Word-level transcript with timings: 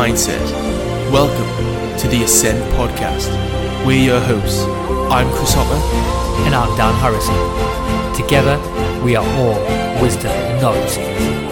mindset. 0.00 0.40
Welcome 1.12 1.98
to 1.98 2.08
the 2.08 2.22
Ascend 2.22 2.58
Podcast. 2.72 3.28
We're 3.84 4.02
your 4.02 4.20
hosts. 4.20 4.62
I'm 5.12 5.28
Chris 5.34 5.52
Hopper. 5.52 5.74
And 6.46 6.54
I'm 6.54 6.74
Dan 6.78 6.94
Harrison. 7.02 7.36
Together, 8.16 8.56
we 9.04 9.14
are 9.14 9.26
all 9.36 10.02
wisdom 10.02 10.30
and 10.32 10.62
knowledge 10.62 11.49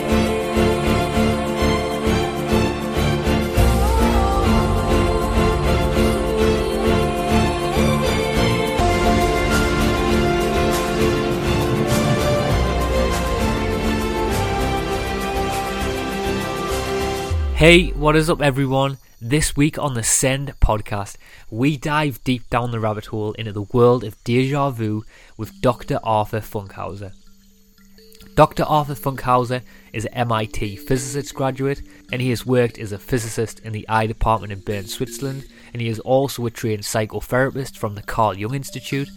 Hey, 17.59 17.89
what 17.89 18.15
is 18.15 18.31
up, 18.31 18.41
everyone? 18.41 18.99
This 19.21 19.57
week 19.57 19.81
on 19.81 19.95
the 19.95 20.03
Ascend 20.03 20.55
podcast, 20.61 21.17
we 21.51 21.77
dive 21.77 22.23
deep 22.23 22.49
down 22.51 22.71
the 22.71 22.79
rabbit 22.79 23.07
hole 23.07 23.33
into 23.33 23.51
the 23.51 23.63
world 23.63 24.05
of 24.05 24.15
deja 24.23 24.71
vu 24.71 25.03
with 25.37 25.61
Dr. 25.61 25.99
Arthur 26.05 26.39
Funkhouser. 26.39 27.11
Dr. 28.37 28.63
Arthur 28.63 28.95
Funkhouser 28.95 29.63
is 29.93 30.05
an 30.05 30.15
MIT 30.15 30.77
physicist 30.77 31.35
graduate 31.35 31.83
and 32.13 32.23
he 32.23 32.31
has 32.31 32.47
worked 32.47 32.79
as 32.79 32.93
a 32.93 32.99
physicist 32.99 33.59
in 33.65 33.73
the 33.73 33.89
eye 33.89 34.07
department 34.07 34.53
in 34.53 34.61
Bern, 34.61 34.87
Switzerland, 34.87 35.45
and 35.73 35.83
he 35.83 35.89
is 35.89 35.99
also 35.99 36.47
a 36.47 36.53
trained 36.53 36.85
psychotherapist 36.85 37.77
from 37.77 37.97
the 37.97 38.03
Carl 38.03 38.39
Jung 38.39 38.55
Institute, 38.55 39.09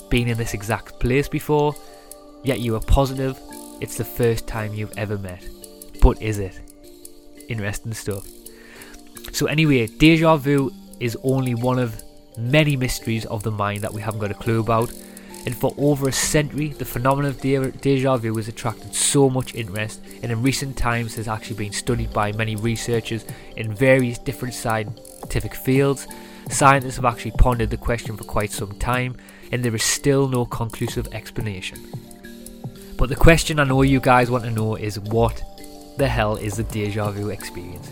been 0.10 0.28
in 0.28 0.38
this 0.38 0.54
exact 0.54 1.00
place 1.00 1.28
before 1.28 1.74
Yet 2.44 2.60
you 2.60 2.76
are 2.76 2.82
positive 2.82 3.40
it's 3.84 3.98
the 3.98 4.06
first 4.06 4.48
time 4.48 4.74
you've 4.74 4.98
ever 4.98 5.18
met. 5.18 5.46
But 6.02 6.22
is 6.22 6.40
it? 6.40 6.58
Interesting 7.50 7.94
stuff. 7.94 8.26
So, 9.34 9.48
anyway, 9.48 9.88
deja 9.88 10.38
vu 10.38 10.72
is 11.02 11.18
only 11.22 11.54
one 11.54 11.80
of 11.80 12.02
many 12.38 12.78
mysteries 12.78 13.26
of 13.26 13.44
the 13.44 13.52
mind 13.52 13.82
that 13.82 13.94
we 13.94 14.02
haven't 14.02 14.22
got 14.22 14.32
a 14.32 14.36
clue 14.36 14.62
about. 14.62 14.90
And 15.46 15.54
for 15.54 15.76
over 15.78 16.08
a 16.08 16.14
century, 16.14 16.70
the 16.70 16.86
phenomenon 16.86 17.32
of 17.32 17.42
de- 17.42 17.72
deja 17.72 18.16
vu 18.16 18.38
has 18.38 18.48
attracted 18.48 18.96
so 18.96 19.30
much 19.30 19.54
interest, 19.54 20.02
and 20.22 20.32
in 20.32 20.42
recent 20.42 20.78
times 20.78 21.16
has 21.16 21.28
actually 21.28 21.58
been 21.58 21.74
studied 21.74 22.14
by 22.14 22.32
many 22.32 22.56
researchers 22.56 23.26
in 23.58 23.76
various 23.76 24.18
different 24.18 24.54
scientific 24.54 25.56
fields. 25.56 26.08
Scientists 26.50 26.96
have 26.96 27.06
actually 27.06 27.32
pondered 27.32 27.70
the 27.70 27.76
question 27.76 28.16
for 28.16 28.24
quite 28.24 28.52
some 28.52 28.72
time, 28.80 29.18
and 29.52 29.62
there 29.62 29.76
is 29.76 29.84
still 29.84 30.30
no 30.30 30.46
conclusive 30.46 31.14
explanation. 31.14 32.03
But 32.98 33.10
the 33.10 33.16
question 33.16 33.60
I 33.60 33.64
know 33.64 33.82
you 33.82 34.00
guys 34.00 34.30
want 34.30 34.44
to 34.44 34.52
know 34.52 34.76
is 34.76 35.00
what 35.00 35.44
the 35.98 36.08
hell 36.08 36.36
is 36.36 36.58
the 36.58 36.64
deja 36.64 37.12
vu 37.12 37.30
experience? 37.30 37.92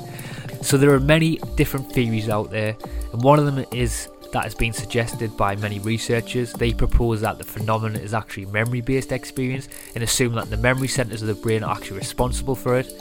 So 0.62 0.78
there 0.78 0.92
are 0.94 1.00
many 1.00 1.38
different 1.56 1.92
theories 1.92 2.30
out 2.30 2.52
there, 2.52 2.76
and 3.12 3.24
one 3.24 3.40
of 3.40 3.46
them 3.46 3.66
is 3.72 4.08
that 4.32 4.44
has 4.44 4.56
been 4.56 4.74
suggested 4.74 5.36
by 5.36 5.56
many 5.58 5.80
researchers. 5.80 6.54
They 6.54 6.74
propose 6.74 7.22
that 7.22 7.38
the 7.38 7.44
phenomenon 7.44 8.02
is 8.02 8.14
actually 8.14 8.46
memory 8.46 8.82
based 8.82 9.12
experience 9.12 9.68
and 9.96 10.04
assume 10.04 10.34
that 10.36 10.50
the 10.50 10.58
memory 10.58 10.88
centers 10.88 11.22
of 11.22 11.28
the 11.28 11.36
brain 11.36 11.64
are 11.64 11.76
actually 11.76 11.98
responsible 11.98 12.56
for 12.56 12.78
it. 12.78 12.92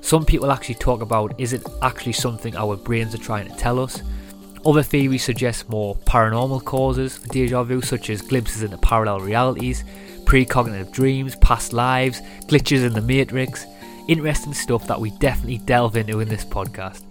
Some 0.00 0.24
people 0.24 0.50
actually 0.50 0.74
talk 0.76 1.00
about 1.00 1.38
is 1.38 1.52
it 1.52 1.64
actually 1.80 2.12
something 2.12 2.56
our 2.56 2.76
brains 2.76 3.14
are 3.14 3.18
trying 3.18 3.48
to 3.48 3.56
tell 3.56 3.78
us? 3.78 4.02
Other 4.64 4.82
theories 4.82 5.24
suggest 5.24 5.68
more 5.68 5.96
paranormal 6.06 6.64
causes 6.64 7.18
for 7.18 7.28
deja 7.28 7.62
vu, 7.62 7.80
such 7.80 8.10
as 8.10 8.22
glimpses 8.22 8.62
into 8.62 8.78
parallel 8.78 9.20
realities, 9.20 9.84
precognitive 10.24 10.92
dreams, 10.92 11.36
past 11.36 11.72
lives, 11.72 12.20
glitches 12.46 12.84
in 12.84 12.92
the 12.92 13.02
matrix. 13.02 13.66
Interesting 14.08 14.54
stuff 14.54 14.86
that 14.86 15.00
we 15.00 15.10
definitely 15.18 15.58
delve 15.58 15.96
into 15.96 16.20
in 16.20 16.28
this 16.28 16.44
podcast. 16.44 17.02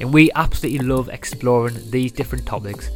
And 0.00 0.12
we 0.12 0.30
absolutely 0.32 0.86
love 0.86 1.08
exploring 1.08 1.76
these 1.90 2.12
different 2.12 2.46
topics 2.46 2.90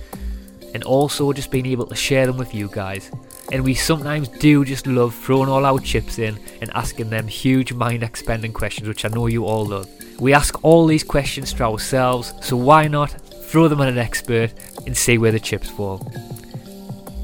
and 0.75 0.85
also 0.85 1.33
just 1.33 1.51
being 1.51 1.67
able 1.67 1.87
to 1.87 1.95
share 1.95 2.27
them 2.27 2.37
with 2.37 2.55
you 2.55 2.69
guys. 2.71 3.11
And 3.53 3.65
we 3.65 3.75
sometimes 3.75 4.29
do 4.29 4.65
just 4.65 4.87
love 4.87 5.15
throwing 5.15 5.49
all 5.49 5.65
our 5.65 5.79
chips 5.79 6.19
in 6.19 6.39
and 6.61 6.71
asking 6.75 7.11
them 7.11 7.29
huge 7.29 7.73
mind 7.73 8.03
expanding 8.03 8.53
questions, 8.53 8.89
which 8.89 9.05
I 9.05 9.09
know 9.09 9.27
you 9.27 9.45
all 9.45 9.65
love. 9.65 9.89
We 10.21 10.35
ask 10.35 10.63
all 10.65 10.87
these 10.87 11.05
questions 11.05 11.53
to 11.55 11.65
ourselves, 11.65 12.35
so 12.41 12.57
why 12.57 12.89
not 12.89 13.11
throw 13.45 13.69
them 13.69 13.81
at 13.81 13.89
an 13.89 13.99
expert 13.99 14.53
and 14.87 14.97
see 14.97 15.19
where 15.19 15.33
the 15.33 15.41
chips 15.41 15.71
fall? 15.71 16.01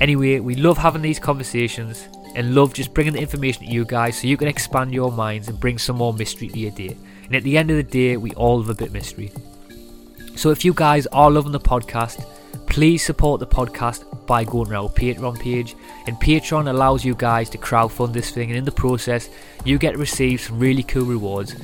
Anyway, 0.03 0.41
we 0.41 0.57
love 0.57 0.77
having 0.77 1.01
these 1.01 1.21
conversations 1.21 2.09
and 2.35 2.57
love 2.57 2.75
just 2.75 2.93
bringing 2.93 3.13
the 3.13 3.21
information 3.21 3.65
to 3.65 3.71
you 3.71 3.85
guys 3.85 4.21
so 4.21 4.27
you 4.27 4.37
can 4.37 4.49
expand 4.49 4.93
your 4.93 5.13
minds 5.13 5.47
and 5.47 5.61
bring 5.61 5.79
some 5.79 5.95
more 5.95 6.13
mystery 6.13 6.49
to 6.49 6.59
your 6.59 6.73
day. 6.73 6.97
And 7.27 7.37
at 7.37 7.45
the 7.45 7.57
end 7.57 7.71
of 7.71 7.77
the 7.77 7.85
day, 7.85 8.17
we 8.17 8.33
all 8.33 8.59
love 8.59 8.69
a 8.69 8.75
bit 8.75 8.91
mystery. 8.91 9.31
So 10.35 10.51
if 10.51 10.65
you 10.65 10.75
guys 10.75 11.07
are 11.13 11.31
loving 11.31 11.53
the 11.53 11.61
podcast, 11.61 12.27
please 12.67 13.05
support 13.05 13.39
the 13.39 13.47
podcast 13.47 14.27
by 14.27 14.43
going 14.43 14.71
to 14.71 14.77
our 14.77 14.89
Patreon 14.89 15.39
page. 15.39 15.77
And 16.09 16.17
Patreon 16.17 16.69
allows 16.69 17.05
you 17.05 17.15
guys 17.15 17.49
to 17.51 17.59
crowdfund 17.59 18.13
this 18.13 18.33
thing, 18.33 18.49
and 18.49 18.59
in 18.59 18.65
the 18.65 18.73
process, 18.73 19.31
you 19.65 19.79
get 19.79 19.93
to 19.93 19.99
receive 19.99 20.41
some 20.41 20.59
really 20.59 20.83
cool 20.83 21.05
rewards. 21.05 21.55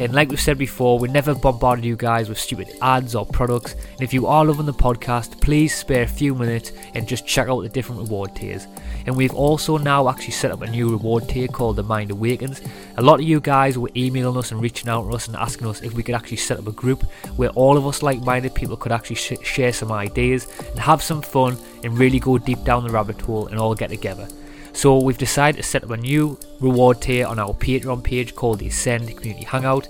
And 0.00 0.14
like 0.14 0.30
we've 0.30 0.40
said 0.40 0.56
before, 0.56 0.98
we 0.98 1.08
never 1.08 1.34
bombarded 1.34 1.84
you 1.84 1.94
guys 1.94 2.30
with 2.30 2.38
stupid 2.38 2.74
ads 2.80 3.14
or 3.14 3.26
products. 3.26 3.74
And 3.74 4.00
if 4.00 4.14
you 4.14 4.26
are 4.26 4.46
loving 4.46 4.64
the 4.64 4.72
podcast, 4.72 5.38
please 5.42 5.74
spare 5.74 6.04
a 6.04 6.08
few 6.08 6.34
minutes 6.34 6.72
and 6.94 7.06
just 7.06 7.26
check 7.26 7.48
out 7.48 7.60
the 7.60 7.68
different 7.68 8.00
reward 8.00 8.34
tiers. 8.34 8.66
And 9.04 9.14
we've 9.14 9.34
also 9.34 9.76
now 9.76 10.08
actually 10.08 10.32
set 10.32 10.52
up 10.52 10.62
a 10.62 10.70
new 10.70 10.88
reward 10.88 11.28
tier 11.28 11.48
called 11.48 11.76
the 11.76 11.82
Mind 11.82 12.10
Awakens. 12.10 12.62
A 12.96 13.02
lot 13.02 13.20
of 13.20 13.26
you 13.26 13.40
guys 13.40 13.76
were 13.76 13.90
emailing 13.94 14.38
us 14.38 14.52
and 14.52 14.62
reaching 14.62 14.88
out 14.88 15.02
to 15.02 15.14
us 15.14 15.26
and 15.26 15.36
asking 15.36 15.66
us 15.66 15.82
if 15.82 15.92
we 15.92 16.02
could 16.02 16.14
actually 16.14 16.38
set 16.38 16.58
up 16.58 16.66
a 16.66 16.72
group 16.72 17.02
where 17.36 17.50
all 17.50 17.76
of 17.76 17.86
us 17.86 18.02
like 18.02 18.22
minded 18.22 18.54
people 18.54 18.78
could 18.78 18.92
actually 18.92 19.16
sh- 19.16 19.34
share 19.42 19.70
some 19.74 19.92
ideas 19.92 20.46
and 20.70 20.78
have 20.78 21.02
some 21.02 21.20
fun 21.20 21.58
and 21.84 21.98
really 21.98 22.20
go 22.20 22.38
deep 22.38 22.64
down 22.64 22.84
the 22.84 22.90
rabbit 22.90 23.20
hole 23.20 23.48
and 23.48 23.58
all 23.58 23.74
get 23.74 23.90
together. 23.90 24.26
So 24.72 24.98
we've 24.98 25.18
decided 25.18 25.58
to 25.58 25.62
set 25.62 25.84
up 25.84 25.90
a 25.90 25.96
new 25.96 26.38
reward 26.60 27.02
tier 27.02 27.26
on 27.26 27.38
our 27.38 27.52
Patreon 27.52 28.02
page 28.02 28.34
called 28.34 28.60
the 28.60 28.68
Ascend 28.68 29.08
Community 29.16 29.44
Hangout, 29.44 29.88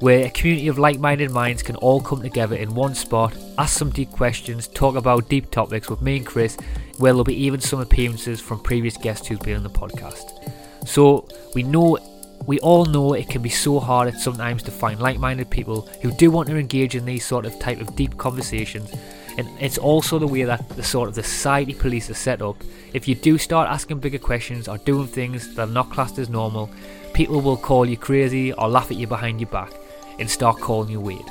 where 0.00 0.26
a 0.26 0.30
community 0.30 0.68
of 0.68 0.78
like-minded 0.78 1.30
minds 1.30 1.62
can 1.62 1.76
all 1.76 2.00
come 2.00 2.22
together 2.22 2.54
in 2.54 2.74
one 2.74 2.94
spot, 2.94 3.36
ask 3.58 3.76
some 3.76 3.90
deep 3.90 4.10
questions, 4.12 4.68
talk 4.68 4.94
about 4.94 5.28
deep 5.28 5.50
topics 5.50 5.90
with 5.90 6.00
me 6.00 6.18
and 6.18 6.26
Chris, 6.26 6.56
where 6.98 7.12
there'll 7.12 7.24
be 7.24 7.44
even 7.44 7.60
some 7.60 7.80
appearances 7.80 8.40
from 8.40 8.60
previous 8.60 8.96
guests 8.96 9.26
who've 9.26 9.40
been 9.40 9.56
on 9.56 9.62
the 9.62 9.70
podcast. 9.70 10.52
So 10.86 11.26
we 11.54 11.62
know 11.62 11.98
we 12.46 12.60
all 12.60 12.84
know 12.86 13.12
it 13.12 13.28
can 13.28 13.42
be 13.42 13.50
so 13.50 13.78
hard 13.78 14.08
at 14.08 14.20
sometimes 14.20 14.62
to 14.62 14.70
find 14.70 15.00
like-minded 15.00 15.50
people 15.50 15.82
who 16.00 16.10
do 16.12 16.30
want 16.30 16.48
to 16.48 16.56
engage 16.56 16.94
in 16.94 17.04
these 17.04 17.26
sort 17.26 17.44
of 17.44 17.58
type 17.58 17.80
of 17.80 17.94
deep 17.96 18.16
conversations 18.16 18.90
and 19.38 19.48
it's 19.60 19.78
also 19.78 20.18
the 20.18 20.26
way 20.26 20.42
that 20.42 20.68
the 20.70 20.82
sort 20.82 21.08
of 21.08 21.14
the 21.14 21.22
society 21.22 21.72
police 21.72 22.10
are 22.10 22.14
set 22.14 22.42
up. 22.42 22.56
If 22.92 23.06
you 23.06 23.14
do 23.14 23.38
start 23.38 23.68
asking 23.68 24.00
bigger 24.00 24.18
questions 24.18 24.66
or 24.66 24.78
doing 24.78 25.06
things 25.06 25.54
that 25.54 25.68
are 25.68 25.72
not 25.72 25.90
classed 25.90 26.18
as 26.18 26.28
normal, 26.28 26.68
people 27.14 27.40
will 27.40 27.56
call 27.56 27.86
you 27.86 27.96
crazy 27.96 28.52
or 28.52 28.68
laugh 28.68 28.90
at 28.90 28.96
you 28.96 29.06
behind 29.06 29.40
your 29.40 29.48
back 29.50 29.72
and 30.18 30.28
start 30.28 30.58
calling 30.58 30.90
you 30.90 31.00
weird. 31.00 31.24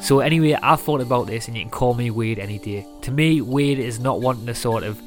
So 0.00 0.18
anyway, 0.20 0.54
I've 0.54 0.80
thought 0.80 1.00
about 1.00 1.26
this, 1.26 1.48
and 1.48 1.56
you 1.56 1.62
can 1.62 1.70
call 1.70 1.94
me 1.94 2.10
weird 2.10 2.38
any 2.38 2.58
day. 2.58 2.86
To 3.02 3.10
me, 3.10 3.40
weird 3.40 3.78
is 3.78 3.98
not 3.98 4.20
wanting 4.20 4.46
to 4.46 4.54
sort 4.54 4.82
of 4.82 5.00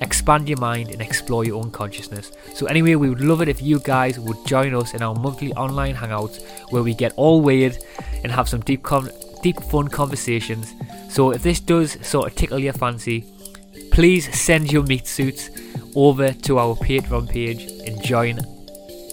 expand 0.00 0.48
your 0.48 0.58
mind 0.58 0.90
and 0.90 1.00
explore 1.00 1.44
your 1.44 1.62
own 1.62 1.70
consciousness. 1.70 2.32
So 2.54 2.66
anyway, 2.66 2.94
we 2.96 3.08
would 3.08 3.20
love 3.20 3.40
it 3.40 3.48
if 3.48 3.62
you 3.62 3.80
guys 3.80 4.18
would 4.18 4.44
join 4.46 4.74
us 4.74 4.94
in 4.94 5.02
our 5.02 5.14
monthly 5.14 5.52
online 5.54 5.94
hangouts 5.94 6.40
where 6.70 6.82
we 6.82 6.94
get 6.94 7.12
all 7.16 7.40
weird 7.40 7.78
and 8.22 8.32
have 8.32 8.48
some 8.48 8.60
deep, 8.60 8.82
com- 8.82 9.10
deep 9.42 9.60
fun 9.64 9.88
conversations. 9.88 10.74
So 11.08 11.30
if 11.30 11.42
this 11.42 11.60
does 11.60 11.98
sort 12.06 12.26
of 12.26 12.34
tickle 12.34 12.58
your 12.58 12.72
fancy, 12.72 13.24
please 13.92 14.32
send 14.38 14.70
your 14.72 14.82
meat 14.84 15.06
suits 15.06 15.50
over 15.94 16.32
to 16.32 16.58
our 16.58 16.76
Patreon 16.76 17.28
page 17.28 17.62
and 17.86 18.02
join 18.02 18.36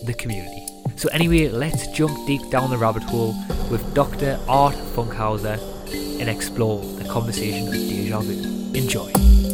the 0.06 0.16
community. 0.18 0.66
So 0.96 1.10
anyway, 1.10 1.50
let's 1.50 1.88
jump 1.88 2.26
deep 2.26 2.50
down 2.50 2.70
the 2.70 2.78
rabbit 2.78 3.04
hole 3.04 3.36
with 3.70 3.94
Dr. 3.94 4.40
Art 4.48 4.76
Funkhouser 4.76 5.60
and 6.20 6.30
explore 6.30 6.82
the 6.82 7.08
conversation 7.10 7.68
of 7.68 7.74
deja 7.74 8.20
vu. 8.20 8.34
Enjoy. 8.74 9.45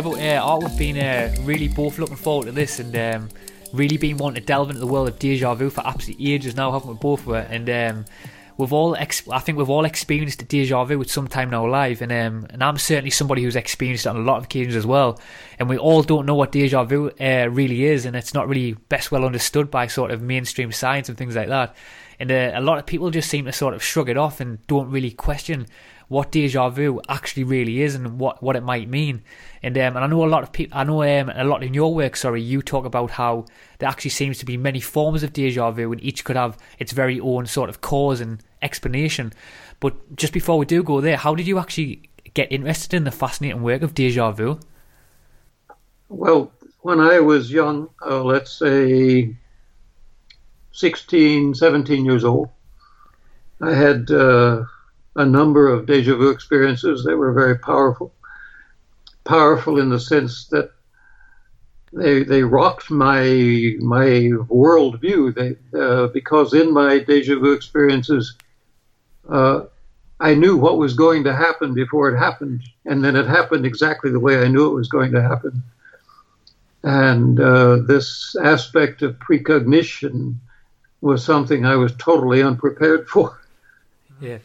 Yeah, 0.00 0.08
but 0.08 0.18
uh, 0.18 0.40
Art, 0.42 0.62
we've 0.62 0.78
been 0.78 0.96
uh, 0.96 1.36
really 1.42 1.68
both 1.68 1.98
looking 1.98 2.16
forward 2.16 2.46
to 2.46 2.52
this 2.52 2.78
and 2.78 2.96
um, 2.96 3.28
really 3.74 3.98
been 3.98 4.16
wanting 4.16 4.40
to 4.40 4.46
delve 4.46 4.70
into 4.70 4.80
the 4.80 4.86
world 4.86 5.08
of 5.08 5.18
deja 5.18 5.54
vu 5.54 5.68
for 5.68 5.86
absolutely 5.86 6.32
ages 6.32 6.56
now, 6.56 6.72
haven't 6.72 6.88
we 6.88 6.94
both? 6.94 7.26
Were 7.26 7.36
and 7.36 7.68
um, 7.68 8.04
we've 8.56 8.72
all, 8.72 8.96
ex- 8.96 9.28
I 9.28 9.40
think 9.40 9.58
we've 9.58 9.68
all 9.68 9.84
experienced 9.84 10.48
deja 10.48 10.84
vu 10.84 10.98
at 11.02 11.10
some 11.10 11.28
time 11.28 11.48
in 11.48 11.54
our 11.54 11.68
life, 11.68 12.00
and 12.00 12.10
um, 12.12 12.46
and 12.48 12.64
I'm 12.64 12.78
certainly 12.78 13.10
somebody 13.10 13.42
who's 13.42 13.56
experienced 13.56 14.06
it 14.06 14.08
on 14.08 14.16
a 14.16 14.20
lot 14.20 14.38
of 14.38 14.44
occasions 14.44 14.74
as 14.74 14.86
well. 14.86 15.20
And 15.58 15.68
we 15.68 15.76
all 15.76 16.02
don't 16.02 16.24
know 16.24 16.34
what 16.34 16.50
deja 16.50 16.82
vu 16.84 17.10
uh, 17.20 17.50
really 17.50 17.84
is, 17.84 18.06
and 18.06 18.16
it's 18.16 18.32
not 18.32 18.48
really 18.48 18.72
best 18.72 19.12
well 19.12 19.26
understood 19.26 19.70
by 19.70 19.86
sort 19.86 20.12
of 20.12 20.22
mainstream 20.22 20.72
science 20.72 21.10
and 21.10 21.18
things 21.18 21.36
like 21.36 21.48
that. 21.48 21.76
And 22.18 22.32
uh, 22.32 22.52
a 22.54 22.62
lot 22.62 22.78
of 22.78 22.86
people 22.86 23.10
just 23.10 23.28
seem 23.28 23.44
to 23.44 23.52
sort 23.52 23.74
of 23.74 23.82
shrug 23.82 24.08
it 24.08 24.16
off 24.16 24.40
and 24.40 24.66
don't 24.66 24.90
really 24.90 25.10
question 25.10 25.66
what 26.10 26.32
deja 26.32 26.68
vu 26.68 27.00
actually 27.08 27.44
really 27.44 27.82
is 27.82 27.94
and 27.94 28.18
what, 28.18 28.42
what 28.42 28.56
it 28.56 28.64
might 28.64 28.88
mean. 28.88 29.22
And 29.62 29.78
um, 29.78 29.94
and 29.94 30.04
I 30.04 30.08
know 30.08 30.24
a 30.24 30.26
lot 30.26 30.42
of 30.42 30.50
people. 30.50 30.76
I 30.76 30.82
know 30.82 31.04
um, 31.04 31.30
a 31.32 31.44
lot 31.44 31.62
in 31.62 31.72
your 31.72 31.94
work. 31.94 32.16
Sorry, 32.16 32.42
you 32.42 32.62
talk 32.62 32.84
about 32.84 33.12
how 33.12 33.46
there 33.78 33.88
actually 33.88 34.10
seems 34.10 34.36
to 34.38 34.44
be 34.44 34.56
many 34.56 34.80
forms 34.80 35.22
of 35.22 35.32
deja 35.32 35.70
vu, 35.70 35.92
and 35.92 36.02
each 36.02 36.24
could 36.24 36.34
have 36.34 36.58
its 36.80 36.90
very 36.90 37.20
own 37.20 37.46
sort 37.46 37.70
of 37.70 37.80
cause 37.80 38.20
and 38.20 38.42
explanation. 38.60 39.32
But 39.78 40.16
just 40.16 40.32
before 40.32 40.58
we 40.58 40.66
do 40.66 40.82
go 40.82 41.00
there, 41.00 41.16
how 41.16 41.36
did 41.36 41.46
you 41.46 41.60
actually 41.60 42.02
get 42.34 42.50
interested 42.50 42.96
in 42.96 43.04
the 43.04 43.12
fascinating 43.12 43.62
work 43.62 43.82
of 43.82 43.94
deja 43.94 44.32
vu? 44.32 44.58
Well, 46.08 46.50
when 46.80 46.98
I 46.98 47.20
was 47.20 47.52
young, 47.52 47.88
uh, 48.04 48.24
let's 48.24 48.50
say 48.50 49.36
16, 50.72 51.54
17 51.54 52.04
years 52.04 52.24
old, 52.24 52.48
I 53.60 53.74
had 53.74 54.10
uh, 54.10 54.64
a 55.16 55.24
number 55.24 55.68
of 55.68 55.86
deja 55.86 56.14
vu 56.14 56.30
experiences 56.30 57.04
that 57.04 57.16
were 57.16 57.32
very 57.32 57.58
powerful 57.58 58.12
powerful 59.24 59.78
in 59.78 59.90
the 59.90 60.00
sense 60.00 60.46
that 60.46 60.72
they 61.92 62.22
they 62.22 62.42
rocked 62.42 62.90
my 62.90 63.22
my 63.80 64.08
worldview. 64.48 65.34
They 65.34 65.78
uh, 65.78 66.08
because 66.08 66.54
in 66.54 66.72
my 66.72 66.98
deja 66.98 67.36
vu 67.38 67.52
experiences, 67.52 68.36
uh, 69.28 69.62
I 70.20 70.34
knew 70.34 70.56
what 70.56 70.78
was 70.78 70.94
going 70.94 71.24
to 71.24 71.34
happen 71.34 71.74
before 71.74 72.10
it 72.10 72.18
happened, 72.18 72.62
and 72.86 73.02
then 73.04 73.16
it 73.16 73.26
happened 73.26 73.66
exactly 73.66 74.10
the 74.10 74.20
way 74.20 74.42
I 74.42 74.48
knew 74.48 74.66
it 74.66 74.74
was 74.74 74.88
going 74.88 75.12
to 75.12 75.22
happen. 75.22 75.62
And 76.82 77.38
uh, 77.40 77.76
this 77.86 78.34
aspect 78.42 79.02
of 79.02 79.18
precognition 79.18 80.40
was 81.00 81.24
something 81.24 81.66
I 81.66 81.76
was 81.76 81.92
totally 81.98 82.42
unprepared 82.42 83.08
for. 83.08 83.38
Yeah. 84.20 84.38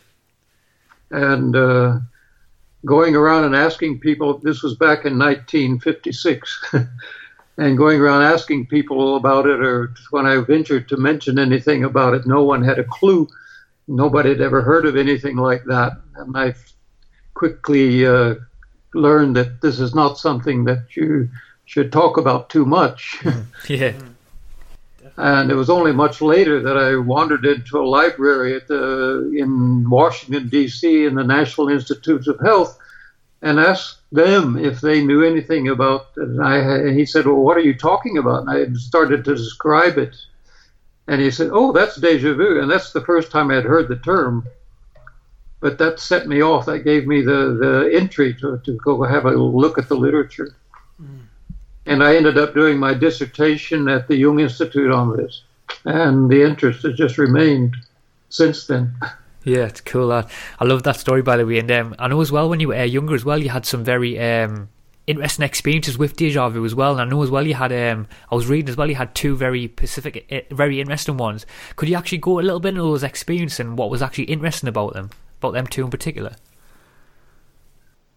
And 1.11 1.55
uh, 1.55 1.99
going 2.85 3.15
around 3.15 3.45
and 3.45 3.55
asking 3.55 3.99
people, 3.99 4.37
this 4.39 4.63
was 4.63 4.75
back 4.75 5.05
in 5.05 5.17
1956, 5.17 6.75
and 7.57 7.77
going 7.77 7.99
around 7.99 8.23
asking 8.23 8.67
people 8.67 9.15
about 9.15 9.45
it, 9.45 9.61
or 9.61 9.93
when 10.11 10.25
I 10.25 10.37
ventured 10.37 10.89
to 10.89 10.97
mention 10.97 11.39
anything 11.39 11.83
about 11.83 12.13
it, 12.13 12.25
no 12.25 12.43
one 12.43 12.63
had 12.63 12.79
a 12.79 12.83
clue. 12.83 13.27
Nobody 13.87 14.29
had 14.29 14.41
ever 14.41 14.61
heard 14.61 14.85
of 14.85 14.95
anything 14.95 15.37
like 15.37 15.63
that. 15.65 15.93
And 16.15 16.35
I 16.35 16.55
quickly 17.33 18.05
uh, 18.05 18.35
learned 18.93 19.35
that 19.35 19.61
this 19.61 19.79
is 19.79 19.93
not 19.93 20.17
something 20.17 20.63
that 20.65 20.95
you 20.95 21.29
should 21.65 21.91
talk 21.91 22.17
about 22.17 22.49
too 22.49 22.65
much. 22.65 23.23
yeah. 23.67 23.93
And 25.17 25.49
it 25.49 25.55
was 25.55 25.69
only 25.69 25.93
much 25.93 26.21
later 26.21 26.61
that 26.61 26.77
I 26.77 26.97
wandered 26.97 27.45
into 27.45 27.79
a 27.79 27.87
library 27.87 28.59
the, 28.67 29.33
in 29.37 29.89
Washington, 29.89 30.49
D.C., 30.49 31.05
in 31.05 31.15
the 31.15 31.23
National 31.23 31.69
Institutes 31.69 32.27
of 32.27 32.39
Health, 32.41 32.77
and 33.41 33.59
asked 33.59 33.99
them 34.11 34.57
if 34.57 34.81
they 34.81 35.03
knew 35.03 35.23
anything 35.23 35.69
about. 35.69 36.07
And, 36.17 36.43
I, 36.43 36.57
and 36.57 36.99
he 36.99 37.05
said, 37.05 37.25
Well, 37.25 37.37
what 37.37 37.55
are 37.55 37.61
you 37.61 37.73
talking 37.73 38.17
about? 38.17 38.47
And 38.47 38.49
I 38.49 38.77
started 38.77 39.23
to 39.25 39.35
describe 39.35 39.97
it. 39.97 40.15
And 41.07 41.21
he 41.21 41.31
said, 41.31 41.49
Oh, 41.53 41.71
that's 41.71 41.95
deja 41.95 42.33
vu. 42.33 42.59
And 42.61 42.69
that's 42.69 42.91
the 42.91 43.01
first 43.01 43.31
time 43.31 43.51
I 43.51 43.55
had 43.55 43.65
heard 43.65 43.87
the 43.87 43.97
term. 43.97 44.45
But 45.61 45.77
that 45.77 45.99
set 45.99 46.27
me 46.27 46.43
off. 46.43 46.65
That 46.65 46.79
gave 46.79 47.07
me 47.07 47.21
the, 47.21 47.57
the 47.59 47.97
entry 47.97 48.33
to, 48.35 48.59
to 48.65 48.73
go 48.83 49.01
have 49.03 49.25
a 49.25 49.31
look 49.31 49.77
at 49.77 49.87
the 49.87 49.95
literature. 49.95 50.55
And 51.85 52.03
I 52.03 52.15
ended 52.15 52.37
up 52.37 52.53
doing 52.53 52.79
my 52.79 52.93
dissertation 52.93 53.87
at 53.87 54.07
the 54.07 54.15
Jung 54.15 54.39
Institute 54.39 54.91
on 54.91 55.15
this, 55.15 55.43
and 55.85 56.29
the 56.29 56.41
interest 56.41 56.83
has 56.83 56.95
just 56.95 57.17
remained 57.17 57.75
since 58.29 58.67
then. 58.67 58.95
Yeah, 59.43 59.65
it's 59.65 59.81
cool. 59.81 60.07
That 60.07 60.29
I 60.59 60.65
love 60.65 60.83
that 60.83 60.95
story, 60.95 61.21
by 61.21 61.37
the 61.37 61.45
way. 61.45 61.59
And 61.59 61.71
um, 61.71 61.95
I 61.99 62.07
know 62.07 62.19
as 62.21 62.31
well 62.31 62.49
when 62.49 62.59
you 62.59 62.69
were 62.69 62.75
uh, 62.75 62.83
younger 62.83 63.13
as 63.13 63.23
well, 63.23 63.37
you 63.37 63.49
had 63.49 63.65
some 63.65 63.83
very 63.83 64.19
um, 64.19 64.69
interesting 65.05 65.45
experiences 65.45 65.99
with 65.99 66.15
deja 66.15 66.49
vu 66.49 66.65
as 66.65 66.73
well. 66.73 66.93
And 66.93 67.01
I 67.01 67.05
know 67.05 67.21
as 67.21 67.29
well 67.29 67.45
you 67.45 67.53
had. 67.53 67.71
Um, 67.71 68.07
I 68.31 68.35
was 68.35 68.47
reading 68.47 68.69
as 68.69 68.77
well. 68.77 68.89
You 68.89 68.95
had 68.95 69.13
two 69.13 69.35
very 69.35 69.67
specific, 69.67 70.25
uh, 70.31 70.53
very 70.53 70.81
interesting 70.81 71.17
ones. 71.17 71.45
Could 71.75 71.89
you 71.89 71.95
actually 71.95 72.17
go 72.17 72.39
a 72.39 72.41
little 72.41 72.59
bit 72.59 72.69
into 72.69 72.81
those 72.81 73.03
experiences 73.03 73.59
and 73.59 73.77
what 73.77 73.91
was 73.91 74.01
actually 74.01 74.25
interesting 74.25 74.67
about 74.67 74.93
them, 74.93 75.11
about 75.37 75.51
them 75.51 75.67
two 75.67 75.83
in 75.83 75.91
particular? 75.91 76.35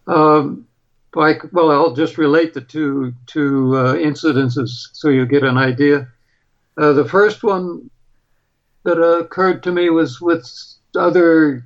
Um, 0.07 0.67
like, 1.15 1.41
well, 1.51 1.71
I'll 1.71 1.95
just 1.95 2.17
relate 2.17 2.53
the 2.53 2.61
two 2.61 3.13
two 3.25 3.75
uh, 3.75 3.93
incidences 3.95 4.89
so 4.93 5.09
you 5.09 5.25
get 5.25 5.43
an 5.43 5.57
idea. 5.57 6.07
Uh, 6.77 6.93
the 6.93 7.05
first 7.05 7.43
one 7.43 7.89
that 8.83 9.01
occurred 9.01 9.63
to 9.63 9.71
me 9.71 9.89
was 9.89 10.21
with 10.21 10.49
other 10.95 11.65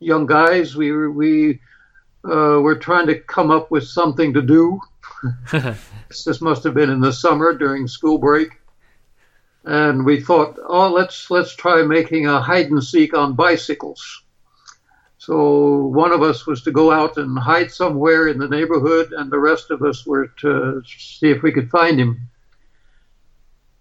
young 0.00 0.26
guys. 0.26 0.76
We 0.76 0.90
were, 0.92 1.10
we 1.10 1.60
uh, 2.24 2.60
were 2.60 2.76
trying 2.76 3.06
to 3.06 3.20
come 3.20 3.50
up 3.50 3.70
with 3.70 3.84
something 3.84 4.32
to 4.34 4.42
do. 4.42 4.80
this 5.52 6.40
must 6.40 6.64
have 6.64 6.74
been 6.74 6.90
in 6.90 7.00
the 7.00 7.12
summer 7.12 7.52
during 7.52 7.86
school 7.86 8.18
break, 8.18 8.50
and 9.64 10.04
we 10.04 10.20
thought, 10.20 10.58
oh, 10.66 10.90
let's 10.90 11.30
let's 11.30 11.54
try 11.54 11.82
making 11.82 12.26
a 12.26 12.40
hide 12.40 12.70
and 12.70 12.82
seek 12.82 13.14
on 13.14 13.34
bicycles. 13.34 14.22
So 15.20 15.76
one 15.76 16.12
of 16.12 16.22
us 16.22 16.46
was 16.46 16.62
to 16.62 16.72
go 16.72 16.90
out 16.90 17.18
and 17.18 17.38
hide 17.38 17.70
somewhere 17.70 18.28
in 18.28 18.38
the 18.38 18.48
neighborhood, 18.48 19.12
and 19.12 19.30
the 19.30 19.38
rest 19.38 19.70
of 19.70 19.82
us 19.82 20.06
were 20.06 20.28
to 20.38 20.82
see 20.86 21.30
if 21.30 21.42
we 21.42 21.52
could 21.52 21.68
find 21.68 22.00
him. 22.00 22.30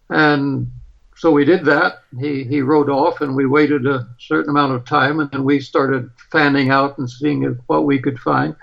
And 0.10 0.70
so 1.16 1.32
we 1.32 1.46
did 1.46 1.64
that. 1.64 2.00
He 2.20 2.44
he 2.44 2.60
rode 2.60 2.90
off, 2.90 3.22
and 3.22 3.38
we 3.38 3.46
waited 3.46 3.88
a 3.88 4.10
certain 4.20 4.50
amount 4.50 4.74
of 4.74 4.84
time, 4.84 5.22
and 5.22 5.32
then 5.32 5.46
we 5.46 5.62
started 5.62 6.10
fanning 6.30 6.72
out 6.72 6.98
and 6.98 7.10
seeing 7.10 7.44
what 7.68 7.86
we 7.86 8.00
could 8.00 8.20
find. 8.20 8.54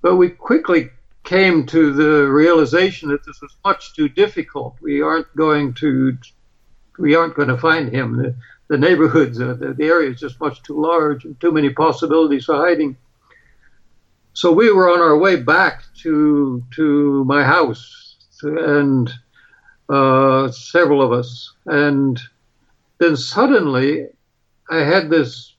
But 0.00 0.16
we 0.16 0.30
quickly 0.30 0.88
came 1.24 1.66
to 1.66 1.92
the 1.92 2.26
realization 2.26 3.10
that 3.10 3.26
this 3.26 3.42
was 3.42 3.54
much 3.66 3.92
too 3.94 4.08
difficult. 4.08 4.76
We 4.80 5.02
aren't 5.02 5.36
going 5.36 5.74
to 5.74 6.16
we 6.98 7.14
aren't 7.14 7.36
going 7.36 7.48
to 7.48 7.58
find 7.58 7.90
him. 7.90 8.34
The, 8.68 8.78
neighborhoods, 8.78 9.40
uh, 9.40 9.54
the, 9.54 9.72
the 9.72 9.86
area 9.86 10.10
is 10.10 10.20
just 10.20 10.40
much 10.40 10.62
too 10.62 10.80
large 10.80 11.24
and 11.24 11.38
too 11.40 11.52
many 11.52 11.70
possibilities 11.70 12.44
for 12.44 12.56
hiding. 12.56 12.96
So 14.34 14.52
we 14.52 14.70
were 14.70 14.88
on 14.90 15.00
our 15.00 15.18
way 15.18 15.36
back 15.36 15.82
to 16.02 16.62
to 16.76 17.24
my 17.24 17.42
house, 17.42 18.16
and 18.42 19.10
uh, 19.88 20.50
several 20.52 21.02
of 21.02 21.10
us, 21.12 21.52
and 21.66 22.20
then 22.98 23.16
suddenly 23.16 24.06
I 24.70 24.78
had 24.84 25.10
this 25.10 25.56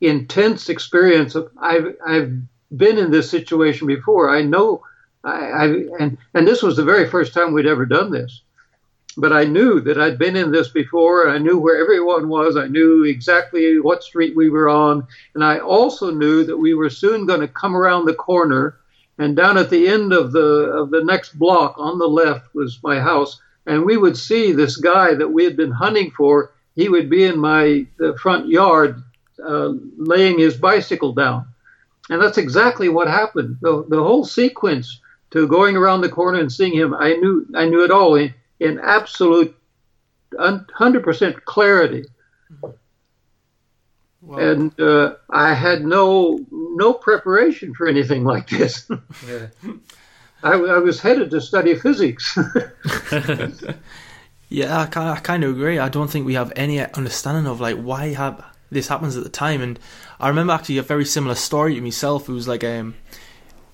intense 0.00 0.68
experience 0.68 1.34
of 1.34 1.50
I've 1.60 1.96
I've 2.06 2.32
been 2.76 2.98
in 2.98 3.10
this 3.10 3.30
situation 3.30 3.86
before. 3.86 4.30
I 4.30 4.42
know, 4.42 4.84
I, 5.24 5.30
I 5.30 5.64
and 5.98 6.18
and 6.34 6.46
this 6.46 6.62
was 6.62 6.76
the 6.76 6.84
very 6.84 7.08
first 7.08 7.34
time 7.34 7.52
we'd 7.52 7.66
ever 7.66 7.86
done 7.86 8.12
this. 8.12 8.42
But 9.20 9.32
I 9.32 9.44
knew 9.44 9.80
that 9.80 10.00
I'd 10.00 10.18
been 10.18 10.36
in 10.36 10.50
this 10.50 10.68
before. 10.68 11.28
I 11.28 11.38
knew 11.38 11.58
where 11.58 11.80
everyone 11.80 12.28
was. 12.28 12.56
I 12.56 12.66
knew 12.66 13.04
exactly 13.04 13.78
what 13.80 14.02
street 14.02 14.34
we 14.36 14.50
were 14.50 14.68
on, 14.68 15.06
and 15.34 15.44
I 15.44 15.58
also 15.58 16.10
knew 16.10 16.44
that 16.44 16.56
we 16.56 16.74
were 16.74 16.90
soon 16.90 17.26
going 17.26 17.40
to 17.40 17.48
come 17.48 17.76
around 17.76 18.06
the 18.06 18.14
corner, 18.14 18.76
and 19.18 19.36
down 19.36 19.58
at 19.58 19.70
the 19.70 19.88
end 19.88 20.12
of 20.12 20.32
the 20.32 20.72
of 20.80 20.90
the 20.90 21.04
next 21.04 21.38
block 21.38 21.74
on 21.78 21.98
the 21.98 22.08
left 22.08 22.54
was 22.54 22.80
my 22.82 22.98
house, 22.98 23.40
and 23.66 23.84
we 23.84 23.96
would 23.96 24.16
see 24.16 24.52
this 24.52 24.76
guy 24.76 25.14
that 25.14 25.32
we 25.32 25.44
had 25.44 25.56
been 25.56 25.72
hunting 25.72 26.10
for. 26.10 26.52
He 26.74 26.88
would 26.88 27.10
be 27.10 27.24
in 27.24 27.38
my 27.38 27.86
front 28.20 28.48
yard, 28.48 29.02
uh, 29.44 29.72
laying 29.98 30.38
his 30.38 30.56
bicycle 30.56 31.12
down 31.12 31.46
and 32.10 32.20
that's 32.20 32.38
exactly 32.38 32.88
what 32.88 33.08
happened. 33.08 33.56
The, 33.60 33.84
the 33.88 34.02
whole 34.02 34.24
sequence 34.24 35.00
to 35.30 35.46
going 35.46 35.76
around 35.76 36.00
the 36.00 36.08
corner 36.08 36.40
and 36.40 36.52
seeing 36.52 36.74
him, 36.74 36.92
I 36.92 37.14
knew 37.14 37.46
I 37.54 37.66
knew 37.66 37.84
it 37.84 37.92
all 37.92 38.16
in 38.60 38.78
absolute 38.78 39.56
100% 40.34 41.44
clarity. 41.44 42.04
Wow. 44.22 44.36
And 44.36 44.78
uh, 44.78 45.14
I 45.30 45.54
had 45.54 45.82
no 45.82 46.38
no 46.50 46.92
preparation 46.92 47.74
for 47.74 47.88
anything 47.88 48.24
like 48.24 48.48
this. 48.50 48.88
yeah. 49.26 49.46
I, 50.42 50.52
I, 50.52 50.78
was 50.78 51.00
headed 51.00 51.30
to 51.32 51.40
study 51.40 51.74
physics. 51.74 52.38
yeah, 54.48 54.88
I, 54.94 55.10
I 55.10 55.20
kind 55.22 55.44
of 55.44 55.50
agree. 55.50 55.78
I 55.78 55.90
don't 55.90 56.10
think 56.10 56.24
we 56.24 56.32
have 56.32 56.50
any 56.56 56.80
understanding 56.80 57.46
of 57.46 57.60
like 57.60 57.76
why 57.76 58.14
have 58.14 58.42
this 58.70 58.88
happens 58.88 59.16
at 59.18 59.24
the 59.24 59.30
time. 59.30 59.60
And 59.60 59.78
I 60.18 60.28
remember 60.28 60.54
actually 60.54 60.78
a 60.78 60.82
very 60.82 61.04
similar 61.04 61.34
story 61.34 61.74
to 61.74 61.80
myself. 61.80 62.28
It 62.28 62.32
was 62.32 62.48
like 62.48 62.64
um, 62.64 62.94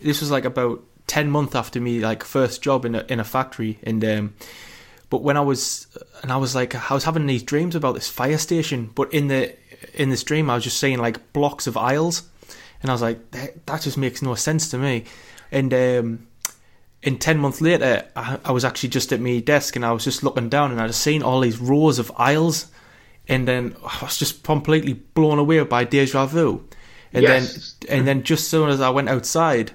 this 0.00 0.20
was 0.20 0.30
like 0.30 0.44
about 0.44 0.82
ten 1.06 1.30
months 1.30 1.54
after 1.54 1.80
me 1.80 2.00
like 2.00 2.24
first 2.24 2.62
job 2.62 2.84
in 2.84 2.94
a 2.94 3.04
in 3.08 3.20
a 3.20 3.24
factory, 3.24 3.78
and 3.82 4.04
um, 4.04 4.34
but 5.10 5.22
when 5.22 5.36
I 5.36 5.40
was 5.40 5.86
and 6.22 6.32
I 6.32 6.36
was 6.36 6.54
like 6.54 6.74
I 6.90 6.94
was 6.94 7.04
having 7.04 7.26
these 7.26 7.42
dreams 7.42 7.74
about 7.74 7.94
this 7.94 8.08
fire 8.08 8.38
station, 8.38 8.90
but 8.94 9.12
in 9.12 9.28
the 9.28 9.54
in 9.94 10.10
this 10.10 10.24
dream 10.24 10.50
I 10.50 10.54
was 10.54 10.64
just 10.64 10.78
seeing 10.78 10.98
like 10.98 11.32
blocks 11.32 11.66
of 11.66 11.76
aisles, 11.76 12.22
and 12.82 12.90
I 12.90 12.94
was 12.94 13.02
like 13.02 13.30
that, 13.32 13.66
that 13.66 13.82
just 13.82 13.98
makes 13.98 14.22
no 14.22 14.34
sense 14.34 14.70
to 14.70 14.78
me, 14.78 15.04
and. 15.50 15.72
Um, 15.72 16.26
and 17.02 17.20
10 17.20 17.38
months 17.38 17.60
later, 17.60 18.04
I, 18.16 18.40
I 18.44 18.50
was 18.50 18.64
actually 18.64 18.88
just 18.88 19.12
at 19.12 19.20
my 19.20 19.38
desk 19.38 19.76
and 19.76 19.84
I 19.84 19.92
was 19.92 20.02
just 20.02 20.24
looking 20.24 20.48
down 20.48 20.72
and 20.72 20.80
I 20.80 20.86
was 20.86 20.96
seeing 20.96 21.22
all 21.22 21.40
these 21.40 21.58
rows 21.58 22.00
of 22.00 22.10
aisles 22.16 22.66
and 23.28 23.46
then 23.46 23.76
I 23.84 23.98
was 24.02 24.18
just 24.18 24.42
completely 24.42 24.94
blown 24.94 25.38
away 25.38 25.62
by 25.62 25.84
deja 25.84 26.26
vu. 26.26 26.66
And 27.12 27.22
yes. 27.22 27.76
then, 27.80 27.98
and 27.98 28.08
then 28.08 28.22
just 28.24 28.42
as 28.42 28.48
soon 28.48 28.70
as 28.70 28.80
I 28.80 28.90
went 28.90 29.08
outside, 29.08 29.72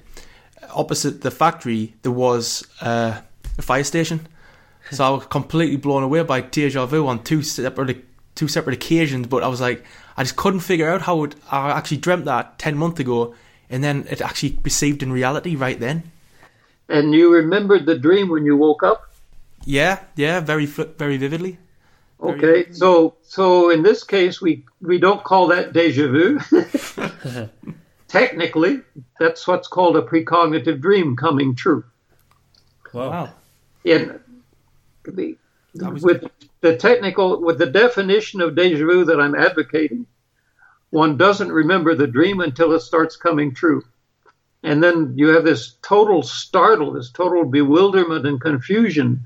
opposite 0.73 1.21
the 1.21 1.31
factory, 1.31 1.93
there 2.01 2.11
was 2.11 2.67
uh, 2.81 3.21
a 3.57 3.61
fire 3.61 3.83
station. 3.83 4.27
So 4.91 5.05
I 5.05 5.09
was 5.09 5.25
completely 5.25 5.77
blown 5.77 6.03
away 6.03 6.21
by 6.23 6.41
deja 6.41 6.85
vu 6.85 7.07
on 7.07 7.23
two 7.23 7.41
separate 7.41 8.05
two 8.35 8.47
separate 8.47 8.73
occasions. 8.73 9.27
But 9.27 9.43
I 9.43 9.47
was 9.47 9.61
like, 9.61 9.83
I 10.17 10.23
just 10.23 10.35
couldn't 10.35 10.59
figure 10.59 10.89
out 10.89 11.01
how 11.01 11.23
it, 11.23 11.35
I 11.49 11.71
actually 11.71 11.97
dreamt 11.97 12.25
that 12.25 12.59
ten 12.59 12.77
months 12.77 12.99
ago, 12.99 13.33
and 13.69 13.83
then 13.83 14.05
it 14.09 14.21
actually 14.21 14.51
perceived 14.51 15.01
in 15.01 15.11
reality 15.11 15.55
right 15.55 15.79
then. 15.79 16.11
And 16.89 17.13
you 17.13 17.33
remembered 17.33 17.85
the 17.85 17.97
dream 17.97 18.29
when 18.29 18.45
you 18.45 18.57
woke 18.57 18.83
up? 18.83 19.09
Yeah, 19.63 19.99
yeah, 20.15 20.41
very 20.41 20.65
very 20.65 21.17
vividly. 21.17 21.57
Okay, 22.21 22.71
so 22.71 23.15
so 23.23 23.69
in 23.69 23.81
this 23.81 24.03
case, 24.03 24.41
we 24.41 24.65
we 24.81 24.99
don't 24.99 25.23
call 25.23 25.47
that 25.47 25.73
deja 25.73 26.07
vu. 26.07 26.39
Technically, 28.07 28.81
that's 29.19 29.47
what's 29.47 29.69
called 29.69 29.95
a 29.95 30.01
precognitive 30.01 30.81
dream 30.81 31.15
coming 31.15 31.55
true. 31.55 31.85
Wow. 32.93 33.29
In 33.85 34.19
the, 35.03 35.37
with 35.73 36.25
the 36.61 36.77
technical, 36.77 37.41
with 37.41 37.57
the 37.57 37.65
definition 37.65 38.41
of 38.41 38.55
deja 38.55 38.85
vu 38.85 39.05
that 39.05 39.19
I'm 39.19 39.35
advocating, 39.35 40.05
one 40.89 41.17
doesn't 41.17 41.51
remember 41.51 41.95
the 41.95 42.07
dream 42.07 42.41
until 42.41 42.73
it 42.73 42.81
starts 42.81 43.15
coming 43.15 43.53
true. 43.53 43.83
And 44.63 44.83
then 44.83 45.13
you 45.15 45.29
have 45.29 45.43
this 45.43 45.77
total 45.81 46.21
startle, 46.21 46.93
this 46.93 47.09
total 47.09 47.45
bewilderment 47.45 48.27
and 48.27 48.39
confusion 48.39 49.25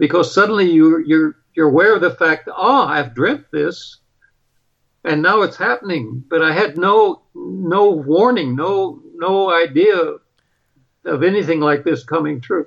because 0.00 0.32
suddenly 0.32 0.70
you, 0.70 1.04
you're 1.06 1.36
you're 1.54 1.68
aware 1.68 1.94
of 1.94 2.00
the 2.00 2.10
fact, 2.10 2.48
oh, 2.48 2.84
I've 2.84 3.14
dreamt 3.14 3.46
this, 3.52 3.98
and 5.04 5.20
now 5.20 5.42
it's 5.42 5.56
happening. 5.56 6.24
But 6.28 6.42
I 6.42 6.52
had 6.52 6.78
no 6.78 7.22
no 7.34 7.90
warning, 7.90 8.56
no 8.56 9.02
no 9.14 9.52
idea 9.52 10.14
of 11.04 11.22
anything 11.22 11.60
like 11.60 11.84
this 11.84 12.02
coming 12.02 12.40
true. 12.40 12.66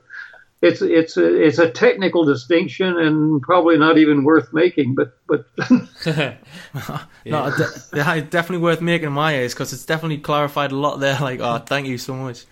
It's 0.63 0.82
it's 0.82 1.17
a, 1.17 1.46
it's 1.46 1.60
a 1.60 1.70
technical 1.70 2.24
distinction 2.24 2.98
and 2.98 3.41
probably 3.41 3.77
not 3.77 3.98
even 3.98 4.24
worth 4.24 4.53
making, 4.53 4.96
but 4.96 5.17
but 5.27 5.46
yeah. 6.05 6.36
no, 7.25 7.51
de- 7.51 8.22
definitely 8.22 8.60
worth 8.60 8.79
making 8.79 9.08
in 9.08 9.13
my 9.13 9.41
eyes 9.41 9.53
because 9.53 9.74
it's 9.74 9.86
definitely 9.86 10.20
clarified 10.20 10.72
a 10.72 10.77
lot 10.77 11.01
there. 11.01 11.20
Like, 11.20 11.41
oh, 11.41 11.58
thank 11.58 11.88
you 11.88 11.98
so 11.98 12.15
much. 12.15 12.46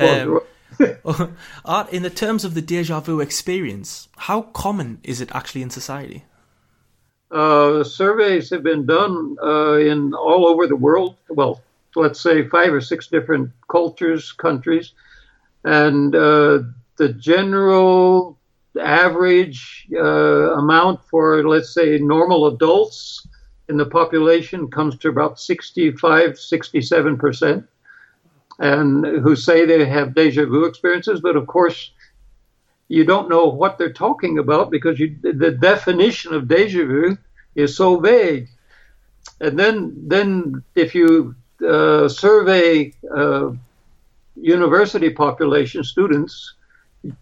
Um, 0.00 0.40
Art, 1.64 1.92
in 1.92 2.02
the 2.02 2.10
terms 2.10 2.44
of 2.44 2.54
the 2.54 2.62
deja 2.62 2.98
vu 2.98 3.20
experience, 3.20 4.08
how 4.16 4.42
common 4.42 4.98
is 5.04 5.20
it 5.20 5.30
actually 5.32 5.62
in 5.62 5.70
society? 5.70 6.24
Uh, 7.30 7.84
surveys 7.84 8.50
have 8.50 8.64
been 8.64 8.86
done 8.86 9.36
uh, 9.40 9.74
in 9.74 10.14
all 10.14 10.48
over 10.48 10.66
the 10.66 10.74
world. 10.74 11.14
Well, 11.28 11.62
let's 11.94 12.20
say 12.20 12.48
five 12.48 12.74
or 12.74 12.80
six 12.80 13.06
different 13.06 13.52
cultures, 13.70 14.32
countries, 14.32 14.94
and 15.62 16.12
uh, 16.16 16.58
the 17.02 17.12
general 17.12 18.38
average 18.80 19.88
uh, 19.92 20.54
amount 20.62 21.00
for, 21.10 21.42
let's 21.48 21.74
say, 21.74 21.98
normal 21.98 22.46
adults 22.46 23.26
in 23.68 23.76
the 23.76 23.86
population 23.86 24.70
comes 24.70 24.96
to 24.98 25.08
about 25.08 25.40
65, 25.40 26.38
67 26.38 27.16
percent 27.18 27.66
and 28.60 29.04
who 29.04 29.34
say 29.34 29.66
they 29.66 29.84
have 29.84 30.14
deja 30.14 30.44
vu 30.44 30.64
experiences, 30.64 31.20
but 31.20 31.34
of 31.34 31.48
course, 31.48 31.90
you 32.86 33.04
don't 33.04 33.28
know 33.28 33.46
what 33.46 33.78
they're 33.78 34.00
talking 34.06 34.38
about 34.38 34.70
because 34.70 35.00
you, 35.00 35.16
the 35.22 35.50
definition 35.50 36.34
of 36.34 36.46
deja 36.46 36.84
vu 36.84 37.18
is 37.56 37.76
so 37.76 37.98
vague. 37.98 38.48
And 39.40 39.58
then, 39.58 39.74
then 40.06 40.62
if 40.76 40.94
you 40.94 41.34
uh, 41.66 42.06
survey 42.08 42.92
uh, 43.12 43.50
university 44.36 45.10
population 45.10 45.82
students, 45.82 46.54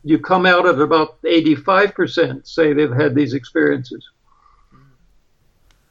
you 0.04 0.18
come 0.18 0.46
out 0.46 0.66
at 0.66 0.78
about 0.78 1.20
85% 1.22 2.46
say 2.46 2.72
they've 2.72 2.92
had 2.92 3.14
these 3.14 3.34
experiences. 3.34 4.08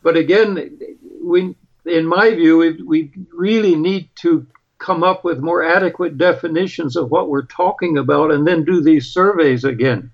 But 0.03 0.15
again, 0.15 0.79
we, 1.21 1.55
in 1.85 2.05
my 2.05 2.31
view, 2.31 2.57
we, 2.57 2.81
we 2.81 3.11
really 3.33 3.75
need 3.75 4.09
to 4.21 4.45
come 4.77 5.03
up 5.03 5.23
with 5.23 5.39
more 5.39 5.63
adequate 5.63 6.17
definitions 6.17 6.95
of 6.95 7.11
what 7.11 7.29
we're 7.29 7.45
talking 7.45 7.97
about 7.97 8.31
and 8.31 8.47
then 8.47 8.63
do 8.63 8.81
these 8.81 9.07
surveys 9.07 9.65
again 9.65 10.11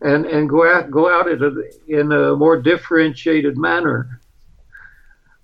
and 0.00 0.26
and 0.26 0.48
go 0.48 0.70
out 0.70 0.90
go 0.90 1.10
out 1.10 1.28
in 1.28 1.42
a, 1.42 2.00
in 2.00 2.12
a 2.12 2.36
more 2.36 2.60
differentiated 2.60 3.56
manner 3.56 4.20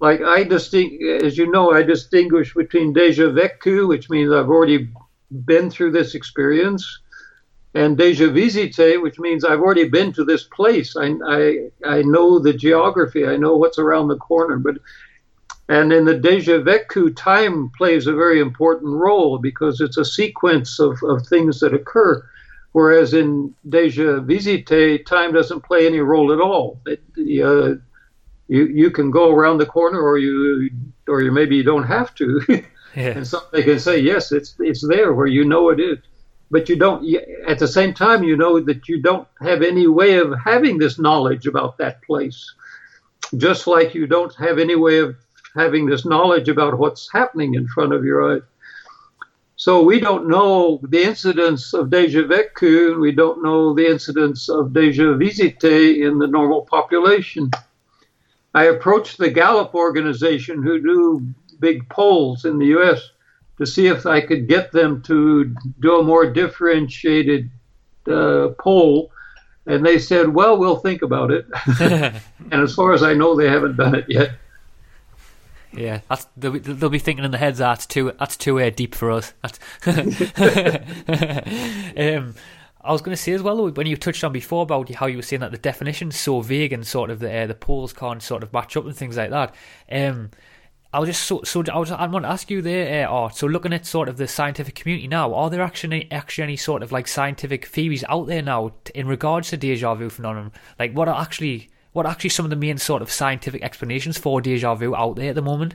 like 0.01 0.21
I 0.21 0.45
distinct 0.45 1.03
as 1.03 1.37
you 1.37 1.51
know 1.51 1.73
I 1.73 1.83
distinguish 1.83 2.55
between 2.55 2.93
deja 2.93 3.25
vécu 3.31 3.89
which 3.89 4.11
means 4.11 4.31
I've 4.31 4.51
already 4.51 4.91
been 5.31 5.71
through 5.71 5.93
this 5.93 6.15
experience 6.15 7.01
and 7.75 7.99
deja 7.99 8.31
visite 8.31 9.03
which 9.03 9.19
means 9.19 9.45
I've 9.45 9.61
already 9.61 9.89
been 9.89 10.13
to 10.15 10.25
this 10.25 10.45
place 10.45 10.97
I, 10.97 11.15
I 11.27 11.71
I 11.85 12.03
know 12.03 12.39
the 12.39 12.53
geography 12.53 13.27
I 13.27 13.37
know 13.37 13.57
what's 13.57 13.79
around 13.79 14.09
the 14.09 14.17
corner 14.17 14.57
but 14.59 14.77
and 15.69 15.93
in 15.93 16.05
the 16.05 16.15
deja 16.15 16.61
vécu, 16.61 17.15
time 17.17 17.71
plays 17.71 18.07
a 18.07 18.13
very 18.13 18.41
important 18.41 18.93
role 18.93 19.39
because 19.39 19.81
it's 19.81 19.97
a 19.97 20.05
sequence 20.05 20.79
of, 20.79 21.03
of 21.03 21.27
things 21.27 21.61
that 21.61 21.73
occur. 21.73 22.23
Whereas 22.73 23.15
in 23.15 23.55
deja 23.69 24.21
visite, 24.21 25.07
time 25.07 25.33
doesn't 25.33 25.63
play 25.63 25.87
any 25.87 26.01
role 26.01 26.33
at 26.33 26.41
all. 26.41 26.81
It, 26.87 27.01
uh, 27.43 27.77
you 28.49 28.67
you 28.67 28.91
can 28.91 29.11
go 29.11 29.31
around 29.31 29.59
the 29.59 29.67
corner, 29.67 30.01
or 30.01 30.19
you 30.19 30.69
or 31.09 31.23
you 31.23 31.33
maybe 31.33 31.57
you 31.57 31.63
don't 31.63 31.85
have 31.85 32.15
to. 32.17 32.43
yeah. 32.95 33.17
And 33.17 33.27
somebody 33.27 33.63
can 33.63 33.79
say, 33.79 34.01
yes, 34.01 34.33
it's 34.33 34.57
it's 34.59 34.87
there 34.87 35.15
where 35.15 35.29
you 35.29 35.45
know 35.45 35.71
it 35.71 35.81
is, 35.81 35.99
but 36.55 36.69
you 36.69 36.77
don't. 36.77 37.05
At 37.49 37.59
the 37.59 37.67
same 37.67 37.93
time, 37.95 38.23
you 38.23 38.37
know 38.37 38.61
that 38.61 38.89
you 38.89 39.03
don't 39.03 39.27
have 39.41 39.61
any 39.61 39.89
way 39.89 40.19
of 40.19 40.33
having 40.39 40.79
this 40.79 41.01
knowledge 41.01 41.49
about 41.49 41.79
that 41.79 42.01
place. 42.03 42.55
Just 43.37 43.67
like 43.67 43.93
you 43.93 44.07
don't 44.07 44.33
have 44.37 44.61
any 44.61 44.77
way 44.77 44.99
of 44.99 45.17
having 45.57 45.85
this 45.85 46.05
knowledge 46.05 46.49
about 46.49 46.79
what's 46.79 47.11
happening 47.13 47.55
in 47.55 47.67
front 47.67 47.93
of 47.93 48.05
your 48.05 48.37
eyes. 48.37 48.43
So 49.57 49.83
we 49.83 49.99
don't 49.99 50.29
know 50.29 50.79
the 50.85 51.03
incidence 51.03 51.75
of 51.75 51.91
deja 51.91 52.23
vu, 52.23 53.01
we 53.01 53.11
don't 53.11 53.43
know 53.43 53.75
the 53.75 53.89
incidence 53.91 54.49
of 54.49 54.73
deja 54.73 55.15
visite 55.15 55.65
in 55.65 56.19
the 56.19 56.29
normal 56.29 56.63
population. 56.63 57.51
I 58.55 58.67
approached 58.67 59.19
the 59.19 59.29
Gallup 59.29 59.75
organization 59.75 60.63
who 60.63 60.81
do 60.81 61.27
big 61.59 61.89
polls 61.89 62.45
in 62.45 62.61
the 62.61 62.67
US, 62.79 63.11
to 63.59 63.67
see 63.67 63.87
if 63.87 64.07
I 64.07 64.21
could 64.21 64.49
get 64.49 64.73
them 64.73 65.03
to 65.03 65.55
do 65.81 66.01
a 66.01 66.03
more 66.03 66.31
differentiated 66.31 67.51
uh, 68.09 68.49
poll. 68.59 69.11
And 69.67 69.85
they 69.85 69.99
said, 69.99 70.29
well, 70.29 70.59
we'll 70.59 70.77
think 70.77 71.03
about 71.03 71.31
it. 71.31 71.47
and 71.81 72.23
as 72.53 72.75
far 72.75 72.93
as 72.93 73.03
I 73.03 73.15
know, 73.15 73.35
they 73.35 73.49
haven't 73.49 73.77
done 73.77 73.95
it 73.95 74.07
yet. 74.09 74.33
Yeah, 75.77 76.01
that's 76.09 76.27
they'll 76.37 76.53
be, 76.53 76.59
they'll 76.61 76.89
be 76.89 76.99
thinking 76.99 77.25
in 77.25 77.31
their 77.31 77.41
heads. 77.41 77.59
That's 77.59 77.87
too 77.87 78.13
that's 78.19 78.37
too 78.37 78.61
uh, 78.61 78.71
deep 78.71 78.95
for 78.95 79.11
us. 79.11 79.33
Um, 81.97 82.35
I 82.81 82.93
was 82.93 83.01
going 83.01 83.17
to 83.17 83.23
say 83.23 83.33
as 83.33 83.43
well 83.43 83.71
when 83.71 83.87
you 83.87 83.97
touched 83.97 84.23
on 84.25 84.33
before 84.33 84.63
about 84.63 84.93
how 84.95 85.07
you 85.07 85.17
were 85.17 85.23
saying 85.23 85.41
that 85.41 85.53
the 85.53 85.59
definition's 85.59 86.19
so 86.19 86.43
vague 86.43 86.73
and 86.73 86.87
sort 86.87 87.09
of 87.11 87.19
the 87.19 87.33
uh, 87.33 87.47
the 87.47 87.55
polls 87.55 87.93
can't 87.93 88.23
sort 88.23 88.43
of 88.43 88.53
match 88.53 88.77
up 88.77 88.85
and 88.85 88.95
things 88.95 89.17
like 89.17 89.31
that. 89.31 89.55
Um, 89.91 90.31
I 90.95 91.01
was 91.01 91.09
just 91.09 91.25
so 91.25 91.43
so 91.43 91.65
I 91.73 91.79
was 91.79 91.91
I 91.91 92.07
want 92.07 92.25
to 92.25 92.31
ask 92.31 92.49
you 92.51 92.63
there, 92.63 93.05
uh, 93.05 93.11
Art. 93.11 93.35
So 93.35 93.49
looking 93.49 93.73
at 93.73 93.85
sort 93.85 94.09
of 94.09 94.17
the 94.17 94.29
scientific 94.29 94.77
community 94.77 95.09
now, 95.09 95.35
are 95.35 95.51
there 95.51 95.61
actually 95.61 96.07
actually 96.13 96.45
any 96.45 96.57
sort 96.57 96.85
of 96.85 96.93
like 96.93 97.09
scientific 97.09 97.67
theories 97.67 98.05
out 98.09 98.29
there 98.29 98.43
now 98.43 98.75
in 98.95 99.09
regards 99.09 99.51
to 99.51 99.57
deja 99.57 99.97
vu 99.97 100.09
phenomenon? 100.09 100.53
Like 100.79 100.93
what 100.93 101.09
are 101.09 101.21
actually 101.21 101.69
what 101.95 102.07
are 102.07 102.13
actually 102.13 102.31
some 102.31 102.47
of 102.47 102.51
the 102.51 102.57
main 102.57 102.79
sort 102.79 103.03
of 103.03 103.11
scientific 103.11 103.65
explanations 103.65 104.19
for 104.19 104.41
deja 104.41 104.77
vu 104.77 104.95
out 104.95 105.17
there 105.17 105.31
at 105.31 105.35
the 105.35 105.43
moment? 105.43 105.75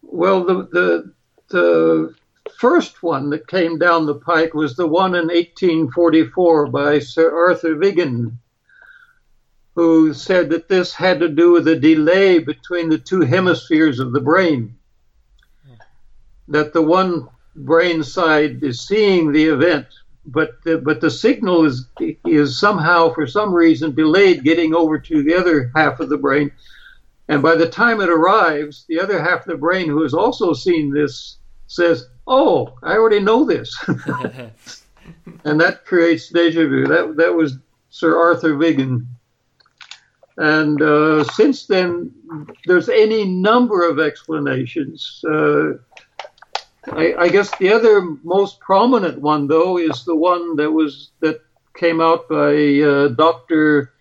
Well, 0.00 0.42
the 0.42 0.54
the 0.72 1.12
the 1.48 2.14
first 2.58 3.02
one 3.02 3.28
that 3.28 3.46
came 3.46 3.78
down 3.78 4.06
the 4.06 4.14
pike 4.14 4.54
was 4.54 4.76
the 4.76 4.86
one 4.86 5.14
in 5.14 5.26
1844 5.26 6.68
by 6.68 6.98
Sir 6.98 7.30
Arthur 7.30 7.76
Wigan, 7.76 8.38
who 9.76 10.14
said 10.14 10.48
that 10.48 10.68
this 10.68 10.94
had 10.94 11.20
to 11.20 11.28
do 11.28 11.52
with 11.52 11.68
a 11.68 11.76
delay 11.76 12.38
between 12.38 12.88
the 12.88 12.96
two 12.96 13.20
hemispheres 13.20 14.00
of 14.00 14.10
the 14.12 14.20
brain. 14.20 14.74
That 16.48 16.72
the 16.72 16.80
one 16.80 17.28
brain 17.54 18.02
side 18.02 18.64
is 18.64 18.80
seeing 18.80 19.32
the 19.32 19.44
event, 19.44 19.86
but 20.24 20.62
the, 20.64 20.78
but 20.78 21.02
the 21.02 21.10
signal 21.10 21.66
is 21.66 21.86
is 22.24 22.58
somehow 22.58 23.12
for 23.12 23.26
some 23.26 23.52
reason 23.52 23.94
delayed 23.94 24.44
getting 24.44 24.74
over 24.74 24.98
to 24.98 25.22
the 25.22 25.34
other 25.34 25.70
half 25.76 26.00
of 26.00 26.08
the 26.08 26.16
brain, 26.16 26.50
and 27.28 27.42
by 27.42 27.54
the 27.54 27.68
time 27.68 28.00
it 28.00 28.08
arrives, 28.08 28.86
the 28.88 28.98
other 28.98 29.22
half 29.22 29.40
of 29.40 29.46
the 29.46 29.56
brain 29.56 29.88
who 29.88 30.02
has 30.02 30.14
also 30.14 30.54
seen 30.54 30.90
this 30.90 31.36
says, 31.66 32.08
"Oh, 32.26 32.78
I 32.82 32.92
already 32.92 33.20
know 33.20 33.44
this," 33.44 33.76
and 35.44 35.60
that 35.60 35.84
creates 35.84 36.30
deja 36.30 36.66
vu. 36.66 36.86
That 36.86 37.16
that 37.16 37.34
was 37.34 37.58
Sir 37.90 38.18
Arthur 38.18 38.56
Wigan. 38.56 39.06
And 40.36 40.80
uh, 40.82 41.24
since 41.24 41.66
then, 41.66 42.12
there's 42.66 42.88
any 42.88 43.24
number 43.24 43.88
of 43.88 43.98
explanations. 43.98 45.24
Uh, 45.26 45.74
I, 46.92 47.14
I, 47.18 47.28
guess 47.28 47.56
the 47.58 47.72
other 47.72 48.02
most 48.22 48.60
prominent 48.60 49.20
one, 49.20 49.46
though, 49.46 49.78
is 49.78 50.04
the 50.04 50.14
one 50.14 50.56
that 50.56 50.70
was 50.70 51.10
that 51.20 51.40
came 51.74 52.00
out 52.00 52.28
by 52.28 52.80
uh, 52.80 53.08
Dr. 53.08 53.92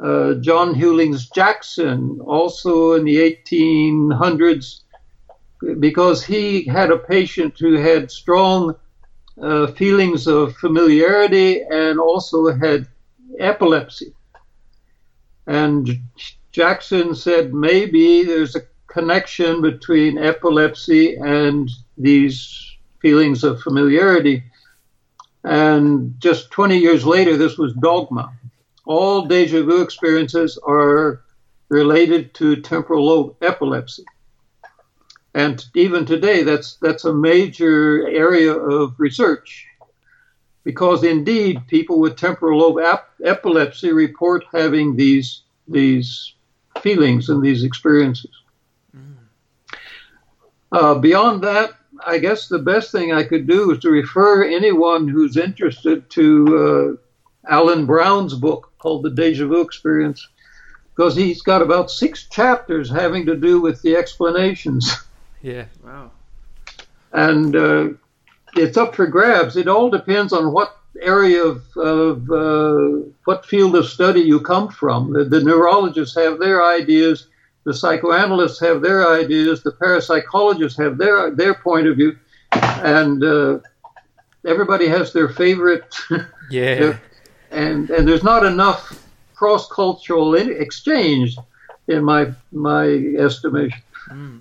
Uh, 0.00 0.34
John 0.34 0.74
Hughlings 0.74 1.32
Jackson, 1.32 2.20
also 2.24 2.92
in 2.92 3.04
the 3.04 3.16
1800s, 3.16 4.82
because 5.80 6.24
he 6.24 6.64
had 6.64 6.90
a 6.90 6.98
patient 6.98 7.58
who 7.58 7.74
had 7.74 8.10
strong 8.10 8.74
uh, 9.40 9.68
feelings 9.68 10.26
of 10.26 10.56
familiarity 10.56 11.62
and 11.62 11.98
also 11.98 12.52
had 12.52 12.86
epilepsy. 13.38 14.12
And 15.48 16.02
Jackson 16.52 17.14
said 17.14 17.54
maybe 17.54 18.22
there's 18.22 18.54
a 18.54 18.60
connection 18.86 19.62
between 19.62 20.18
epilepsy 20.18 21.16
and 21.16 21.70
these 21.96 22.76
feelings 23.00 23.44
of 23.44 23.62
familiarity. 23.62 24.44
And 25.44 26.20
just 26.20 26.50
20 26.50 26.76
years 26.76 27.06
later, 27.06 27.38
this 27.38 27.56
was 27.56 27.72
dogma. 27.74 28.30
All 28.84 29.24
deja 29.24 29.62
vu 29.62 29.80
experiences 29.80 30.58
are 30.66 31.22
related 31.70 32.34
to 32.34 32.56
temporal 32.56 33.06
lobe 33.06 33.36
epilepsy. 33.40 34.04
And 35.32 35.64
even 35.74 36.04
today, 36.04 36.42
that's, 36.42 36.76
that's 36.82 37.06
a 37.06 37.12
major 37.12 38.06
area 38.08 38.52
of 38.52 38.94
research 38.98 39.66
because 40.64 41.04
indeed 41.04 41.66
people 41.66 41.98
with 42.00 42.16
temporal 42.16 42.58
lobe 42.58 42.80
ap- 42.80 43.10
epilepsy 43.24 43.92
report 43.92 44.44
having 44.52 44.96
these, 44.96 45.42
these 45.66 46.34
feelings 46.80 47.28
and 47.28 47.42
these 47.42 47.64
experiences. 47.64 48.30
Mm. 48.96 49.14
Uh, 50.72 50.94
beyond 50.94 51.42
that, 51.42 51.70
I 52.06 52.18
guess 52.18 52.48
the 52.48 52.58
best 52.58 52.92
thing 52.92 53.12
I 53.12 53.24
could 53.24 53.46
do 53.46 53.70
is 53.72 53.78
to 53.80 53.90
refer 53.90 54.44
anyone 54.44 55.08
who's 55.08 55.36
interested 55.36 56.08
to 56.10 56.98
uh, 57.46 57.50
Alan 57.52 57.86
Brown's 57.86 58.34
book 58.34 58.72
called 58.78 59.02
The 59.02 59.10
Deja 59.10 59.46
Vu 59.46 59.60
Experience, 59.60 60.26
because 60.94 61.16
he's 61.16 61.42
got 61.42 61.62
about 61.62 61.90
six 61.90 62.28
chapters 62.28 62.90
having 62.90 63.26
to 63.26 63.36
do 63.36 63.60
with 63.60 63.80
the 63.82 63.96
explanations. 63.96 64.92
Yeah, 65.42 65.64
wow. 65.84 66.10
And 67.12 67.56
uh, 67.56 67.88
it's 68.58 68.76
up 68.76 68.94
for 68.94 69.06
grabs. 69.06 69.56
It 69.56 69.68
all 69.68 69.90
depends 69.90 70.32
on 70.32 70.52
what 70.52 70.76
area 71.00 71.42
of, 71.42 71.62
of 71.76 72.30
uh, 72.30 73.06
what 73.24 73.46
field 73.46 73.76
of 73.76 73.86
study 73.86 74.20
you 74.20 74.40
come 74.40 74.68
from. 74.68 75.12
The, 75.12 75.24
the 75.24 75.42
neurologists 75.42 76.16
have 76.16 76.38
their 76.38 76.64
ideas 76.64 77.28
the 77.68 77.74
psychoanalysts 77.74 78.58
have 78.60 78.80
their 78.80 79.06
ideas, 79.12 79.62
the 79.62 79.72
parapsychologists 79.72 80.82
have 80.82 80.96
their 80.96 81.30
their 81.30 81.52
point 81.52 81.86
of 81.86 81.96
view, 81.96 82.16
and 82.52 83.22
uh, 83.22 83.58
everybody 84.46 84.88
has 84.88 85.12
their 85.12 85.28
favorite. 85.28 85.94
Yeah. 86.50 86.96
and 87.50 87.90
and 87.90 88.08
there's 88.08 88.22
not 88.22 88.42
enough 88.42 88.80
cross 89.34 89.68
cultural 89.68 90.34
exchange, 90.34 91.36
in 91.88 92.02
my 92.02 92.32
my 92.52 92.86
estimation. 93.18 93.82
Mm. 94.08 94.40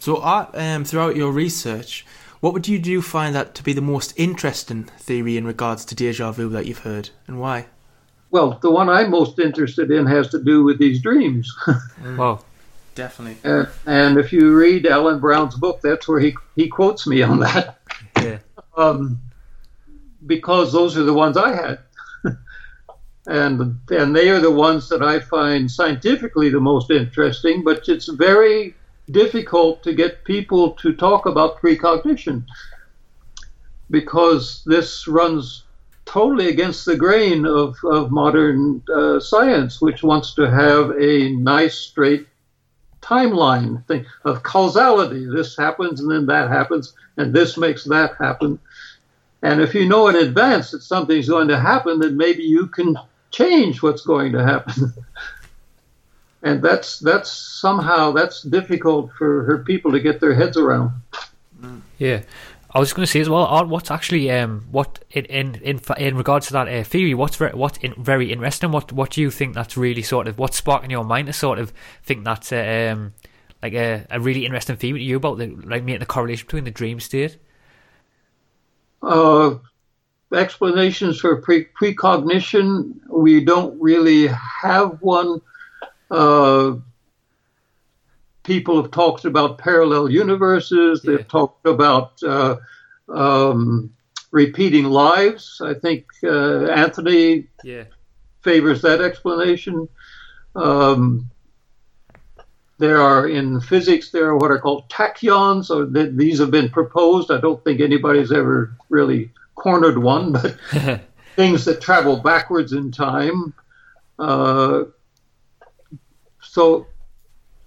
So, 0.00 0.22
um, 0.24 0.86
throughout 0.86 1.16
your 1.16 1.32
research, 1.32 2.06
what 2.40 2.52
would 2.52 2.68
you 2.68 2.78
do 2.78 3.00
find 3.02 3.34
that 3.34 3.54
to 3.56 3.62
be 3.62 3.72
the 3.72 3.80
most 3.80 4.12
interesting 4.16 4.84
theory 4.98 5.36
in 5.36 5.46
regards 5.46 5.84
to 5.86 5.94
deja 5.94 6.32
vu 6.32 6.48
that 6.50 6.66
you've 6.66 6.80
heard, 6.80 7.10
and 7.26 7.40
why? 7.40 7.66
Well, 8.30 8.58
the 8.62 8.70
one 8.70 8.88
I'm 8.88 9.10
most 9.10 9.38
interested 9.38 9.90
in 9.90 10.06
has 10.06 10.28
to 10.30 10.42
do 10.42 10.64
with 10.64 10.78
these 10.78 11.00
dreams. 11.00 11.54
Wow. 12.16 12.40
Definitely. 12.94 13.38
Uh, 13.48 13.66
and 13.86 14.18
if 14.18 14.32
you 14.32 14.54
read 14.54 14.86
Alan 14.86 15.18
Brown's 15.18 15.56
book, 15.56 15.80
that's 15.82 16.06
where 16.06 16.20
he 16.20 16.34
he 16.54 16.68
quotes 16.68 17.06
me 17.06 17.22
on 17.22 17.40
that. 17.40 17.78
Yeah. 18.16 18.38
um, 18.76 19.20
because 20.26 20.72
those 20.72 20.96
are 20.96 21.02
the 21.02 21.12
ones 21.12 21.36
I 21.36 21.54
had, 21.54 21.78
and 23.26 23.80
and 23.90 24.14
they 24.14 24.30
are 24.30 24.40
the 24.40 24.50
ones 24.50 24.88
that 24.90 25.02
I 25.02 25.18
find 25.18 25.70
scientifically 25.70 26.50
the 26.50 26.60
most 26.60 26.90
interesting. 26.90 27.64
But 27.64 27.88
it's 27.88 28.08
very 28.08 28.74
difficult 29.10 29.82
to 29.82 29.92
get 29.92 30.24
people 30.24 30.72
to 30.72 30.94
talk 30.94 31.26
about 31.26 31.60
precognition 31.60 32.44
because 33.90 34.62
this 34.64 35.06
runs 35.06 35.64
totally 36.06 36.48
against 36.48 36.84
the 36.84 36.96
grain 36.96 37.46
of, 37.46 37.76
of 37.84 38.10
modern 38.10 38.82
uh, 38.94 39.20
science, 39.20 39.80
which 39.80 40.02
wants 40.02 40.34
to 40.34 40.50
have 40.50 40.90
a 40.98 41.30
nice, 41.30 41.74
straight 41.74 42.26
timeline 43.00 43.84
thing 43.86 44.06
of 44.24 44.42
causality. 44.42 45.26
This 45.26 45.56
happens 45.56 46.00
and 46.00 46.10
then 46.10 46.26
that 46.26 46.50
happens, 46.50 46.94
and 47.16 47.32
this 47.32 47.56
makes 47.56 47.84
that 47.84 48.14
happen. 48.18 48.58
And 49.42 49.60
if 49.60 49.74
you 49.74 49.86
know 49.86 50.08
in 50.08 50.16
advance 50.16 50.70
that 50.70 50.82
something's 50.82 51.28
going 51.28 51.48
to 51.48 51.60
happen, 51.60 52.00
then 52.00 52.16
maybe 52.16 52.42
you 52.42 52.66
can 52.66 52.96
change 53.30 53.82
what's 53.82 54.06
going 54.06 54.32
to 54.32 54.42
happen. 54.42 54.92
and 56.44 56.62
that's 56.62 57.00
that's 57.00 57.30
somehow 57.32 58.12
that's 58.12 58.42
difficult 58.42 59.10
for 59.18 59.44
her 59.44 59.58
people 59.58 59.90
to 59.90 59.98
get 59.98 60.20
their 60.20 60.34
heads 60.34 60.56
around. 60.56 60.92
Yeah. 61.98 62.22
I 62.76 62.80
was 62.80 62.92
going 62.92 63.06
to 63.06 63.10
say 63.10 63.20
as 63.20 63.28
well, 63.28 63.66
what's 63.66 63.90
actually 63.90 64.30
um, 64.32 64.66
what 64.70 65.04
in 65.12 65.24
in 65.26 65.54
in, 65.62 65.80
in 65.96 66.16
regards 66.16 66.48
to 66.48 66.52
that 66.54 66.68
uh, 66.68 66.82
theory, 66.82 67.14
what's 67.14 67.36
very, 67.36 67.52
what's 67.52 67.78
in, 67.78 67.94
very 67.94 68.32
interesting. 68.32 68.72
What 68.72 68.92
what 68.92 69.10
do 69.10 69.20
you 69.20 69.30
think 69.30 69.54
that's 69.54 69.76
really 69.76 70.02
sort 70.02 70.26
of 70.26 70.38
what's 70.38 70.56
sparking 70.56 70.90
your 70.90 71.04
mind 71.04 71.28
to 71.28 71.32
sort 71.32 71.60
of 71.60 71.72
think 72.02 72.24
that's 72.24 72.52
uh, 72.52 72.92
um, 72.92 73.14
like 73.62 73.74
a, 73.74 74.06
a 74.10 74.18
really 74.18 74.44
interesting 74.44 74.76
theory 74.76 74.98
to 74.98 75.04
you 75.04 75.16
about 75.16 75.38
the 75.38 75.46
like 75.64 75.84
making 75.84 76.00
the 76.00 76.06
correlation 76.06 76.46
between 76.46 76.64
the 76.64 76.72
dream 76.72 76.98
state. 76.98 77.38
Uh, 79.02 79.54
explanations 80.32 81.20
for 81.20 81.40
pre- 81.40 81.66
precognition, 81.80 83.00
we 83.08 83.44
don't 83.44 83.80
really 83.80 84.26
have 84.26 85.00
one. 85.00 85.40
Uh, 86.14 86.76
people 88.44 88.80
have 88.80 88.90
talked 88.92 89.24
about 89.24 89.58
parallel 89.58 90.08
universes. 90.08 91.00
Yeah. 91.02 91.16
They've 91.16 91.28
talked 91.28 91.66
about 91.66 92.22
uh, 92.22 92.56
um, 93.08 93.92
repeating 94.30 94.84
lives. 94.84 95.60
I 95.64 95.74
think 95.74 96.06
uh, 96.22 96.66
Anthony 96.66 97.48
yeah. 97.64 97.84
favors 98.42 98.82
that 98.82 99.00
explanation. 99.00 99.88
Um, 100.54 101.30
there 102.78 103.00
are 103.00 103.28
in 103.28 103.60
physics 103.60 104.10
there 104.10 104.26
are 104.26 104.36
what 104.36 104.50
are 104.50 104.58
called 104.58 104.88
tachyons, 104.88 105.70
or 105.70 105.90
th- 105.92 106.16
these 106.16 106.38
have 106.38 106.50
been 106.50 106.68
proposed. 106.68 107.30
I 107.30 107.40
don't 107.40 107.62
think 107.64 107.80
anybody's 107.80 108.32
ever 108.32 108.76
really 108.88 109.30
cornered 109.54 109.98
one, 109.98 110.32
but 110.32 110.58
things 111.36 111.64
that 111.64 111.80
travel 111.80 112.16
backwards 112.16 112.72
in 112.72 112.90
time. 112.90 113.54
Uh, 114.18 114.84
so 116.54 116.86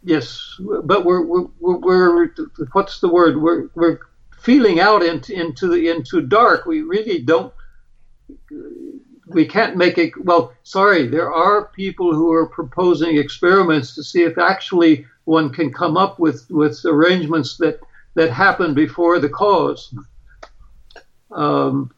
yes, 0.02 0.56
but 0.86 1.04
we're, 1.04 1.22
we're, 1.22 1.48
we're, 1.60 2.30
what's 2.72 3.02
the 3.02 3.10
word? 3.10 3.36
We're, 3.36 3.70
we're 3.76 4.00
feeling 4.40 4.80
out 4.80 5.04
into, 5.04 5.34
into 5.34 5.68
the, 5.68 5.90
into 5.90 6.22
dark. 6.22 6.66
We 6.66 6.84
really 6.84 7.20
don't, 7.20 7.54
we 9.26 9.46
can't 9.46 9.76
make 9.76 9.98
it, 9.98 10.14
well, 10.24 10.54
sorry, 10.64 11.06
there 11.06 11.34
are 11.34 11.66
people 11.66 12.14
who 12.14 12.32
are 12.32 12.48
proposing 12.48 13.18
experiments 13.18 13.94
to 13.96 14.04
see 14.04 14.24
if 14.24 14.38
actually 14.38 15.06
one 15.26 15.50
can 15.50 15.74
come 15.74 15.98
up 15.98 16.18
with, 16.18 16.50
with 16.50 16.80
arrangements 16.86 17.58
that, 17.58 17.82
that 18.14 18.32
happen 18.32 18.74
before 18.74 19.20
the 19.20 19.28
cause. 19.28 19.94
Um, 21.30 21.92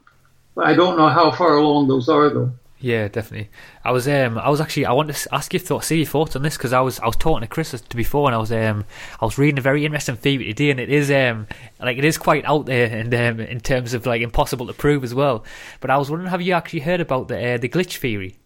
I 0.57 0.73
don't 0.73 0.97
know 0.97 1.09
how 1.09 1.29
far 1.29 1.57
along 1.57 1.87
those 1.87 2.09
are 2.09 2.31
though. 2.31 2.51
Yeah, 2.81 3.09
definitely. 3.09 3.49
I 3.83 3.91
was 3.91 4.07
um 4.07 4.37
I 4.37 4.49
was 4.49 4.61
actually 4.61 4.85
I 4.85 4.93
want 4.93 5.13
to 5.13 5.35
ask 5.35 5.53
you 5.53 5.59
thoughts, 5.59 5.87
see 5.87 5.97
your 5.97 6.05
thoughts 6.05 6.35
on 6.35 6.43
this 6.43 6.55
because 6.55 6.71
I 6.71 6.79
was 6.79 6.99
I 6.99 7.07
was 7.07 7.17
talking 7.17 7.41
to 7.41 7.47
Chris 7.47 7.71
to 7.71 7.97
before 7.97 8.27
and 8.27 8.35
I 8.35 8.37
was 8.37 8.53
um 8.53 8.85
I 9.19 9.25
was 9.25 9.37
reading 9.37 9.57
a 9.59 9.61
very 9.61 9.83
interesting 9.85 10.15
theory 10.15 10.45
today 10.45 10.71
and 10.71 10.79
it 10.79 10.89
is 10.89 11.11
um 11.11 11.47
like 11.79 11.97
it 11.97 12.05
is 12.05 12.17
quite 12.17 12.45
out 12.45 12.67
there 12.67 12.87
and 12.87 13.13
um 13.13 13.41
in 13.41 13.59
terms 13.59 13.93
of 13.93 14.05
like 14.05 14.21
impossible 14.21 14.65
to 14.67 14.73
prove 14.73 15.03
as 15.03 15.13
well. 15.13 15.43
But 15.81 15.89
I 15.89 15.97
was 15.97 16.09
wondering, 16.09 16.31
have 16.31 16.41
you 16.41 16.53
actually 16.53 16.81
heard 16.81 17.01
about 17.01 17.27
the 17.27 17.55
uh, 17.55 17.57
the 17.57 17.67
glitch 17.67 17.97
theory? 17.97 18.37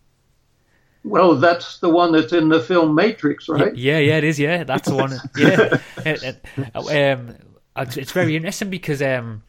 Well, 1.03 1.35
that's 1.35 1.79
the 1.79 1.89
one 1.89 2.13
that's 2.13 2.33
in 2.33 2.49
the 2.49 2.61
film 2.61 2.95
Matrix, 2.95 3.49
right? 3.49 3.75
Yeah, 3.75 3.99
yeah, 3.99 4.17
it 4.17 4.23
is. 4.23 4.39
Yeah, 4.39 4.63
that's 4.63 4.87
the 4.87 4.95
one. 4.95 5.19
yeah, 5.37 5.77
and, 6.05 7.35
um, 7.35 7.35
it's 7.75 8.13
very 8.13 8.35
interesting 8.35 8.69
because 8.69 9.01
um 9.01 9.43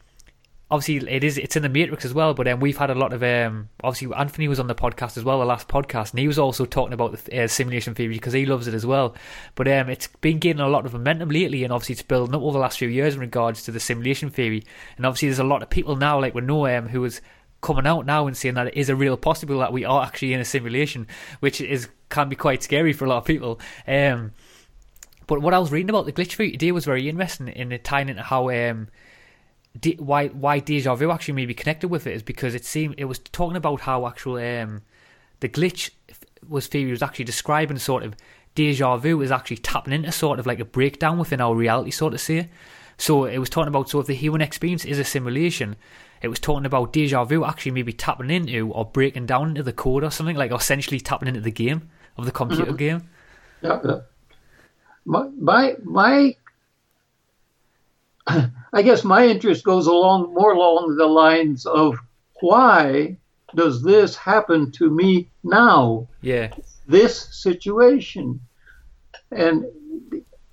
obviously 0.71 1.09
it 1.11 1.23
is 1.23 1.37
it's 1.37 1.55
in 1.55 1.61
the 1.61 1.69
matrix 1.69 2.05
as 2.05 2.13
well 2.13 2.33
but 2.33 2.47
um, 2.47 2.59
we've 2.59 2.77
had 2.77 2.89
a 2.89 2.95
lot 2.95 3.13
of 3.13 3.21
um, 3.21 3.69
obviously 3.83 4.13
anthony 4.15 4.47
was 4.47 4.59
on 4.59 4.67
the 4.67 4.73
podcast 4.73 5.15
as 5.15 5.23
well 5.23 5.39
the 5.39 5.45
last 5.45 5.67
podcast 5.67 6.11
and 6.11 6.19
he 6.19 6.27
was 6.27 6.39
also 6.39 6.65
talking 6.65 6.93
about 6.93 7.11
the 7.11 7.43
uh, 7.43 7.47
simulation 7.47 7.93
theory 7.93 8.13
because 8.13 8.33
he 8.33 8.45
loves 8.45 8.67
it 8.67 8.73
as 8.73 8.85
well. 8.85 9.15
But 9.55 9.67
um, 9.67 9.89
it's 9.89 10.07
been 10.07 10.39
gaining 10.39 10.61
a 10.61 10.69
lot 10.69 10.85
of 10.85 10.93
momentum 10.93 11.29
lately 11.29 11.63
and 11.63 11.73
obviously 11.73 11.93
it's 11.93 12.01
building 12.01 12.35
up 12.35 12.41
over 12.41 12.53
the 12.53 12.59
last 12.59 12.77
few 12.77 12.87
years 12.87 13.15
in 13.15 13.19
regards 13.19 13.63
to 13.63 13.71
the 13.71 13.79
simulation 13.79 14.29
theory. 14.29 14.63
And 14.97 15.05
obviously 15.05 15.29
there's 15.29 15.39
a 15.39 15.43
lot 15.43 15.61
of 15.61 15.69
people 15.69 15.95
now 15.95 16.19
like 16.19 16.33
we 16.33 16.41
know 16.41 16.67
um, 16.67 16.89
who 16.89 17.03
is 17.03 17.21
coming 17.61 17.87
out 17.87 18.05
now 18.05 18.27
and 18.27 18.37
saying 18.37 18.55
that 18.55 18.67
it 18.67 18.75
is 18.75 18.89
a 18.89 18.95
real 18.95 19.17
possible 19.17 19.59
that 19.59 19.73
we 19.73 19.85
are 19.85 20.03
actually 20.03 20.33
in 20.33 20.39
a 20.39 20.45
simulation 20.45 21.07
which 21.39 21.59
is 21.59 21.89
can 22.09 22.29
be 22.29 22.35
quite 22.35 22.61
scary 22.61 22.93
for 22.93 23.05
a 23.05 23.09
lot 23.09 23.17
of 23.17 23.25
people. 23.25 23.59
Um, 23.87 24.31
but 25.27 25.41
what 25.41 25.53
I 25.55 25.59
was 25.59 25.71
reading 25.71 25.89
about 25.89 26.05
the 26.05 26.13
glitch 26.13 26.35
theory 26.35 26.51
today 26.51 26.71
was 26.71 26.85
very 26.85 27.09
interesting 27.09 27.47
in 27.47 27.77
tying 27.83 28.09
into 28.09 28.21
how 28.21 28.49
um, 29.83 29.91
why 29.97 30.27
why 30.27 30.59
deja 30.59 30.95
vu 30.95 31.11
actually 31.11 31.33
may 31.33 31.45
be 31.45 31.53
connected 31.53 31.89
with 31.89 32.07
it 32.07 32.13
is 32.13 32.23
because 32.23 32.55
it 32.55 32.65
seemed 32.65 32.95
it 32.97 33.05
was 33.05 33.19
talking 33.19 33.57
about 33.57 33.81
how 33.81 34.07
actual 34.07 34.37
um, 34.37 34.81
the 35.39 35.49
glitch 35.49 35.89
was 36.47 36.67
theory 36.67 36.91
was 36.91 37.01
actually 37.01 37.25
describing 37.25 37.77
sort 37.77 38.03
of 38.03 38.15
deja 38.55 38.97
vu 38.97 39.21
is 39.21 39.31
actually 39.31 39.57
tapping 39.57 39.93
into 39.93 40.11
sort 40.11 40.39
of 40.39 40.47
like 40.47 40.59
a 40.59 40.65
breakdown 40.65 41.19
within 41.19 41.41
our 41.41 41.53
reality, 41.53 41.91
so 41.91 42.09
to 42.09 42.17
say. 42.17 42.49
So 42.97 43.25
it 43.25 43.37
was 43.37 43.49
talking 43.49 43.67
about 43.67 43.89
so 43.89 43.99
if 43.99 44.07
the 44.07 44.15
human 44.15 44.41
experience 44.41 44.85
is 44.85 44.97
a 44.97 45.03
simulation, 45.03 45.75
it 46.21 46.29
was 46.29 46.39
talking 46.39 46.65
about 46.65 46.93
deja 46.93 47.25
vu 47.25 47.43
actually 47.43 47.73
maybe 47.73 47.93
tapping 47.93 48.31
into 48.31 48.71
or 48.71 48.85
breaking 48.85 49.25
down 49.25 49.49
into 49.49 49.63
the 49.63 49.73
code 49.73 50.03
or 50.03 50.09
something 50.09 50.37
like 50.37 50.51
essentially 50.51 50.99
tapping 50.99 51.27
into 51.27 51.41
the 51.41 51.51
game 51.51 51.89
of 52.17 52.25
the 52.25 52.31
computer 52.31 52.65
mm-hmm. 52.65 52.75
game. 52.77 53.09
Yeah, 53.61 53.79
yeah. 53.83 53.99
My 55.03 55.27
my 55.37 55.75
my 55.83 56.35
I 58.75 58.81
guess 58.81 59.05
my 59.05 59.25
interest 59.25 59.63
goes 59.63 59.87
along 59.87 60.33
more 60.33 60.51
along 60.51 60.97
the 60.97 61.07
lines 61.07 61.65
of 61.65 61.97
why 62.41 63.15
does 63.55 63.81
this 63.81 64.17
happen 64.17 64.69
to 64.73 64.89
me 64.89 65.29
now? 65.45 66.09
Yeah. 66.21 66.53
This 66.85 67.33
situation. 67.41 68.41
And 69.31 69.63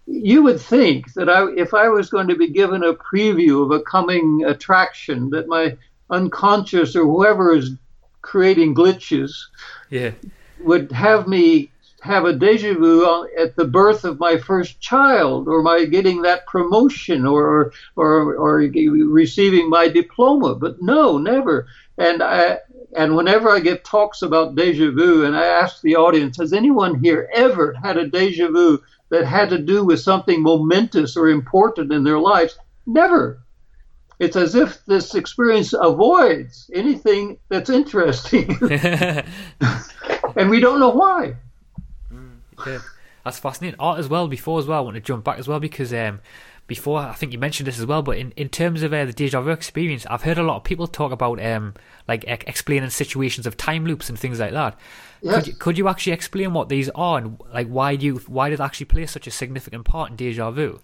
you 0.07 0.45
would 0.45 0.61
think 0.61 1.13
that 1.15 1.29
I, 1.29 1.51
if 1.57 1.75
I 1.75 1.89
was 1.89 2.11
going 2.11 2.29
to 2.29 2.37
be 2.37 2.51
given 2.51 2.85
a 2.85 2.95
preview 2.95 3.65
of 3.65 3.73
a 3.73 3.83
coming 3.83 4.45
attraction, 4.47 5.31
that 5.31 5.49
my 5.49 5.77
unconscious 6.09 6.95
or 6.95 7.05
whoever 7.05 7.57
is 7.57 7.73
creating 8.21 8.77
glitches 8.77 9.33
yeah. 9.91 10.13
would 10.61 10.93
have 10.93 11.27
me 11.27 11.72
have 12.03 12.25
a 12.25 12.33
deja 12.33 12.75
vu 12.75 13.29
at 13.39 13.55
the 13.55 13.65
birth 13.65 14.05
of 14.05 14.19
my 14.19 14.37
first 14.37 14.81
child, 14.81 15.47
or 15.47 15.63
my 15.63 15.85
getting 15.85 16.23
that 16.23 16.47
promotion, 16.47 17.25
or 17.25 17.73
or 17.95 18.35
or 18.35 18.57
receiving 18.57 19.71
my 19.71 19.87
diploma. 19.87 20.57
But 20.57 20.83
no, 20.83 21.17
never. 21.17 21.69
And 21.97 22.21
I 22.21 22.59
and 22.97 23.15
whenever 23.15 23.49
I 23.49 23.61
give 23.61 23.85
talks 23.85 24.21
about 24.23 24.57
deja 24.57 24.91
vu, 24.91 25.25
and 25.25 25.37
I 25.37 25.47
ask 25.47 25.81
the 25.81 25.95
audience, 25.95 26.39
has 26.39 26.53
anyone 26.53 26.99
here 26.99 27.31
ever 27.33 27.73
had 27.81 27.97
a 27.97 28.09
deja 28.09 28.49
vu 28.49 28.83
that 29.11 29.25
had 29.25 29.51
to 29.51 29.59
do 29.59 29.85
with 29.85 30.01
something 30.01 30.43
momentous 30.43 31.17
or 31.17 31.29
important 31.29 31.93
in 31.93 32.03
their 32.03 32.19
lives? 32.19 32.59
Never. 32.85 33.39
It's 34.19 34.37
as 34.37 34.57
if 34.57 34.85
this 34.87 35.15
experience 35.15 35.73
avoids 35.73 36.69
anything 36.75 37.39
that's 37.49 37.71
interesting. 37.71 38.59
and 40.37 40.51
we 40.51 40.59
don't 40.59 40.81
know 40.81 40.91
why. 40.91 41.37
That's 43.25 43.39
fascinating. 43.39 43.79
Art 43.79 43.99
as 43.99 44.09
well. 44.09 44.27
Before 44.27 44.59
as 44.59 44.67
well, 44.67 44.79
I 44.79 44.81
want 44.81 44.97
to 44.97 45.01
jump 45.01 45.25
back 45.25 45.39
as 45.39 45.47
well 45.47 45.61
because 45.61 45.93
um, 45.95 46.21
before 46.67 47.01
I 47.01 47.13
think 47.13 47.33
you 47.33 47.39
mentioned 47.39 47.67
this 47.67 47.79
as 47.79 47.87
well. 47.87 48.03
But 48.03 48.19
in, 48.19 48.33
in 48.33 48.49
terms 48.49 48.83
of 48.83 48.93
uh, 48.93 49.05
the 49.05 49.13
deja 49.13 49.41
vu 49.41 49.51
experience, 49.51 50.07
I've 50.07 50.23
heard 50.23 50.39
a 50.39 50.43
lot 50.43 50.57
of 50.57 50.65
people 50.65 50.87
talk 50.87 51.13
about 51.13 51.43
um, 51.45 51.75
like 52.09 52.25
e- 52.25 52.45
explaining 52.47 52.91
situations 52.91 53.47
of 53.47 53.57
time 53.57 53.87
loops 53.87 54.09
and 54.09 54.19
things 54.19 54.41
like 54.41 54.53
that. 54.53 54.77
Yes. 55.21 55.35
Could 55.35 55.47
you, 55.47 55.55
could 55.55 55.79
you 55.79 55.89
actually 55.89 56.15
explain 56.15 56.53
what 56.53 56.69
these 56.69 56.89
are 56.91 57.19
and 57.19 57.41
like 57.53 57.69
why 57.69 57.95
do 57.97 58.07
you 58.07 58.17
why 58.27 58.51
did 58.51 58.59
it 58.59 58.63
actually 58.63 58.87
play 58.87 59.07
such 59.07 59.27
a 59.27 59.31
significant 59.31 59.85
part 59.85 60.11
in 60.11 60.17
deja 60.17 60.51
vu? 60.51 60.81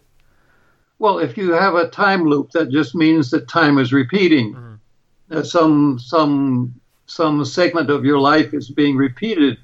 Well, 1.01 1.19
if 1.19 1.37
you 1.37 1.53
have 1.53 1.75
a 1.75 1.89
time 1.89 2.25
loop, 2.25 2.51
that 2.53 2.71
just 2.71 2.95
means 2.95 3.31
that 3.31 3.49
time 3.49 3.79
is 3.79 3.93
repeating. 3.93 4.55
Mm-hmm. 4.55 5.39
Uh, 5.39 5.43
some 5.43 5.99
some 5.99 6.81
some 7.07 7.45
segment 7.45 7.91
of 7.91 8.05
your 8.05 8.19
life 8.19 8.55
is 8.55 8.71
being 8.71 8.97
repeated 8.97 9.59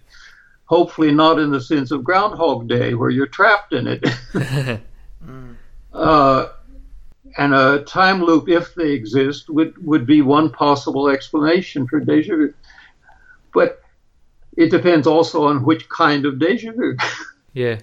hopefully 0.66 1.12
not 1.12 1.38
in 1.38 1.50
the 1.50 1.60
sense 1.60 1.90
of 1.90 2.04
Groundhog 2.04 2.68
Day, 2.68 2.94
where 2.94 3.10
you're 3.10 3.26
trapped 3.26 3.72
in 3.72 3.86
it. 3.86 4.04
uh, 5.92 6.48
and 7.36 7.54
a 7.54 7.82
time 7.82 8.22
loop, 8.22 8.48
if 8.48 8.74
they 8.74 8.92
exist, 8.92 9.50
would, 9.50 9.74
would 9.84 10.06
be 10.06 10.22
one 10.22 10.50
possible 10.50 11.08
explanation 11.08 11.86
for 11.86 12.00
deja 12.00 12.36
vu. 12.36 12.54
But 13.52 13.82
it 14.56 14.70
depends 14.70 15.06
also 15.06 15.46
on 15.48 15.64
which 15.64 15.88
kind 15.88 16.24
of 16.24 16.38
deja 16.38 16.72
vu. 16.72 16.96
yeah. 17.52 17.78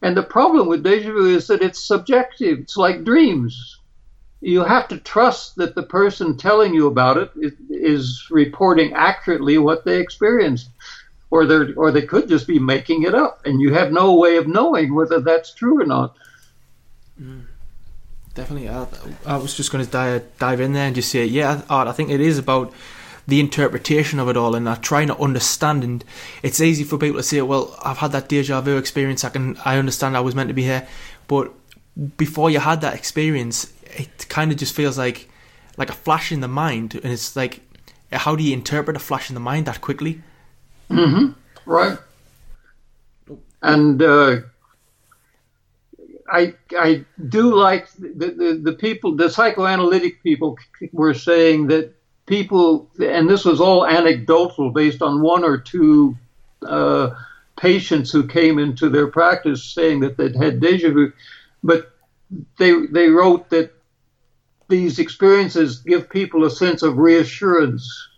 And 0.00 0.16
the 0.16 0.22
problem 0.22 0.68
with 0.68 0.82
deja 0.82 1.12
vu 1.12 1.26
is 1.26 1.46
that 1.48 1.62
it's 1.62 1.84
subjective. 1.84 2.60
It's 2.60 2.76
like 2.76 3.04
dreams. 3.04 3.78
You 4.40 4.64
have 4.64 4.88
to 4.88 4.98
trust 4.98 5.56
that 5.56 5.76
the 5.76 5.84
person 5.84 6.36
telling 6.36 6.74
you 6.74 6.88
about 6.88 7.16
it 7.16 7.30
is, 7.36 7.52
is 7.70 8.26
reporting 8.30 8.92
accurately 8.94 9.58
what 9.58 9.84
they 9.84 10.00
experienced 10.00 10.70
or 11.32 11.46
they 11.46 11.72
or 11.72 11.90
they 11.90 12.02
could 12.02 12.28
just 12.28 12.46
be 12.46 12.58
making 12.58 13.04
it 13.04 13.14
up, 13.14 13.40
and 13.46 13.58
you 13.58 13.72
have 13.72 13.90
no 13.90 14.14
way 14.14 14.36
of 14.36 14.46
knowing 14.46 14.94
whether 14.94 15.18
that's 15.18 15.54
true 15.54 15.80
or 15.80 15.86
not. 15.86 16.14
Mm. 17.20 17.46
Definitely, 18.34 18.68
I, 18.68 18.86
I, 19.26 19.36
was 19.38 19.56
just 19.56 19.72
going 19.72 19.84
to 19.84 19.90
dive 19.90 20.24
dive 20.38 20.60
in 20.60 20.74
there 20.74 20.86
and 20.86 20.94
just 20.94 21.10
say, 21.10 21.24
yeah, 21.24 21.62
Art. 21.70 21.88
I 21.88 21.92
think 21.92 22.10
it 22.10 22.20
is 22.20 22.38
about 22.38 22.72
the 23.26 23.40
interpretation 23.40 24.18
of 24.18 24.28
it 24.28 24.36
all 24.36 24.54
and 24.54 24.68
uh, 24.68 24.76
trying 24.76 25.06
to 25.06 25.16
understand. 25.16 25.84
And 25.84 26.04
it's 26.42 26.60
easy 26.60 26.84
for 26.84 26.98
people 26.98 27.18
to 27.18 27.22
say, 27.22 27.40
well, 27.40 27.78
I've 27.82 27.98
had 27.98 28.12
that 28.12 28.28
deja 28.28 28.60
vu 28.60 28.76
experience. 28.76 29.24
I 29.24 29.30
can 29.30 29.56
I 29.64 29.78
understand 29.78 30.16
I 30.16 30.20
was 30.20 30.34
meant 30.34 30.48
to 30.48 30.54
be 30.54 30.64
here, 30.64 30.86
but 31.28 31.50
before 32.18 32.50
you 32.50 32.58
had 32.58 32.82
that 32.82 32.94
experience, 32.94 33.72
it 33.84 34.26
kind 34.28 34.52
of 34.52 34.58
just 34.58 34.74
feels 34.74 34.98
like 34.98 35.30
like 35.78 35.88
a 35.88 35.94
flash 35.94 36.30
in 36.30 36.40
the 36.40 36.48
mind, 36.48 36.94
and 36.94 37.10
it's 37.10 37.34
like, 37.36 37.60
how 38.12 38.36
do 38.36 38.44
you 38.44 38.52
interpret 38.52 38.96
a 38.96 39.00
flash 39.00 39.30
in 39.30 39.34
the 39.34 39.40
mind 39.40 39.64
that 39.64 39.80
quickly? 39.80 40.20
Mm-hmm. 40.92 41.32
Right. 41.70 41.98
And 43.62 44.02
uh, 44.02 44.36
I 46.30 46.54
I 46.76 47.04
do 47.28 47.54
like 47.54 47.90
the, 47.92 48.30
the, 48.30 48.60
the 48.62 48.72
people 48.72 49.16
the 49.16 49.30
psychoanalytic 49.30 50.22
people 50.22 50.58
were 50.92 51.14
saying 51.14 51.68
that 51.68 51.94
people 52.26 52.90
and 53.00 53.28
this 53.28 53.44
was 53.44 53.60
all 53.60 53.86
anecdotal 53.86 54.70
based 54.70 55.02
on 55.02 55.22
one 55.22 55.44
or 55.44 55.58
two 55.58 56.16
uh, 56.66 57.10
patients 57.56 58.10
who 58.10 58.26
came 58.26 58.58
into 58.58 58.88
their 58.88 59.06
practice 59.06 59.64
saying 59.64 60.00
that 60.00 60.16
they'd 60.16 60.36
had 60.36 60.60
deja 60.60 60.90
vu, 60.90 61.12
but 61.62 61.92
they 62.58 62.86
they 62.86 63.08
wrote 63.08 63.50
that 63.50 63.72
these 64.68 64.98
experiences 64.98 65.80
give 65.80 66.08
people 66.08 66.44
a 66.44 66.50
sense 66.50 66.82
of 66.82 66.96
reassurance 66.96 68.08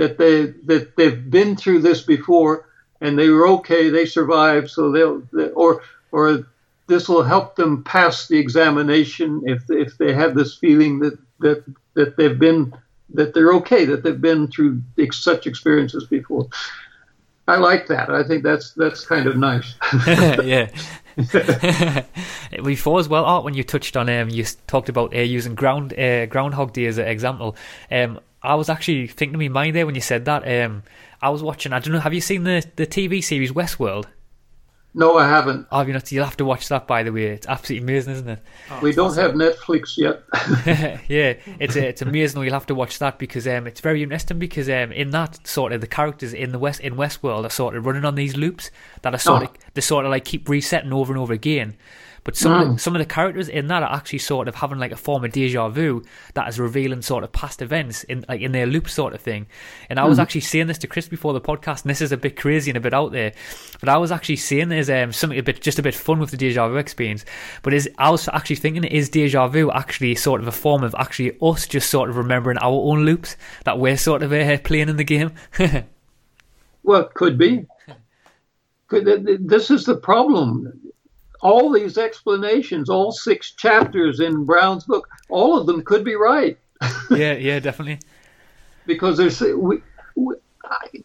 that 0.00 0.16
they 0.16 0.46
that 0.64 0.96
they've 0.96 1.30
been 1.30 1.54
through 1.54 1.80
this 1.80 2.00
before 2.00 2.66
and 3.02 3.18
they 3.18 3.28
were 3.28 3.46
okay, 3.46 3.90
they 3.90 4.06
survived, 4.06 4.70
so 4.70 4.90
they'll 4.90 5.22
or 5.54 5.82
or 6.10 6.46
this 6.86 7.06
will 7.06 7.22
help 7.22 7.54
them 7.54 7.84
pass 7.84 8.26
the 8.26 8.38
examination 8.38 9.42
if 9.44 9.62
if 9.68 9.98
they 9.98 10.14
have 10.14 10.34
this 10.34 10.56
feeling 10.56 11.00
that 11.00 11.18
that 11.40 11.62
that 11.92 12.16
they've 12.16 12.38
been 12.38 12.72
that 13.12 13.34
they're 13.34 13.52
okay 13.52 13.84
that 13.84 14.02
they've 14.02 14.22
been 14.22 14.48
through 14.48 14.80
such 15.12 15.46
experiences 15.46 16.06
before. 16.06 16.48
I 17.46 17.56
like 17.56 17.88
that. 17.88 18.08
I 18.08 18.22
think 18.22 18.42
that's 18.42 18.72
that's 18.72 19.04
kind 19.04 19.26
of 19.26 19.36
nice. 19.36 19.74
yeah. 20.42 20.70
Before 22.64 23.00
as 23.00 23.08
well, 23.08 23.24
Art, 23.24 23.44
when 23.44 23.54
you 23.54 23.64
touched 23.64 23.96
on 23.96 24.08
um, 24.08 24.30
you 24.30 24.44
talked 24.66 24.88
about 24.88 25.14
uh, 25.14 25.18
using 25.18 25.54
ground 25.54 25.92
uh, 25.98 26.24
Groundhog 26.26 26.72
Day 26.72 26.86
as 26.86 26.96
an 26.96 27.08
example. 27.08 27.56
Um, 27.90 28.20
I 28.42 28.54
was 28.54 28.68
actually 28.68 29.06
thinking 29.06 29.40
in 29.40 29.52
my 29.52 29.62
mind 29.62 29.76
there 29.76 29.86
when 29.86 29.94
you 29.94 30.00
said 30.00 30.24
that. 30.24 30.46
Um, 30.48 30.82
I 31.20 31.30
was 31.30 31.42
watching. 31.42 31.72
I 31.72 31.78
don't 31.78 31.92
know. 31.92 32.00
Have 32.00 32.14
you 32.14 32.20
seen 32.20 32.44
the 32.44 32.64
the 32.76 32.86
TV 32.86 33.22
series 33.22 33.52
Westworld? 33.52 34.06
No, 34.92 35.16
I 35.16 35.28
haven't. 35.28 35.68
Oh, 35.70 35.82
you 35.82 35.92
know, 35.92 36.00
you'll 36.08 36.24
have 36.24 36.36
to 36.38 36.44
watch 36.44 36.68
that. 36.68 36.88
By 36.88 37.04
the 37.04 37.12
way, 37.12 37.26
it's 37.26 37.46
absolutely 37.46 37.84
amazing, 37.84 38.14
isn't 38.14 38.28
it? 38.28 38.38
Oh, 38.70 38.80
we 38.82 38.92
don't 38.92 39.14
have 39.14 39.32
Netflix 39.32 39.96
yet. 39.96 40.22
yeah, 41.08 41.34
it's 41.60 41.76
it's 41.76 42.02
amazing. 42.02 42.42
You'll 42.42 42.52
have 42.54 42.66
to 42.66 42.74
watch 42.74 42.98
that 42.98 43.18
because 43.18 43.46
um, 43.46 43.68
it's 43.68 43.80
very 43.80 44.02
interesting 44.02 44.40
because 44.40 44.68
um, 44.68 44.90
in 44.90 45.12
that 45.12 45.46
sort 45.46 45.72
of 45.72 45.80
the 45.80 45.86
characters 45.86 46.32
in 46.32 46.50
the 46.50 46.58
West 46.58 46.80
in 46.80 46.96
Westworld 46.96 47.44
are 47.44 47.50
sort 47.50 47.76
of 47.76 47.86
running 47.86 48.04
on 48.04 48.16
these 48.16 48.36
loops 48.36 48.72
that 49.02 49.14
are 49.14 49.18
sort 49.18 49.42
oh. 49.42 49.44
of 49.46 49.50
they 49.74 49.80
sort 49.80 50.06
of 50.06 50.10
like 50.10 50.24
keep 50.24 50.48
resetting 50.48 50.92
over 50.92 51.12
and 51.12 51.20
over 51.20 51.32
again. 51.32 51.76
But 52.24 52.36
some 52.36 52.52
mm. 52.52 52.62
of 52.62 52.68
the, 52.68 52.74
mm. 52.74 52.80
some 52.80 52.94
of 52.94 52.98
the 52.98 53.06
characters 53.06 53.48
in 53.48 53.68
that 53.68 53.82
are 53.82 53.92
actually 53.92 54.18
sort 54.18 54.48
of 54.48 54.56
having 54.56 54.78
like 54.78 54.92
a 54.92 54.96
form 54.96 55.24
of 55.24 55.32
deja 55.32 55.68
vu 55.68 56.02
that 56.34 56.48
is 56.48 56.60
revealing 56.60 57.02
sort 57.02 57.24
of 57.24 57.32
past 57.32 57.62
events 57.62 58.04
in 58.04 58.24
like 58.28 58.40
in 58.40 58.52
their 58.52 58.66
loop 58.66 58.88
sort 58.88 59.14
of 59.14 59.20
thing. 59.20 59.46
And 59.88 59.98
I 59.98 60.04
was 60.04 60.18
mm. 60.18 60.22
actually 60.22 60.42
saying 60.42 60.66
this 60.66 60.78
to 60.78 60.86
Chris 60.86 61.08
before 61.08 61.32
the 61.32 61.40
podcast, 61.40 61.82
and 61.82 61.90
this 61.90 62.00
is 62.00 62.12
a 62.12 62.16
bit 62.16 62.36
crazy 62.36 62.70
and 62.70 62.76
a 62.76 62.80
bit 62.80 62.94
out 62.94 63.12
there, 63.12 63.32
but 63.80 63.88
I 63.88 63.96
was 63.96 64.12
actually 64.12 64.36
saying 64.36 64.68
there's 64.80 65.04
um, 65.04 65.12
something 65.12 65.38
a 65.38 65.42
bit 65.42 65.60
just 65.60 65.78
a 65.78 65.82
bit 65.82 65.94
fun 65.94 66.18
with 66.18 66.30
the 66.30 66.36
deja 66.36 66.68
vu 66.68 66.76
experience. 66.76 67.24
But 67.62 67.74
is 67.74 67.88
I 67.98 68.10
was 68.10 68.28
actually 68.28 68.56
thinking 68.56 68.84
is 68.84 69.08
deja 69.08 69.48
vu 69.48 69.70
actually 69.70 70.14
sort 70.14 70.40
of 70.40 70.48
a 70.48 70.52
form 70.52 70.82
of 70.82 70.94
actually 70.98 71.36
us 71.40 71.66
just 71.66 71.90
sort 71.90 72.10
of 72.10 72.16
remembering 72.16 72.58
our 72.58 72.72
own 72.72 73.04
loops 73.04 73.36
that 73.64 73.78
we're 73.78 73.96
sort 73.96 74.22
of 74.22 74.32
uh, 74.32 74.58
playing 74.58 74.88
in 74.88 74.96
the 74.96 75.04
game? 75.04 75.32
well, 76.82 77.04
could 77.14 77.38
be. 77.38 77.66
This 78.90 79.70
is 79.70 79.84
the 79.84 79.96
problem 79.96 80.90
all 81.42 81.72
these 81.72 81.96
explanations, 81.98 82.88
all 82.88 83.12
six 83.12 83.52
chapters 83.52 84.20
in 84.20 84.44
Brown's 84.44 84.84
book, 84.84 85.08
all 85.28 85.58
of 85.58 85.66
them 85.66 85.82
could 85.82 86.04
be 86.04 86.14
right. 86.14 86.58
yeah, 87.10 87.32
yeah, 87.32 87.60
definitely. 87.60 87.98
because 88.86 89.16
there's, 89.16 89.40
we, 89.40 89.82
we, 90.16 90.34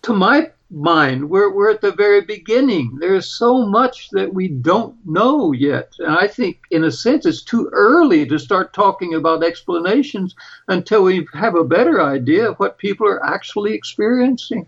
to 0.01 0.13
my 0.13 0.51
mind, 0.69 1.29
we're 1.29 1.53
we're 1.53 1.71
at 1.71 1.81
the 1.81 1.91
very 1.91 2.21
beginning. 2.21 2.97
There's 2.99 3.27
so 3.27 3.65
much 3.65 4.09
that 4.11 4.33
we 4.33 4.47
don't 4.47 4.95
know 5.05 5.51
yet, 5.51 5.93
and 5.99 6.15
I 6.15 6.27
think, 6.27 6.59
in 6.71 6.83
a 6.83 6.91
sense, 6.91 7.25
it's 7.25 7.43
too 7.43 7.69
early 7.71 8.25
to 8.27 8.39
start 8.39 8.73
talking 8.73 9.13
about 9.13 9.43
explanations 9.43 10.35
until 10.67 11.03
we 11.03 11.27
have 11.33 11.55
a 11.55 11.63
better 11.63 12.01
idea 12.01 12.49
of 12.49 12.57
what 12.57 12.77
people 12.77 13.07
are 13.07 13.25
actually 13.25 13.73
experiencing. 13.73 14.65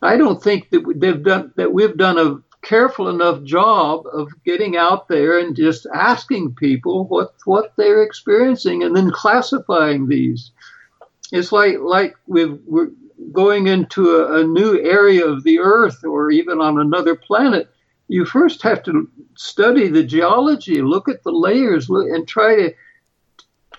I 0.00 0.16
don't 0.16 0.42
think 0.42 0.70
that 0.70 0.84
they've 0.96 1.22
done 1.22 1.52
that 1.56 1.72
we've 1.72 1.96
done 1.96 2.18
a 2.18 2.42
careful 2.62 3.08
enough 3.08 3.42
job 3.44 4.04
of 4.12 4.28
getting 4.44 4.76
out 4.76 5.08
there 5.08 5.38
and 5.38 5.56
just 5.56 5.86
asking 5.94 6.54
people 6.54 7.06
what 7.06 7.34
what 7.44 7.72
they're 7.76 8.02
experiencing 8.02 8.82
and 8.82 8.96
then 8.96 9.10
classifying 9.10 10.06
these. 10.08 10.50
It's 11.32 11.52
like 11.52 11.78
like 11.80 12.16
we 12.26 12.44
are 12.44 12.90
going 13.32 13.66
into 13.66 14.16
a, 14.16 14.40
a 14.40 14.44
new 14.44 14.80
area 14.80 15.26
of 15.26 15.44
the 15.44 15.58
Earth 15.58 16.04
or 16.04 16.30
even 16.30 16.60
on 16.60 16.78
another 16.78 17.14
planet. 17.14 17.70
You 18.08 18.24
first 18.24 18.62
have 18.62 18.82
to 18.84 19.10
study 19.36 19.88
the 19.88 20.02
geology, 20.02 20.80
look 20.80 21.08
at 21.08 21.22
the 21.24 21.32
layers, 21.32 21.90
and 21.90 22.26
try 22.26 22.56
to 22.56 22.74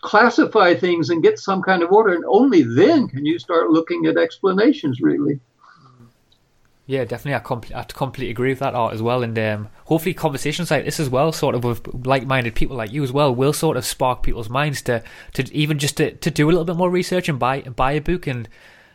classify 0.01 0.73
things 0.75 1.09
and 1.09 1.23
get 1.23 1.39
some 1.39 1.61
kind 1.61 1.83
of 1.83 1.91
order. 1.91 2.13
And 2.13 2.23
only 2.27 2.61
then 2.61 3.07
can 3.07 3.25
you 3.25 3.39
start 3.39 3.69
looking 3.69 4.05
at 4.05 4.17
explanations, 4.17 5.01
really. 5.01 5.39
Yeah, 6.89 7.05
definitely. 7.05 7.35
I, 7.35 7.39
com- 7.39 7.61
I 7.75 7.83
completely 7.83 8.31
agree 8.31 8.49
with 8.49 8.59
that 8.59 8.73
art 8.73 8.95
as 8.95 9.01
well. 9.01 9.21
And 9.21 9.37
um, 9.37 9.69
hopefully, 9.85 10.15
conversations 10.15 10.71
like 10.71 10.85
this 10.85 10.99
as 10.99 11.07
well, 11.07 11.31
sort 11.31 11.53
of 11.53 11.63
with 11.63 11.87
like 12.05 12.25
minded 12.25 12.55
people 12.55 12.77
like 12.77 12.91
you 12.91 13.03
as 13.03 13.11
well, 13.11 13.33
will 13.33 13.53
sort 13.53 13.77
of 13.77 13.85
spark 13.85 14.23
people's 14.23 14.49
minds 14.49 14.81
to, 14.83 15.03
to 15.33 15.55
even 15.55 15.77
just 15.77 15.97
to, 15.97 16.11
to 16.15 16.31
do 16.31 16.47
a 16.47 16.49
little 16.49 16.65
bit 16.65 16.75
more 16.75 16.89
research 16.89 17.29
and 17.29 17.37
buy 17.37 17.61
buy 17.61 17.91
a 17.91 18.01
book 18.01 18.25
and 18.25 18.49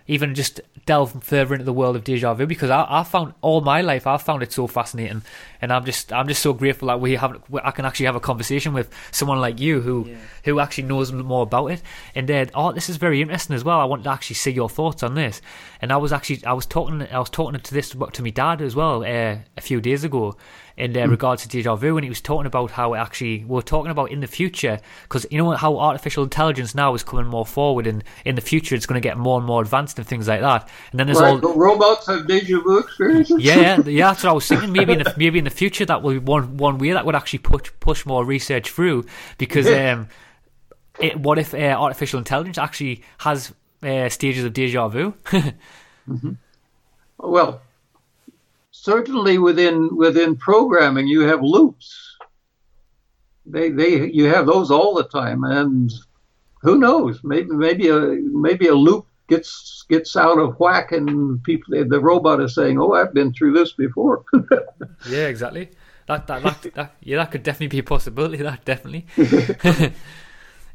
even 0.06 0.34
just 0.34 0.60
delve 0.86 1.24
further 1.24 1.54
into 1.54 1.64
the 1.64 1.72
world 1.72 1.96
of 1.96 2.04
deja 2.04 2.34
vu 2.34 2.46
because 2.46 2.68
I, 2.68 2.86
I 2.88 3.04
found 3.04 3.32
all 3.40 3.62
my 3.62 3.80
life 3.80 4.06
I 4.06 4.18
found 4.18 4.42
it 4.42 4.52
so 4.52 4.66
fascinating. 4.66 5.22
And 5.62 5.72
I'm 5.72 5.84
just 5.84 6.12
I'm 6.12 6.28
just 6.28 6.42
so 6.42 6.52
grateful 6.52 6.88
that 6.88 7.00
we 7.00 7.16
have 7.16 7.42
I 7.62 7.70
can 7.70 7.84
actually 7.84 8.06
have 8.06 8.16
a 8.16 8.20
conversation 8.20 8.74
with 8.74 8.90
someone 9.10 9.40
like 9.40 9.60
you 9.60 9.80
who 9.80 10.06
yeah. 10.08 10.16
who 10.44 10.60
actually 10.60 10.84
knows 10.84 11.10
more 11.10 11.42
about 11.42 11.68
it. 11.68 11.82
And 12.14 12.30
uh, 12.30 12.46
oh 12.54 12.72
this 12.72 12.90
is 12.90 12.96
very 12.96 13.22
interesting 13.22 13.56
as 13.56 13.64
well. 13.64 13.80
I 13.80 13.84
want 13.84 14.04
to 14.04 14.10
actually 14.10 14.36
see 14.36 14.50
your 14.50 14.68
thoughts 14.68 15.02
on 15.02 15.14
this. 15.14 15.40
And 15.80 15.92
I 15.92 15.96
was 15.96 16.12
actually 16.12 16.44
I 16.44 16.52
was 16.52 16.66
talking 16.66 17.02
I 17.10 17.18
was 17.18 17.30
talking 17.30 17.58
to 17.58 17.74
this 17.74 17.90
to 18.12 18.22
my 18.22 18.30
dad 18.30 18.60
as 18.60 18.76
well 18.76 19.02
uh, 19.04 19.38
a 19.56 19.60
few 19.60 19.80
days 19.80 20.04
ago 20.04 20.36
in 20.76 20.96
uh, 20.96 21.00
mm. 21.00 21.10
regards 21.10 21.42
to 21.42 21.48
deja 21.48 21.76
vu, 21.76 21.96
and 21.96 22.04
he 22.04 22.08
was 22.08 22.20
talking 22.20 22.46
about 22.46 22.72
how 22.72 22.94
it 22.94 22.98
actually 22.98 23.44
we're 23.44 23.62
talking 23.62 23.90
about 23.90 24.10
in 24.10 24.20
the 24.20 24.26
future 24.26 24.80
because 25.02 25.26
you 25.30 25.38
know 25.38 25.50
how 25.52 25.78
artificial 25.78 26.24
intelligence 26.24 26.74
now 26.74 26.94
is 26.94 27.02
coming 27.02 27.26
more 27.26 27.46
forward, 27.46 27.86
and 27.86 28.02
in 28.24 28.34
the 28.34 28.40
future 28.40 28.74
it's 28.74 28.86
going 28.86 29.00
to 29.00 29.06
get 29.06 29.16
more 29.16 29.38
and 29.38 29.46
more 29.46 29.62
advanced 29.62 29.98
and 29.98 30.06
things 30.06 30.28
like 30.28 30.40
that. 30.40 30.68
And 30.90 31.00
then 31.00 31.06
there's 31.06 31.20
right, 31.20 31.30
all 31.30 31.38
the 31.38 31.48
robots 31.48 32.06
have 32.06 32.26
deja 32.26 32.60
vu 32.60 32.78
experiences. 32.78 33.36
Yeah, 33.44 33.56
yeah, 33.56 33.80
yeah, 33.86 34.08
that's 34.08 34.24
what 34.24 34.30
I 34.30 34.32
was 34.32 34.48
thinking. 34.48 34.72
Maybe 34.72 34.94
in 34.94 34.98
the, 35.00 35.14
maybe 35.18 35.38
in 35.38 35.44
the 35.44 35.50
future 35.50 35.84
that 35.84 36.02
will 36.02 36.12
be 36.12 36.18
one 36.18 36.56
one 36.56 36.78
way 36.78 36.92
that 36.92 37.06
would 37.06 37.14
actually 37.14 37.40
push 37.40 37.70
push 37.80 38.06
more 38.06 38.24
research 38.24 38.70
through 38.70 39.06
because. 39.38 39.66
Um, 39.66 40.08
it, 41.00 41.18
what 41.18 41.38
if 41.38 41.54
uh, 41.54 41.58
artificial 41.58 42.18
intelligence 42.18 42.56
actually 42.56 43.02
has 43.18 43.52
uh, 43.82 44.08
stages 44.08 44.44
of 44.44 44.52
deja 44.52 44.86
vu? 44.86 45.12
mm-hmm. 45.24 46.32
Well, 47.18 47.62
certainly 48.84 49.38
within 49.38 49.96
within 49.96 50.36
programming 50.36 51.08
you 51.08 51.20
have 51.20 51.42
loops. 51.42 51.88
They 53.46 53.70
they 53.70 54.10
you 54.10 54.26
have 54.26 54.46
those 54.46 54.70
all 54.70 54.94
the 54.94 55.04
time, 55.04 55.44
and 55.44 55.90
who 56.60 56.78
knows? 56.78 57.20
Maybe 57.24 57.50
maybe 57.50 57.88
a 57.88 57.98
maybe 58.48 58.68
a 58.68 58.74
loop 58.74 59.06
gets 59.28 59.84
gets 59.88 60.16
out 60.16 60.38
of 60.38 60.58
whack, 60.60 60.92
and 60.92 61.42
people 61.42 61.84
the 61.88 62.00
robot 62.00 62.40
is 62.40 62.54
saying, 62.54 62.78
"Oh, 62.78 62.92
I've 62.92 63.14
been 63.14 63.32
through 63.32 63.54
this 63.54 63.72
before." 63.72 64.24
yeah, 65.08 65.28
exactly. 65.28 65.70
That, 66.06 66.26
that, 66.26 66.42
that, 66.42 66.74
that, 66.74 66.96
yeah, 67.00 67.16
that 67.16 67.30
could 67.30 67.42
definitely 67.42 67.68
be 67.68 67.78
a 67.78 67.82
possibility. 67.82 68.36
That 68.36 68.64
definitely. 68.66 69.06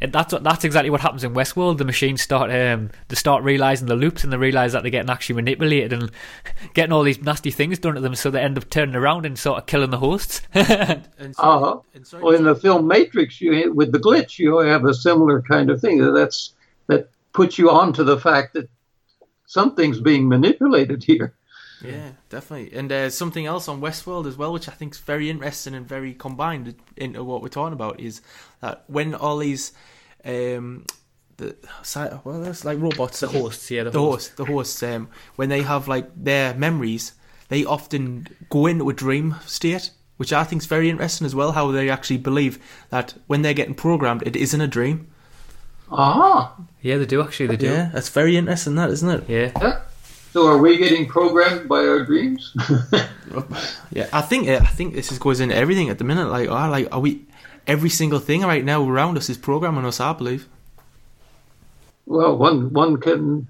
And 0.01 0.13
that's 0.13 0.33
that's 0.33 0.63
exactly 0.63 0.89
what 0.89 1.01
happens 1.01 1.23
in 1.23 1.33
Westworld. 1.33 1.77
The 1.77 1.85
machines 1.85 2.21
start 2.21 2.51
um, 2.51 2.89
they 3.09 3.15
start 3.15 3.43
realizing 3.43 3.88
the 3.88 3.95
loops, 3.95 4.23
and 4.23 4.31
they 4.31 4.38
realize 4.38 4.71
that 4.71 4.81
they're 4.81 4.91
getting 4.91 5.09
actually 5.09 5.35
manipulated 5.35 5.91
and 5.91 6.12
getting 6.73 6.93
all 6.93 7.03
these 7.03 7.21
nasty 7.21 7.51
things 7.51 7.79
done 7.79 7.95
to 7.95 8.01
them. 8.01 8.15
So 8.15 8.31
they 8.31 8.41
end 8.41 8.57
up 8.57 8.69
turning 8.69 8.95
around 8.95 9.25
and 9.25 9.38
sort 9.38 9.57
of 9.57 9.65
killing 9.65 9.89
the 9.89 9.97
hosts. 9.97 10.41
and, 10.53 11.07
and 11.19 11.35
so, 11.35 11.43
uh-huh. 11.43 11.79
and 11.93 12.07
so, 12.07 12.19
well, 12.19 12.35
in 12.35 12.45
the 12.45 12.55
film 12.55 12.88
Matrix, 12.88 13.41
you 13.41 13.73
with 13.73 13.91
the 13.91 13.99
glitch, 13.99 14.39
you 14.39 14.57
have 14.59 14.85
a 14.85 14.93
similar 14.93 15.41
kind 15.41 15.69
of 15.69 15.81
thing. 15.81 16.13
That's 16.13 16.53
that 16.88 17.09
puts 17.33 17.57
you 17.57 17.69
on 17.69 17.91
to 17.93 18.03
the 18.03 18.17
fact 18.17 18.53
that 18.53 18.69
something's 19.47 19.99
being 19.99 20.29
manipulated 20.29 21.03
here. 21.03 21.33
Yeah, 21.83 22.12
definitely. 22.29 22.77
And 22.77 22.91
there's 22.91 23.15
something 23.15 23.45
else 23.45 23.67
on 23.67 23.81
Westworld 23.81 24.27
as 24.27 24.35
well, 24.35 24.51
which 24.51 24.67
I 24.67 24.73
think 24.73 24.93
is 24.93 24.99
very 24.99 25.29
interesting 25.29 25.73
and 25.73 25.88
very 25.88 26.13
combined 26.13 26.75
into 26.97 27.23
what 27.23 27.41
we're 27.41 27.47
talking 27.47 27.73
about, 27.73 27.99
is 27.99 28.21
that 28.62 28.83
when 28.88 29.15
all 29.15 29.38
these 29.38 29.71
um, 30.25 30.86
the 31.38 31.55
well, 32.23 32.45
it's 32.45 32.65
like 32.65 32.79
robots, 32.79 33.21
the 33.21 33.27
hosts, 33.27 33.71
yeah, 33.71 33.84
the, 33.84 33.91
the 33.91 33.99
hosts, 33.99 34.29
the 34.36 34.45
hosts, 34.45 34.84
um, 34.84 35.10
when 35.36 35.49
they 35.49 35.62
have 35.62 35.88
like 35.88 36.10
their 36.15 36.53
memories, 36.53 37.13
they 37.47 37.65
often 37.65 38.27
go 38.49 38.67
into 38.67 38.89
a 38.89 38.93
dream 38.93 39.36
state, 39.45 39.91
which 40.17 40.34
I 40.34 40.43
think 40.43 40.62
is 40.62 40.67
very 40.67 40.89
interesting 40.89 41.25
as 41.25 41.34
well. 41.34 41.53
How 41.53 41.71
they 41.71 41.89
actually 41.89 42.17
believe 42.17 42.60
that 42.89 43.13
when 43.27 43.41
they're 43.41 43.53
getting 43.53 43.75
programmed, 43.75 44.23
it 44.25 44.36
isn't 44.36 44.62
a 44.62 44.67
dream. 44.67 45.08
Ah, 45.91 46.55
yeah, 46.82 46.97
they 46.97 47.05
do 47.05 47.21
actually. 47.21 47.47
They 47.47 47.58
do. 47.58 47.67
Yeah, 47.67 47.89
that's 47.93 48.10
very 48.10 48.38
interesting, 48.38 48.75
that 48.75 48.89
isn't 48.91 49.10
it? 49.10 49.29
Yeah. 49.29 49.51
yeah. 49.60 49.82
So 50.32 50.45
are 50.45 50.60
we 50.60 50.77
getting 50.77 51.08
programmed 51.08 51.67
by 51.67 51.79
our 51.79 52.05
dreams? 52.05 52.55
yeah, 53.91 54.08
I 54.13 54.21
think 54.21 54.47
I 54.47 54.60
think 54.60 54.93
this 54.93 55.12
is 55.12 55.17
goes 55.17 55.39
into 55.39 55.55
everything 55.55 55.89
at 55.89 55.97
the 55.97 56.03
minute. 56.03 56.27
Like, 56.27 56.49
oh, 56.49 56.69
like 56.69 56.88
are 56.91 56.99
we? 56.99 57.25
Every 57.69 57.89
single 57.89 58.17
thing 58.17 58.41
right 58.41 58.65
now 58.65 58.84
around 58.84 59.15
us 59.15 59.29
is 59.29 59.38
programming 59.38 59.86
us. 59.86 59.99
I 59.99 60.12
believe. 60.13 60.47
Well, 62.08 62.36
one 62.36 62.73
one 62.73 62.97
can 62.97 63.47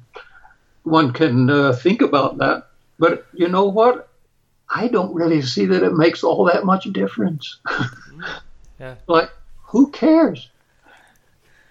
one 0.84 1.14
can 1.14 1.50
uh, 1.50 1.72
think 1.72 2.02
about 2.02 2.38
that, 2.40 2.68
but 3.00 3.28
you 3.34 3.48
know 3.48 3.64
what? 3.70 4.10
I 4.70 4.90
don't 4.90 5.16
really 5.16 5.42
see 5.42 5.66
that 5.68 5.84
it 5.84 5.94
makes 5.94 6.22
all 6.22 6.44
that 6.52 6.66
much 6.66 6.84
difference. 6.92 7.60
yeah. 8.80 8.96
Like, 9.08 9.32
who 9.64 9.90
cares? 9.90 10.50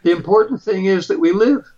The 0.03 0.13
important 0.13 0.63
thing 0.63 0.87
is 0.87 1.09
that 1.09 1.21
we 1.21 1.33
live. 1.33 1.71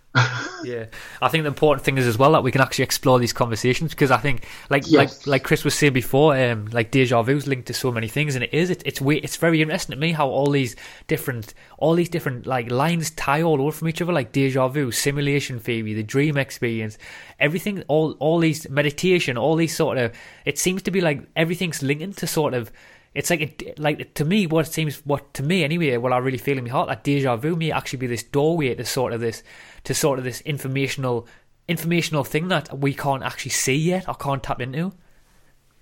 Yeah, 0.65 0.87
I 1.21 1.29
think 1.29 1.43
the 1.43 1.47
important 1.47 1.85
thing 1.85 1.97
is 1.97 2.05
as 2.05 2.17
well 2.17 2.33
that 2.33 2.43
we 2.43 2.51
can 2.51 2.59
actually 2.59 2.83
explore 2.83 3.17
these 3.17 3.31
conversations 3.31 3.91
because 3.91 4.11
I 4.11 4.17
think, 4.17 4.45
like, 4.69 4.83
Yes. 4.85 4.93
like, 4.93 5.27
like 5.27 5.43
Chris 5.43 5.63
was 5.63 5.73
saying 5.73 5.93
before, 5.93 6.35
um, 6.35 6.65
like 6.73 6.91
deja 6.91 7.21
vu 7.21 7.37
is 7.37 7.47
linked 7.47 7.67
to 7.67 7.73
so 7.73 7.91
many 7.91 8.09
things, 8.09 8.35
and 8.35 8.43
it 8.43 8.53
is. 8.53 8.69
It, 8.69 8.83
it's 8.85 8.99
It's 9.01 9.37
very 9.37 9.61
interesting 9.61 9.95
to 9.95 9.99
me 9.99 10.11
how 10.11 10.27
all 10.27 10.49
these 10.51 10.75
different, 11.07 11.53
all 11.77 11.93
these 11.93 12.09
different 12.09 12.45
like 12.45 12.69
lines 12.69 13.11
tie 13.11 13.41
all 13.41 13.61
over 13.61 13.71
from 13.71 13.87
each 13.87 14.01
other, 14.01 14.11
like 14.11 14.33
deja 14.33 14.67
vu, 14.67 14.91
simulation 14.91 15.59
theory, 15.59 15.93
the 15.93 16.03
dream 16.03 16.35
experience, 16.35 16.97
everything, 17.39 17.83
all, 17.87 18.11
all 18.19 18.39
these 18.39 18.69
meditation, 18.69 19.37
all 19.37 19.55
these 19.55 19.75
sort 19.75 19.97
of. 19.97 20.11
It 20.43 20.59
seems 20.59 20.81
to 20.83 20.91
be 20.91 20.99
like 20.99 21.21
everything's 21.37 21.81
linked 21.81 22.17
to 22.17 22.27
sort 22.27 22.53
of. 22.53 22.69
It's 23.13 23.29
like 23.29 23.41
it, 23.41 23.77
like 23.77 24.13
to 24.13 24.23
me, 24.23 24.47
what 24.47 24.67
it 24.67 24.71
seems, 24.71 25.05
what 25.05 25.33
to 25.33 25.43
me 25.43 25.65
anyway, 25.65 25.97
what 25.97 26.13
I 26.13 26.17
really 26.17 26.37
feel 26.37 26.57
in 26.57 26.63
my 26.63 26.69
heart, 26.69 26.87
that 26.87 27.03
deja 27.03 27.35
vu 27.35 27.57
may 27.57 27.69
actually 27.69 27.99
be 27.99 28.07
this 28.07 28.23
doorway 28.23 28.73
to 28.73 28.85
sort 28.85 29.11
of 29.11 29.19
this, 29.19 29.43
to 29.83 29.93
sort 29.93 30.19
of 30.19 30.25
this 30.25 30.41
informational, 30.41 31.27
informational 31.67 32.23
thing 32.23 32.47
that 32.49 32.77
we 32.77 32.93
can't 32.93 33.23
actually 33.23 33.51
see 33.51 33.75
yet 33.75 34.07
or 34.07 34.15
can't 34.15 34.43
tap 34.43 34.61
into. 34.61 34.93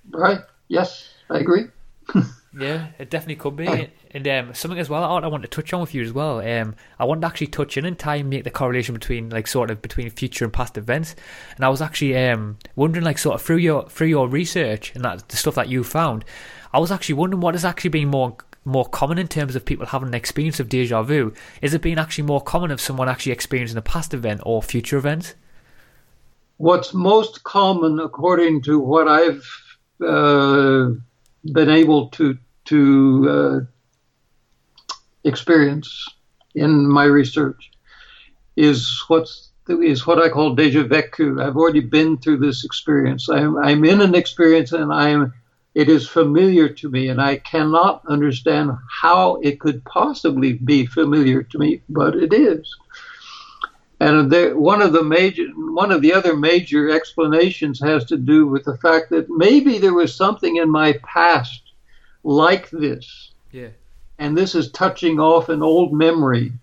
Right? 0.10 0.42
Yes, 0.68 1.14
I 1.30 1.40
agree. 1.40 1.66
Yeah, 2.58 2.88
it 2.98 3.10
definitely 3.12 3.36
could 3.36 3.56
be. 3.56 3.90
And 4.12 4.28
um, 4.28 4.54
something 4.56 4.80
as 4.80 4.90
well 4.90 5.04
I 5.04 5.20
I 5.20 5.28
want 5.28 5.44
to 5.44 5.50
touch 5.50 5.72
on 5.72 5.82
with 5.82 5.94
you 5.94 6.02
as 6.02 6.12
well. 6.12 6.40
Um, 6.40 6.76
I 6.98 7.06
want 7.06 7.22
to 7.22 7.28
actually 7.28 7.48
touch 7.48 7.78
in 7.78 7.86
and 7.86 7.98
try 7.98 8.16
and 8.16 8.30
make 8.30 8.44
the 8.44 8.50
correlation 8.50 8.94
between 8.94 9.30
like 9.30 9.46
sort 9.46 9.70
of 9.70 9.82
between 9.82 10.10
future 10.10 10.46
and 10.46 10.54
past 10.54 10.78
events. 10.78 11.16
And 11.56 11.64
I 11.64 11.70
was 11.70 11.82
actually 11.82 12.18
um 12.18 12.58
wondering 12.76 13.06
like 13.06 13.20
sort 13.20 13.36
of 13.36 13.42
through 13.44 13.58
your 13.58 13.88
through 13.88 14.08
your 14.08 14.28
research 14.28 14.96
and 14.96 15.06
that 15.06 15.30
the 15.30 15.38
stuff 15.38 15.56
that 15.56 15.70
you 15.70 15.84
found, 15.84 16.26
I 16.74 16.80
was 16.80 16.92
actually 16.92 17.16
wondering 17.16 17.42
what 17.42 17.54
has 17.54 17.66
actually 17.66 17.92
been 17.92 18.10
more 18.10 18.36
more 18.70 18.86
common 18.86 19.18
in 19.18 19.28
terms 19.28 19.56
of 19.56 19.66
people 19.66 19.86
having 19.86 20.10
an 20.10 20.14
experience 20.14 20.60
of 20.60 20.70
deja 20.70 21.04
vu. 21.04 21.34
Is 21.62 21.74
it 21.74 21.82
being 21.82 22.00
actually 22.00 22.26
more 22.26 22.42
common 22.42 22.72
of 22.72 22.80
someone 22.80 23.10
actually 23.10 23.32
experiencing 23.32 23.78
a 23.78 23.82
past 23.82 24.14
event 24.14 24.42
or 24.46 24.62
future 24.62 24.98
events? 24.98 25.36
What's 26.58 26.94
most 26.94 27.44
common, 27.44 28.00
according 28.00 28.64
to 28.64 28.80
what 28.80 29.08
I've 29.08 29.46
uh, 30.06 30.90
been 31.52 31.70
able 31.70 32.10
to 32.10 32.38
to 32.66 33.30
uh, 33.30 34.96
experience 35.24 36.06
in 36.56 36.88
my 36.88 37.06
research, 37.06 37.72
is 38.56 39.04
what's 39.08 39.50
is 39.70 40.06
what 40.06 40.20
I 40.20 40.30
call 40.30 40.56
deja 40.56 40.84
vu. 40.84 41.42
I've 41.42 41.56
already 41.56 41.80
been 41.80 42.18
through 42.18 42.38
this 42.38 42.66
experience. 42.66 43.30
I'm 43.30 43.58
I'm 43.58 43.86
in 43.86 44.02
an 44.02 44.16
experience, 44.16 44.72
and 44.72 44.92
I'm 44.92 45.34
it 45.76 45.88
is 45.90 46.08
familiar 46.08 46.68
to 46.70 46.90
me, 46.90 47.10
and 47.10 47.22
I 47.22 47.38
cannot 47.38 48.04
understand 48.08 48.72
how 49.02 49.36
it 49.42 49.60
could 49.60 49.84
possibly 49.86 50.54
be 50.54 50.86
familiar 50.86 51.44
to 51.44 51.58
me, 51.60 51.82
but 51.90 52.16
it 52.16 52.34
is. 52.34 52.76
And 54.02 54.32
there, 54.32 54.58
one 54.58 54.82
of 54.82 54.94
the 54.94 55.04
major, 55.04 55.46
one 55.56 55.92
of 55.92 56.02
the 56.02 56.14
other 56.14 56.36
major 56.36 56.90
explanations 56.90 57.80
has 57.82 58.06
to 58.06 58.18
do 58.18 58.48
with 58.48 58.64
the 58.64 58.78
fact 58.78 59.10
that 59.10 59.30
maybe 59.30 59.78
there 59.78 59.94
was 59.94 60.16
something 60.16 60.56
in 60.56 60.70
my 60.70 60.94
past 61.04 61.62
like 62.24 62.70
this, 62.70 63.32
Yeah. 63.52 63.70
and 64.18 64.38
this 64.38 64.56
is 64.56 64.72
touching 64.72 65.20
off 65.20 65.50
an 65.50 65.62
old 65.62 65.94
memory. 65.94 66.54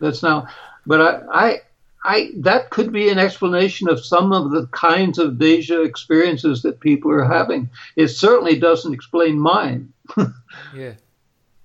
That's 0.00 0.22
now, 0.22 0.48
but 0.86 1.00
I, 1.00 1.46
I, 1.48 1.60
I, 2.02 2.30
that 2.38 2.70
could 2.70 2.92
be 2.92 3.10
an 3.10 3.18
explanation 3.18 3.88
of 3.88 4.04
some 4.04 4.32
of 4.32 4.50
the 4.52 4.66
kinds 4.68 5.18
of 5.18 5.38
deja 5.38 5.82
experiences 5.82 6.62
that 6.62 6.80
people 6.80 7.10
are 7.10 7.24
having. 7.24 7.68
It 7.94 8.08
certainly 8.08 8.58
doesn't 8.58 8.94
explain 8.94 9.38
mine, 9.38 9.92
Yeah. 10.74 10.94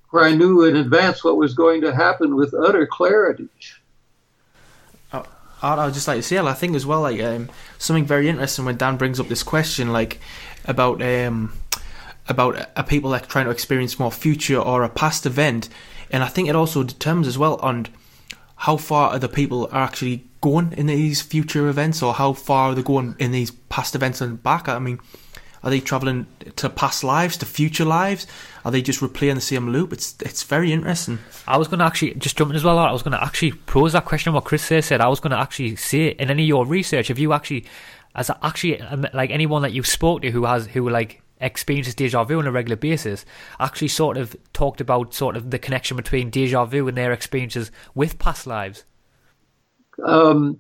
where 0.10 0.26
I 0.26 0.36
knew 0.36 0.64
in 0.66 0.76
advance 0.76 1.24
what 1.24 1.38
was 1.38 1.54
going 1.54 1.82
to 1.82 1.96
happen 1.96 2.36
with 2.36 2.54
utter 2.54 2.86
clarity. 2.86 3.48
I'd, 5.14 5.80
I'd 5.80 5.94
just 5.94 6.08
like 6.08 6.18
to 6.18 6.24
say, 6.24 6.38
I 6.38 6.54
think 6.54 6.76
as 6.76 6.86
well, 6.86 7.02
like 7.02 7.22
um, 7.22 7.50
something 7.78 8.06
very 8.06 8.28
interesting 8.30 8.66
when 8.66 8.78
Dan 8.78 8.98
brings 8.98 9.20
up 9.20 9.28
this 9.30 9.42
question, 9.44 9.92
like 9.94 10.20
about 10.66 11.02
um, 11.02 11.54
about 12.28 12.68
a 12.76 12.84
people 12.84 13.10
like 13.10 13.28
trying 13.28 13.46
to 13.46 13.52
experience 13.52 13.98
more 13.98 14.12
future 14.12 14.60
or 14.60 14.84
a 14.84 14.90
past 14.90 15.26
event, 15.26 15.70
and 16.12 16.24
I 16.24 16.28
think 16.28 16.50
it 16.50 16.56
also 16.56 16.84
determines 16.84 17.28
as 17.28 17.38
well 17.38 17.56
on 17.62 17.88
how 18.58 18.78
far 18.78 19.12
are 19.12 19.20
the 19.20 19.30
people 19.30 19.68
are 19.72 19.84
actually 19.84 20.26
going 20.42 20.74
in 20.74 20.88
these 20.88 21.22
future 21.22 21.68
events, 21.68 22.02
or 22.02 22.14
how 22.14 22.34
far 22.34 22.72
are 22.72 22.76
they 22.76 22.84
going 22.84 23.16
in 23.20 23.32
these 23.32 23.52
past 23.52 23.96
events 23.96 24.22
and 24.22 24.42
back. 24.42 24.70
I 24.70 24.80
mean, 24.80 25.00
are 25.64 25.72
they 25.72 25.80
traveling 25.80 26.28
to 26.58 26.70
past 26.70 27.04
lives, 27.04 27.38
to 27.38 27.46
future 27.46 27.86
lives? 27.86 28.28
Are 28.64 28.72
they 28.72 28.84
just 28.84 29.02
replaying 29.02 29.36
the 29.36 29.42
same 29.42 29.70
loop? 29.70 29.92
It's 29.92 30.16
it's 30.22 30.44
very 30.44 30.72
interesting. 30.72 31.20
I 31.48 31.58
was 31.58 31.68
going 31.68 31.80
to 31.80 31.86
actually 31.86 32.14
just 32.14 32.38
jump 32.38 32.52
in 32.52 32.56
as 32.56 32.64
well. 32.64 32.78
I 32.78 32.92
was 32.92 33.02
going 33.02 33.18
to 33.18 33.24
actually 33.24 33.54
pose 33.54 33.94
that 33.94 34.06
question. 34.06 34.34
What 34.34 34.46
Chris 34.46 34.64
said, 34.64 34.84
said 34.84 35.02
I 35.02 35.08
was 35.08 35.20
going 35.20 35.32
to 35.32 35.40
actually 35.40 35.76
say 35.76 36.10
in 36.10 36.30
any 36.30 36.44
of 36.44 36.48
your 36.48 36.66
research, 36.66 37.08
have 37.08 37.18
you 37.18 37.34
actually, 37.34 37.66
as 38.14 38.30
actually 38.44 38.80
um, 38.82 39.08
like 39.14 39.32
anyone 39.32 39.64
that 39.64 39.74
you've 39.74 39.88
spoke 39.88 40.22
to 40.22 40.30
who 40.30 40.46
has 40.46 40.68
who 40.68 40.88
like 40.88 41.24
experiences 41.40 41.96
deja 41.96 42.24
vu 42.24 42.40
on 42.40 42.48
a 42.48 42.52
regular 42.52 42.78
basis, 42.78 43.26
actually 43.60 43.90
sort 43.90 44.18
of 44.18 44.36
talked 44.54 44.82
about 44.82 45.14
sort 45.14 45.36
of 45.36 45.52
the 45.52 45.60
connection 45.60 45.98
between 45.98 46.30
deja 46.30 46.66
vu 46.66 46.88
and 46.88 46.98
their 46.98 47.12
experiences 47.12 47.72
with 47.94 48.18
past 48.20 48.48
lives. 48.48 48.86
um, 50.04 50.60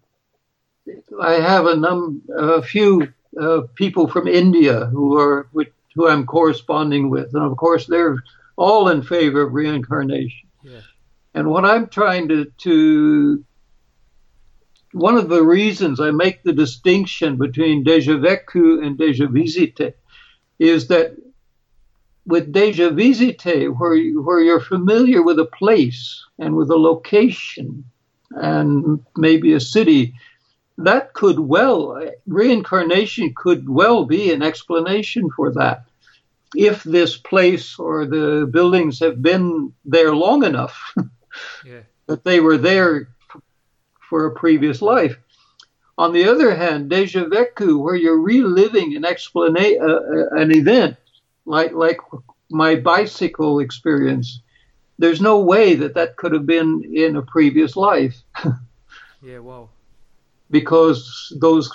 I 1.21 1.33
have 1.33 1.65
a 1.65 1.75
num 1.75 2.21
a 2.35 2.61
few 2.61 3.11
uh, 3.39 3.61
people 3.75 4.07
from 4.07 4.27
India 4.27 4.85
who 4.85 5.17
are 5.17 5.47
with, 5.51 5.67
who 5.95 6.07
I'm 6.07 6.25
corresponding 6.25 7.09
with, 7.09 7.33
and 7.33 7.43
of 7.43 7.57
course 7.57 7.88
they're 7.88 8.23
all 8.55 8.89
in 8.89 9.01
favor 9.01 9.41
of 9.41 9.53
reincarnation. 9.53 10.47
Yeah. 10.63 10.81
And 11.33 11.49
what 11.49 11.65
I'm 11.65 11.88
trying 11.88 12.29
to 12.29 12.45
to 12.45 13.43
one 14.91 15.17
of 15.17 15.27
the 15.27 15.43
reasons 15.43 15.99
I 15.99 16.11
make 16.11 16.43
the 16.43 16.53
distinction 16.53 17.38
between 17.38 17.83
déjà 17.83 18.17
vécu 18.17 18.85
and 18.85 18.97
déjà 18.97 19.27
visité 19.27 19.93
is 20.59 20.87
that 20.87 21.15
with 22.25 22.51
déjà 22.51 22.89
visité, 22.91 23.69
where 23.77 23.95
you, 23.95 24.21
where 24.21 24.39
you're 24.41 24.59
familiar 24.59 25.21
with 25.21 25.39
a 25.39 25.45
place 25.45 26.25
and 26.39 26.55
with 26.55 26.69
a 26.71 26.77
location 26.77 27.83
and 28.31 28.99
maybe 29.15 29.53
a 29.53 29.59
city, 29.59 30.13
that 30.77 31.13
could 31.13 31.39
well, 31.39 32.01
reincarnation 32.27 33.33
could 33.35 33.69
well 33.69 34.05
be 34.05 34.31
an 34.33 34.41
explanation 34.41 35.29
for 35.35 35.51
that. 35.53 35.83
If 36.55 36.83
this 36.83 37.17
place 37.17 37.77
or 37.79 38.05
the 38.05 38.47
buildings 38.51 38.99
have 38.99 39.21
been 39.21 39.73
there 39.83 40.15
long 40.15 40.43
enough 40.43 40.93
Yeah. 41.65 41.81
that 42.07 42.23
they 42.23 42.39
were 42.39 42.57
there 42.57 43.09
for 44.09 44.25
a 44.25 44.33
previous 44.33 44.81
life. 44.81 45.17
On 45.97 46.12
the 46.13 46.25
other 46.29 46.55
hand, 46.55 46.91
déjà 46.91 47.25
vu, 47.29 47.79
where 47.79 47.95
you're 47.95 48.19
reliving 48.19 48.95
an 48.95 49.03
explana- 49.03 49.79
uh, 49.81 50.01
uh, 50.36 50.41
an 50.41 50.51
event, 50.55 50.97
like 51.45 51.73
like 51.73 51.99
my 52.49 52.75
bicycle 52.75 53.60
experience, 53.60 54.41
there's 54.99 55.21
no 55.21 55.39
way 55.39 55.75
that 55.75 55.93
that 55.95 56.17
could 56.17 56.34
have 56.34 56.45
been 56.45 56.84
in 56.93 57.15
a 57.15 57.21
previous 57.21 57.75
life 57.75 58.21
Yeah. 59.21 59.39
Wow. 59.39 59.69
because 60.51 61.34
those 61.39 61.71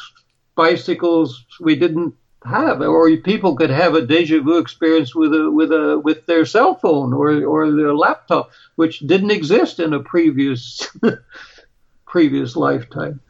bicycles 0.55 1.45
we 1.61 1.75
didn't 1.77 2.15
have, 2.45 2.81
or 2.81 3.15
people 3.19 3.57
could 3.57 3.71
have 3.71 3.95
a 3.95 4.07
deja 4.07 4.41
vu 4.41 4.59
experience 4.59 5.15
with 5.15 5.33
a 5.35 5.51
with 5.51 5.73
a 5.73 5.99
with 6.05 6.27
their 6.27 6.45
cell 6.45 6.75
phone 6.75 7.13
or 7.13 7.45
or 7.45 7.71
their 7.73 7.95
laptop, 7.95 8.51
which 8.77 9.01
didn't 9.01 9.31
exist 9.31 9.79
in 9.81 9.93
a 9.95 10.01
previous 10.01 10.89
previous 12.07 12.57
lifetime. 12.57 13.21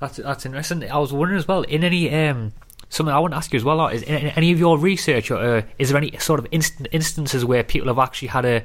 That's 0.00 0.16
that's 0.16 0.46
interesting. 0.46 0.90
I 0.90 0.98
was 0.98 1.12
wondering 1.12 1.38
as 1.38 1.48
well 1.48 1.62
in 1.62 1.84
any 1.84 2.14
um 2.14 2.52
something 2.88 3.14
I 3.14 3.18
want 3.18 3.32
to 3.32 3.36
ask 3.36 3.52
you 3.52 3.58
as 3.58 3.64
well 3.64 3.86
is 3.88 4.02
in 4.02 4.28
any 4.28 4.52
of 4.52 4.58
your 4.58 4.78
research 4.78 5.30
or 5.30 5.36
uh, 5.36 5.62
is 5.78 5.90
there 5.90 5.98
any 5.98 6.16
sort 6.18 6.40
of 6.40 6.46
inst- 6.50 6.88
instances 6.90 7.44
where 7.44 7.62
people 7.62 7.88
have 7.88 7.98
actually 7.98 8.28
had 8.28 8.44
a 8.44 8.62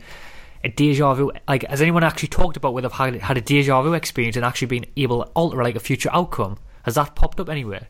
a 0.64 0.70
deja 0.70 1.14
vu 1.14 1.32
like 1.46 1.68
has 1.68 1.82
anyone 1.82 2.06
actually 2.06 2.30
talked 2.30 2.56
about 2.56 2.74
where 2.74 2.82
they've 2.82 2.92
had, 2.92 3.16
had 3.16 3.38
a 3.38 3.42
deja 3.42 3.82
vu 3.82 3.94
experience 3.94 4.38
and 4.38 4.46
actually 4.46 4.68
been 4.68 4.86
able 4.96 5.26
to 5.26 5.30
alter 5.32 5.62
like 5.62 5.76
a 5.76 5.80
future 5.80 6.10
outcome 6.14 6.58
has 6.84 6.96
that 6.96 7.16
popped 7.16 7.40
up 7.42 7.50
anywhere 7.50 7.88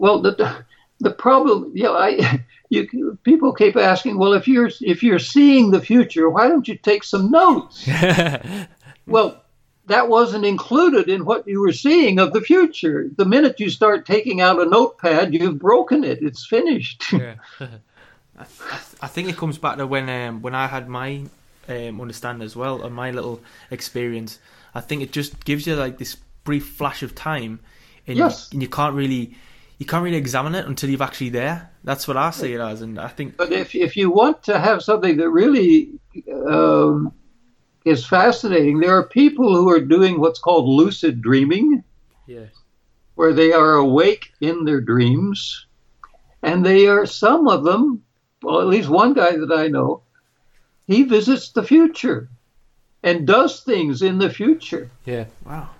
Well, 0.00 0.22
the 0.22 0.64
the 1.00 1.10
problem, 1.10 1.72
you 1.74 1.84
know, 1.84 1.94
I 1.94 2.42
you 2.70 3.18
people 3.22 3.52
keep 3.52 3.76
asking, 3.76 4.16
well, 4.16 4.32
if 4.32 4.48
you're 4.48 4.70
if 4.80 5.02
you're 5.02 5.18
seeing 5.18 5.70
the 5.70 5.80
future, 5.80 6.30
why 6.30 6.48
don't 6.48 6.66
you 6.66 6.76
take 6.76 7.04
some 7.04 7.30
notes? 7.30 7.86
well, 9.06 9.39
that 9.90 10.08
wasn't 10.08 10.44
included 10.44 11.08
in 11.08 11.24
what 11.24 11.46
you 11.46 11.60
were 11.60 11.72
seeing 11.72 12.18
of 12.18 12.32
the 12.32 12.40
future. 12.40 13.08
The 13.16 13.24
minute 13.24 13.60
you 13.60 13.70
start 13.70 14.06
taking 14.06 14.40
out 14.40 14.60
a 14.60 14.64
notepad, 14.64 15.34
you've 15.34 15.58
broken 15.58 16.04
it. 16.04 16.22
It's 16.22 16.46
finished. 16.46 17.12
yeah 17.12 17.34
I 19.02 19.06
think 19.06 19.28
it 19.28 19.36
comes 19.36 19.58
back 19.58 19.76
to 19.76 19.86
when 19.86 20.08
um, 20.08 20.42
when 20.42 20.54
I 20.54 20.66
had 20.66 20.88
my 20.88 21.24
um, 21.68 22.00
understanding 22.00 22.44
as 22.44 22.56
well 22.56 22.82
and 22.82 22.94
my 22.94 23.10
little 23.10 23.40
experience. 23.70 24.38
I 24.74 24.80
think 24.80 25.02
it 25.02 25.12
just 25.12 25.44
gives 25.44 25.66
you 25.66 25.74
like 25.76 25.98
this 25.98 26.16
brief 26.44 26.66
flash 26.68 27.02
of 27.02 27.14
time, 27.14 27.60
and, 28.06 28.16
Yes. 28.16 28.48
you, 28.50 28.56
and 28.56 28.62
you 28.62 28.68
can't 28.68 28.94
really 28.94 29.34
you 29.78 29.86
can't 29.86 30.04
really 30.04 30.16
examine 30.16 30.54
it 30.54 30.66
until 30.66 30.88
you're 30.90 31.02
actually 31.02 31.30
there. 31.30 31.70
That's 31.84 32.06
what 32.08 32.16
I 32.16 32.30
see 32.30 32.54
it 32.54 32.60
as, 32.60 32.82
and 32.82 32.98
I 32.98 33.08
think 33.08 33.36
But 33.36 33.52
if 33.52 33.74
if 33.74 33.96
you 33.96 34.10
want 34.10 34.42
to 34.44 34.58
have 34.58 34.82
something 34.82 35.16
that 35.18 35.28
really 35.30 35.90
um, 36.48 37.12
is 37.84 38.06
fascinating. 38.06 38.78
There 38.80 38.96
are 38.96 39.06
people 39.08 39.54
who 39.54 39.70
are 39.70 39.80
doing 39.80 40.20
what's 40.20 40.38
called 40.38 40.68
lucid 40.68 41.22
dreaming, 41.22 41.82
Yeah. 42.26 42.46
where 43.14 43.32
they 43.32 43.52
are 43.52 43.74
awake 43.74 44.32
in 44.40 44.64
their 44.64 44.80
dreams, 44.80 45.66
and 46.42 46.64
they 46.64 46.86
are 46.86 47.06
some 47.06 47.48
of 47.48 47.64
them. 47.64 48.02
Well, 48.42 48.60
at 48.60 48.66
least 48.66 48.88
one 48.88 49.12
guy 49.14 49.36
that 49.36 49.52
I 49.52 49.68
know, 49.68 50.02
he 50.86 51.02
visits 51.04 51.50
the 51.52 51.62
future 51.62 52.28
and 53.02 53.26
does 53.26 53.60
things 53.62 54.02
in 54.02 54.18
the 54.18 54.30
future 54.30 54.90
Yeah. 55.06 55.26
Wow. 55.44 55.70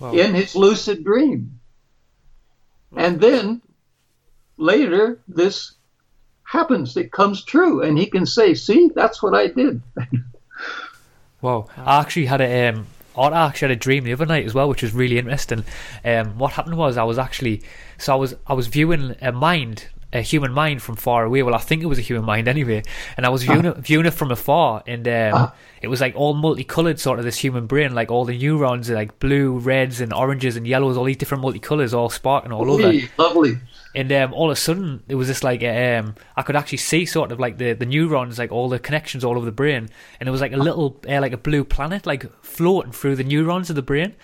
Wow. 0.00 0.12
in 0.12 0.34
his 0.34 0.54
lucid 0.54 1.04
dream. 1.04 1.60
And 2.96 3.20
then 3.20 3.60
later, 4.56 5.20
this 5.28 5.74
happens. 6.44 6.96
It 6.96 7.12
comes 7.12 7.44
true. 7.44 7.82
And 7.82 7.98
he 7.98 8.06
can 8.06 8.24
say, 8.26 8.54
See, 8.54 8.90
that's 8.94 9.22
what 9.22 9.34
I 9.34 9.48
did. 9.48 9.82
Wow. 11.40 11.66
I 11.76 12.00
actually 12.00 12.26
had 12.26 12.40
a 12.40 12.68
um 12.68 12.86
I 13.16 13.46
actually 13.46 13.68
had 13.68 13.76
a 13.76 13.80
dream 13.80 14.04
the 14.04 14.12
other 14.12 14.26
night 14.26 14.46
as 14.46 14.54
well, 14.54 14.68
which 14.68 14.82
was 14.82 14.92
really 14.92 15.18
interesting. 15.18 15.64
Um, 16.04 16.38
what 16.38 16.52
happened 16.52 16.76
was 16.76 16.96
I 16.96 17.02
was 17.04 17.18
actually 17.18 17.62
so 17.98 18.12
I 18.12 18.16
was 18.16 18.34
I 18.46 18.52
was 18.54 18.68
viewing 18.68 19.16
a 19.20 19.32
mind, 19.32 19.88
a 20.12 20.20
human 20.20 20.52
mind 20.52 20.82
from 20.82 20.94
far 20.94 21.24
away. 21.24 21.42
Well, 21.42 21.54
I 21.54 21.58
think 21.58 21.82
it 21.82 21.86
was 21.86 21.98
a 21.98 22.02
human 22.02 22.24
mind 22.24 22.46
anyway, 22.54 22.82
and 23.16 23.26
I 23.26 23.28
was 23.28 23.42
viewing 23.42 23.64
it, 23.64 23.76
viewing 23.78 24.06
it 24.06 24.14
from 24.14 24.30
afar, 24.30 24.84
and 24.86 25.06
um, 25.08 25.32
Ah. 25.34 25.54
it 25.82 25.88
was 25.88 26.00
like 26.00 26.14
all 26.14 26.34
multicolored, 26.34 27.00
sort 27.00 27.18
of 27.18 27.24
this 27.24 27.38
human 27.38 27.66
brain, 27.66 27.92
like 27.92 28.10
all 28.12 28.24
the 28.24 28.38
neurons, 28.38 28.88
like 28.88 29.18
blue, 29.18 29.58
reds, 29.58 30.00
and 30.00 30.12
oranges 30.12 30.54
and 30.56 30.64
yellows, 30.66 30.96
all 30.96 31.04
these 31.04 31.16
different 31.16 31.42
multicolors, 31.42 31.92
all 31.92 32.10
sparking 32.10 32.52
all 32.52 32.70
over. 32.70 32.92
Lovely. 33.18 33.58
And 33.94 34.12
um, 34.12 34.34
all 34.34 34.50
of 34.50 34.56
a 34.56 34.60
sudden, 34.60 35.02
it 35.08 35.14
was 35.14 35.28
just 35.28 35.42
like 35.42 35.62
um, 35.64 36.14
I 36.36 36.42
could 36.42 36.56
actually 36.56 36.78
see 36.78 37.06
sort 37.06 37.32
of 37.32 37.40
like 37.40 37.56
the, 37.58 37.72
the 37.72 37.86
neurons, 37.86 38.38
like 38.38 38.52
all 38.52 38.68
the 38.68 38.78
connections 38.78 39.24
all 39.24 39.36
over 39.36 39.46
the 39.46 39.52
brain, 39.52 39.88
and 40.20 40.28
it 40.28 40.30
was 40.30 40.40
like 40.42 40.52
a 40.52 40.58
little 40.58 41.00
uh, 41.08 41.20
like 41.20 41.32
a 41.32 41.38
blue 41.38 41.64
planet, 41.64 42.06
like 42.06 42.30
floating 42.44 42.92
through 42.92 43.16
the 43.16 43.24
neurons 43.24 43.70
of 43.70 43.76
the 43.76 43.82
brain. 43.82 44.14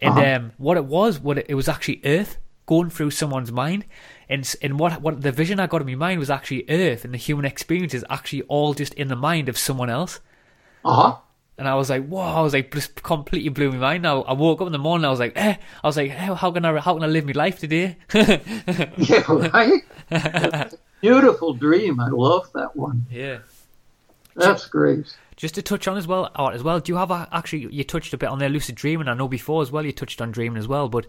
And 0.00 0.18
Uh-huh. 0.18 0.36
um, 0.36 0.52
what 0.58 0.76
it 0.76 0.84
was, 0.84 1.18
what 1.18 1.38
it, 1.38 1.46
it 1.48 1.54
was 1.54 1.68
actually 1.68 2.02
Earth 2.04 2.36
going 2.66 2.90
through 2.90 3.10
someone's 3.12 3.50
mind, 3.50 3.86
and 4.28 4.54
and 4.60 4.78
what 4.78 5.00
what 5.00 5.22
the 5.22 5.32
vision 5.32 5.58
I 5.60 5.66
got 5.66 5.80
in 5.80 5.86
my 5.86 5.94
mind 5.94 6.18
was 6.20 6.30
actually 6.30 6.64
Earth, 6.68 7.04
and 7.04 7.14
the 7.14 7.18
human 7.18 7.46
experience 7.46 7.94
is 7.94 8.04
actually 8.10 8.42
all 8.42 8.74
just 8.74 8.92
in 8.94 9.08
the 9.08 9.16
mind 9.16 9.48
of 9.48 9.56
someone 9.56 9.88
else. 9.88 10.20
Uh 10.84 10.94
huh. 10.94 11.16
And 11.58 11.66
I 11.66 11.74
was 11.74 11.88
like, 11.88 12.06
whoa! 12.06 12.20
I 12.20 12.40
was 12.42 12.52
like, 12.52 12.72
just 12.72 13.02
completely 13.02 13.48
blew 13.48 13.70
my 13.72 13.78
mind. 13.78 14.02
Now 14.02 14.22
I 14.22 14.34
woke 14.34 14.60
up 14.60 14.66
in 14.66 14.72
the 14.72 14.78
morning. 14.78 15.06
I 15.06 15.10
was 15.10 15.20
like, 15.20 15.32
eh. 15.36 15.56
I 15.82 15.86
was 15.86 15.96
like, 15.96 16.10
how, 16.10 16.34
how 16.34 16.50
can 16.50 16.64
I 16.64 16.78
how 16.80 16.94
can 16.94 17.02
I 17.02 17.06
live 17.06 17.24
my 17.24 17.32
life 17.32 17.58
today? 17.58 17.96
Yeah, 18.98 19.24
right? 19.28 20.74
Beautiful 21.00 21.54
dream. 21.54 22.00
I 22.00 22.08
love 22.08 22.50
that 22.54 22.76
one. 22.76 23.06
yeah. 23.10 23.38
That's 24.34 24.66
great. 24.66 25.16
Just 25.36 25.54
to 25.54 25.62
touch 25.62 25.88
on 25.88 25.96
as 25.96 26.06
well, 26.06 26.30
Art, 26.34 26.54
as 26.54 26.62
well. 26.62 26.78
Do 26.80 26.92
you 26.92 26.96
have 26.96 27.10
a, 27.10 27.26
actually? 27.32 27.72
You 27.72 27.84
touched 27.84 28.12
a 28.12 28.18
bit 28.18 28.28
on 28.28 28.38
their 28.38 28.50
lucid 28.50 28.74
dreaming. 28.74 29.08
I 29.08 29.14
know 29.14 29.28
before 29.28 29.62
as 29.62 29.70
well. 29.70 29.84
You 29.84 29.92
touched 29.92 30.20
on 30.20 30.30
dreaming 30.30 30.58
as 30.58 30.68
well. 30.68 30.88
But 30.90 31.06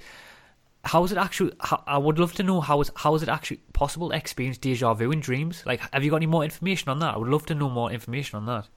how 0.86 1.04
is 1.04 1.12
it 1.12 1.18
actually? 1.18 1.52
How, 1.60 1.84
I 1.86 1.98
would 1.98 2.20
love 2.20 2.34
to 2.36 2.44
know 2.44 2.62
how 2.62 2.80
is 2.80 2.90
how 2.96 3.16
is 3.16 3.24
it 3.24 3.30
actually 3.30 3.58
possible 3.74 4.10
to 4.10 4.16
experience 4.16 4.58
deja 4.58 4.94
vu 4.94 5.12
in 5.12 5.20
dreams? 5.20 5.64
Like, 5.66 5.82
have 5.94 6.04
you 6.06 6.10
got 6.10 6.18
any 6.18 6.26
more 6.26 6.44
information 6.46 6.90
on 6.90 7.00
that? 7.00 7.16
I 7.16 7.18
would 7.18 7.28
love 7.28 7.46
to 7.48 7.56
know 7.56 7.70
more 7.70 7.92
information 7.92 8.38
on 8.38 8.46
that. 8.46 8.68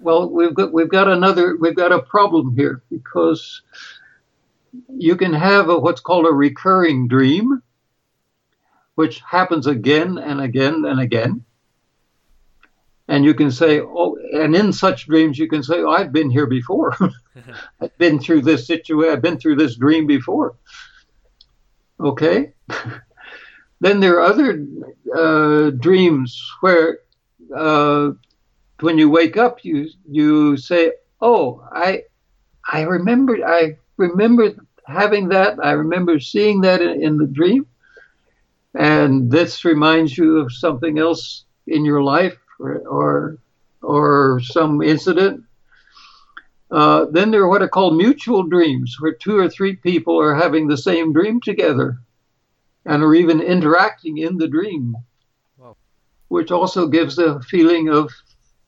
Well, 0.00 0.30
we've 0.30 0.54
got 0.54 0.72
we've 0.72 0.88
got 0.88 1.08
another 1.08 1.56
we've 1.60 1.76
got 1.76 1.92
a 1.92 2.02
problem 2.02 2.56
here 2.56 2.82
because 2.90 3.62
you 4.88 5.16
can 5.16 5.32
have 5.34 5.68
a, 5.68 5.78
what's 5.78 6.00
called 6.00 6.26
a 6.26 6.32
recurring 6.32 7.06
dream, 7.06 7.62
which 8.94 9.20
happens 9.20 9.66
again 9.66 10.16
and 10.18 10.40
again 10.40 10.84
and 10.86 11.00
again. 11.00 11.44
And 13.08 13.24
you 13.24 13.34
can 13.34 13.50
say, 13.50 13.80
oh, 13.80 14.16
and 14.32 14.54
in 14.54 14.72
such 14.72 15.06
dreams, 15.06 15.36
you 15.36 15.48
can 15.48 15.64
say, 15.64 15.80
oh, 15.80 15.90
I've 15.90 16.12
been 16.12 16.30
here 16.30 16.46
before. 16.46 16.96
I've 17.80 17.96
been 17.98 18.18
through 18.18 18.42
this 18.42 18.66
situation. 18.66 19.12
I've 19.12 19.22
been 19.22 19.38
through 19.38 19.56
this 19.56 19.76
dream 19.76 20.06
before. 20.06 20.56
Okay. 21.98 22.52
then 23.80 24.00
there 24.00 24.20
are 24.20 24.22
other 24.22 24.64
uh, 25.14 25.70
dreams 25.70 26.40
where 26.60 27.00
uh, 27.54 28.12
when 28.82 28.98
you 28.98 29.10
wake 29.10 29.36
up, 29.36 29.64
you 29.64 29.88
you 30.08 30.56
say, 30.56 30.92
"Oh, 31.20 31.62
I 31.72 32.02
I 32.70 32.82
remember 32.82 33.36
I 33.44 33.76
remember 33.96 34.54
having 34.86 35.28
that. 35.28 35.58
I 35.62 35.72
remember 35.72 36.18
seeing 36.20 36.60
that 36.62 36.80
in, 36.82 37.02
in 37.02 37.16
the 37.16 37.26
dream, 37.26 37.66
and 38.74 39.30
this 39.30 39.64
reminds 39.64 40.16
you 40.16 40.38
of 40.38 40.52
something 40.52 40.98
else 40.98 41.44
in 41.66 41.84
your 41.84 42.02
life 42.02 42.36
or 42.58 42.78
or, 42.88 43.38
or 43.82 44.40
some 44.40 44.82
incident." 44.82 45.44
Uh, 46.70 47.04
then 47.10 47.30
there 47.30 47.42
are 47.42 47.48
what 47.48 47.62
are 47.62 47.68
called 47.68 47.96
mutual 47.96 48.42
dreams, 48.42 48.96
where 49.00 49.12
two 49.12 49.36
or 49.36 49.48
three 49.48 49.76
people 49.76 50.18
are 50.20 50.34
having 50.34 50.66
the 50.66 50.76
same 50.76 51.12
dream 51.12 51.40
together, 51.40 51.98
and 52.84 53.02
are 53.02 53.14
even 53.14 53.40
interacting 53.40 54.18
in 54.18 54.36
the 54.38 54.48
dream, 54.48 54.94
Wow. 55.56 55.76
which 56.28 56.50
also 56.50 56.86
gives 56.86 57.18
a 57.18 57.40
feeling 57.40 57.88
of 57.88 58.10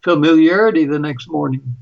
familiarity 0.03 0.85
the 0.85 0.99
next 0.99 1.29
morning. 1.29 1.77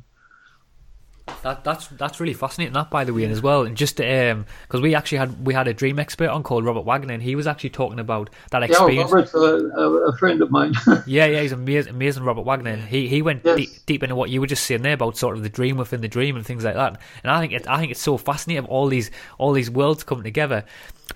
That 1.43 1.65
that's 1.65 1.87
that's 1.87 2.19
really 2.21 2.35
fascinating. 2.35 2.75
That 2.75 2.91
by 2.91 3.05
the 3.05 3.15
way, 3.15 3.23
and 3.23 3.33
as 3.33 3.41
well, 3.41 3.63
and 3.63 3.77
just 3.77 3.99
um, 4.01 4.45
because 4.63 4.81
we 4.81 4.95
actually 4.95 5.19
had 5.19 5.47
we 5.47 5.55
had 5.55 5.69
a 5.69 5.73
dream 5.73 5.99
expert 5.99 6.29
on 6.29 6.43
called 6.43 6.65
Robert 6.65 6.85
Waggoner, 6.85 7.15
and 7.15 7.23
he 7.23 7.35
was 7.35 7.47
actually 7.47 7.71
talking 7.71 7.99
about 8.01 8.29
that 8.51 8.63
experience. 8.65 9.11
Yeah. 9.11 9.15
Robert's 9.15 9.35
a, 9.35 9.39
a, 9.39 9.91
a 10.09 10.17
friend 10.19 10.43
of 10.43 10.51
mine. 10.51 10.75
Yeah, 11.07 11.27
yeah, 11.27 11.41
he's 11.41 11.53
amazing, 11.53 11.95
amazing 11.95 12.25
Robert 12.25 12.43
Waggoner. 12.43 12.77
He 12.77 13.09
he 13.09 13.23
went 13.23 13.43
Yes. 13.45 13.57
deep, 13.57 13.71
deep 13.87 14.03
into 14.03 14.17
what 14.17 14.29
you 14.29 14.41
were 14.41 14.47
just 14.49 14.65
saying 14.67 14.83
there 14.83 14.95
about 14.95 15.17
sort 15.17 15.37
of 15.37 15.43
the 15.43 15.49
dream 15.49 15.77
within 15.77 16.01
the 16.03 16.09
dream 16.09 16.37
and 16.37 16.45
things 16.45 16.65
like 16.65 16.75
that. 16.75 17.01
And 17.23 17.31
I 17.31 17.41
think 17.41 17.53
it, 17.53 17.67
I 17.69 17.79
think 17.79 17.93
it's 17.93 18.03
so 18.03 18.19
fascinating 18.19 18.67
all 18.67 18.89
these 18.89 19.11
all 19.39 19.53
these 19.53 19.71
worlds 19.71 20.03
coming 20.05 20.25
together. 20.25 20.65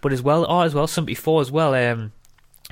But 0.00 0.12
as 0.12 0.22
well, 0.22 0.46
or 0.46 0.64
as 0.64 0.74
well, 0.74 0.86
something 0.86 1.12
before 1.12 1.40
as 1.42 1.50
well. 1.50 1.74
Um, 1.74 2.12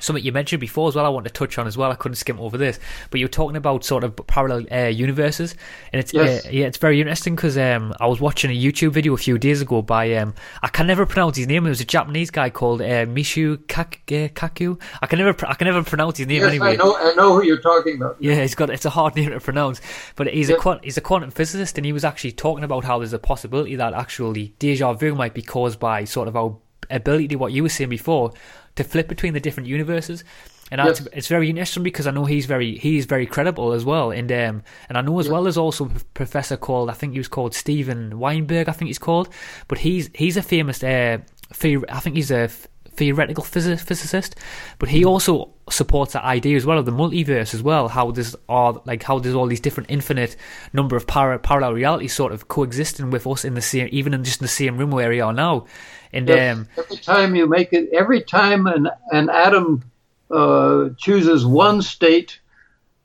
something 0.03 0.24
you 0.24 0.32
mentioned 0.32 0.61
before 0.61 0.88
as 0.88 0.94
well. 0.94 1.07
I 1.07 1.09
want 1.09 1.24
to 1.26 1.32
touch 1.32 1.57
on 1.59 1.66
as 1.66 1.76
well. 1.76 1.90
I 1.90 1.94
couldn't 1.94 2.16
skim 2.16 2.38
over 2.40 2.59
this, 2.59 2.78
but 3.11 3.20
you 3.20 3.24
were 3.26 3.30
talking 3.30 3.57
about 3.57 3.84
sort 3.84 4.05
of 4.05 4.14
parallel 4.26 4.66
uh, 4.70 4.88
universes, 4.88 5.55
and 5.92 6.00
it's 6.00 6.12
Yes. 6.12 6.44
uh, 6.44 6.48
yeah, 6.53 6.66
it's 6.66 6.78
very 6.78 7.00
interesting 7.00 7.34
because 7.36 7.57
um, 7.57 7.94
I 8.00 8.07
was 8.07 8.20
watching 8.20 8.50
a 8.50 8.55
YouTube 8.55 8.92
video 8.92 9.14
a 9.14 9.16
few 9.16 9.38
days 9.38 9.61
ago 9.62 9.80
by 9.82 10.12
um, 10.16 10.34
I 10.62 10.68
can 10.68 10.86
never 10.86 11.07
pronounce 11.07 11.36
his 11.36 11.46
name. 11.46 11.64
It 11.66 11.70
was 11.70 11.80
a 11.80 11.84
Japanese 11.86 12.30
guy 12.30 12.50
called 12.50 12.82
uh, 12.82 13.07
Michio 13.07 13.57
Kak- 13.68 14.03
uh, 14.09 14.28
Kaku. 14.28 14.80
I 15.00 15.07
can 15.07 15.18
never 15.18 15.32
pr- 15.32 15.46
I 15.46 15.55
can 15.55 15.66
never 15.66 15.82
pronounce 15.82 16.18
his 16.18 16.26
name 16.26 16.42
yes, 16.42 16.50
anyway. 16.50 16.72
I 16.72 16.76
know. 16.76 16.96
I 16.96 17.14
know 17.14 17.34
who 17.34 17.44
you're 17.44 17.61
talking 17.61 17.96
about. 17.96 18.16
Yeah, 18.20 18.40
he's 18.42 18.55
got 18.55 18.68
it's 18.70 18.84
a 18.84 18.90
hard 18.90 19.16
name 19.16 19.30
to 19.30 19.40
pronounce, 19.40 19.80
but 20.16 20.26
he's 20.28 20.50
a 20.50 20.57
quant, 20.57 20.84
he's 20.84 20.96
a 20.96 21.00
quantum 21.00 21.30
physicist, 21.30 21.78
and 21.78 21.86
he 21.86 21.92
was 21.92 22.05
actually 22.05 22.32
talking 22.32 22.64
about 22.64 22.84
how 22.84 22.98
there's 22.98 23.12
a 23.12 23.18
possibility 23.18 23.76
that 23.76 23.94
actually 23.94 24.55
deja 24.59 24.92
vu 24.92 25.14
might 25.14 25.34
be 25.34 25.42
caused 25.42 25.78
by 25.78 26.05
sort 26.05 26.28
of 26.28 26.36
our 26.36 26.57
ability 26.90 27.36
what 27.36 27.53
you 27.53 27.62
were 27.62 27.68
saying 27.68 27.88
before 27.88 28.32
to 28.76 28.84
flip 28.84 29.08
between 29.08 29.34
the 29.34 29.40
different 29.40 29.68
universes. 29.68 30.24
And 30.70 30.80
it's 31.12 31.28
very 31.28 31.50
interesting 31.50 31.82
because 31.82 32.06
I 32.06 32.12
know 32.12 32.24
he's 32.24 32.46
very 32.46 32.78
he's 32.78 33.04
very 33.04 33.26
credible 33.26 33.72
as 33.72 33.84
well, 33.84 34.10
and 34.10 34.32
um, 34.32 34.62
and 34.88 34.96
I 34.96 35.02
know 35.02 35.20
as 35.20 35.28
well 35.28 35.42
there's 35.42 35.58
also 35.58 35.84
a 35.84 35.88
professor 36.14 36.56
called 36.56 36.88
I 36.88 36.94
think 36.94 37.12
he 37.12 37.18
was 37.18 37.28
called 37.28 37.54
Steven 37.54 38.18
Weinberg 38.18 38.70
I 38.70 38.72
think 38.72 38.86
he's 38.86 38.98
called, 38.98 39.28
but 39.68 39.76
he's 39.78 40.08
he's 40.14 40.38
a 40.38 40.42
famous 40.42 40.82
uh, 40.82 41.18
theor- 41.52 41.84
I 41.90 42.00
think 42.00 42.16
he's 42.16 42.30
a 42.30 42.44
f- 42.44 42.68
theoretical 42.94 43.44
physi- 43.44 43.80
physicist, 43.80 44.34
but 44.78 44.88
he 44.88 45.04
also 45.04 45.50
supports 45.70 46.14
that 46.14 46.24
idea 46.24 46.56
as 46.56 46.64
well 46.64 46.78
of 46.78 46.86
the 46.86 46.92
multiverse 46.92 47.52
as 47.52 47.62
well. 47.62 47.88
How 47.88 48.10
there's 48.10 48.34
all 48.48 48.82
like 48.86 49.02
how 49.02 49.18
there's 49.18 49.34
all 49.34 49.46
these 49.46 49.60
different 49.60 49.90
infinite 49.90 50.36
number 50.72 50.96
of 50.96 51.06
para- 51.06 51.38
parallel 51.38 51.74
realities 51.74 52.14
sort 52.14 52.32
of 52.32 52.48
coexisting 52.48 53.10
with 53.10 53.26
us 53.26 53.44
in 53.44 53.52
the 53.52 53.60
same 53.60 53.90
even 53.92 54.14
in 54.14 54.24
just 54.24 54.40
in 54.40 54.44
the 54.44 54.48
same 54.48 54.78
room 54.78 54.90
where 54.90 55.10
we 55.10 55.20
are 55.20 55.34
now, 55.34 55.66
and 56.12 56.30
um, 56.30 56.68
every 56.76 56.96
time 56.98 57.34
you 57.34 57.46
make 57.46 57.72
it, 57.72 57.90
every 57.92 58.22
time 58.22 58.66
an 58.66 58.88
an 59.10 59.30
atom 59.30 59.84
uh, 60.30 60.90
chooses 60.96 61.46
one 61.46 61.82
state, 61.82 62.40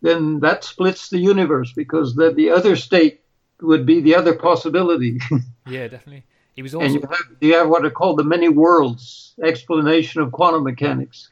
then 0.01 0.39
that 0.41 0.63
splits 0.63 1.09
the 1.09 1.19
universe 1.19 1.73
because 1.73 2.15
the 2.15 2.31
the 2.31 2.49
other 2.49 2.75
state 2.75 3.21
would 3.61 3.85
be 3.85 4.01
the 4.01 4.15
other 4.15 4.35
possibility. 4.35 5.19
yeah, 5.67 5.87
definitely. 5.87 6.23
He 6.53 6.61
was 6.61 6.73
and 6.73 6.83
also 6.83 6.95
you 6.95 7.07
have 7.07 7.37
you 7.39 7.53
have 7.55 7.69
what 7.69 7.85
are 7.85 7.91
called 7.91 8.17
the 8.17 8.23
many 8.23 8.49
worlds 8.49 9.35
explanation 9.43 10.21
of 10.21 10.31
quantum 10.31 10.63
mechanics. 10.63 11.29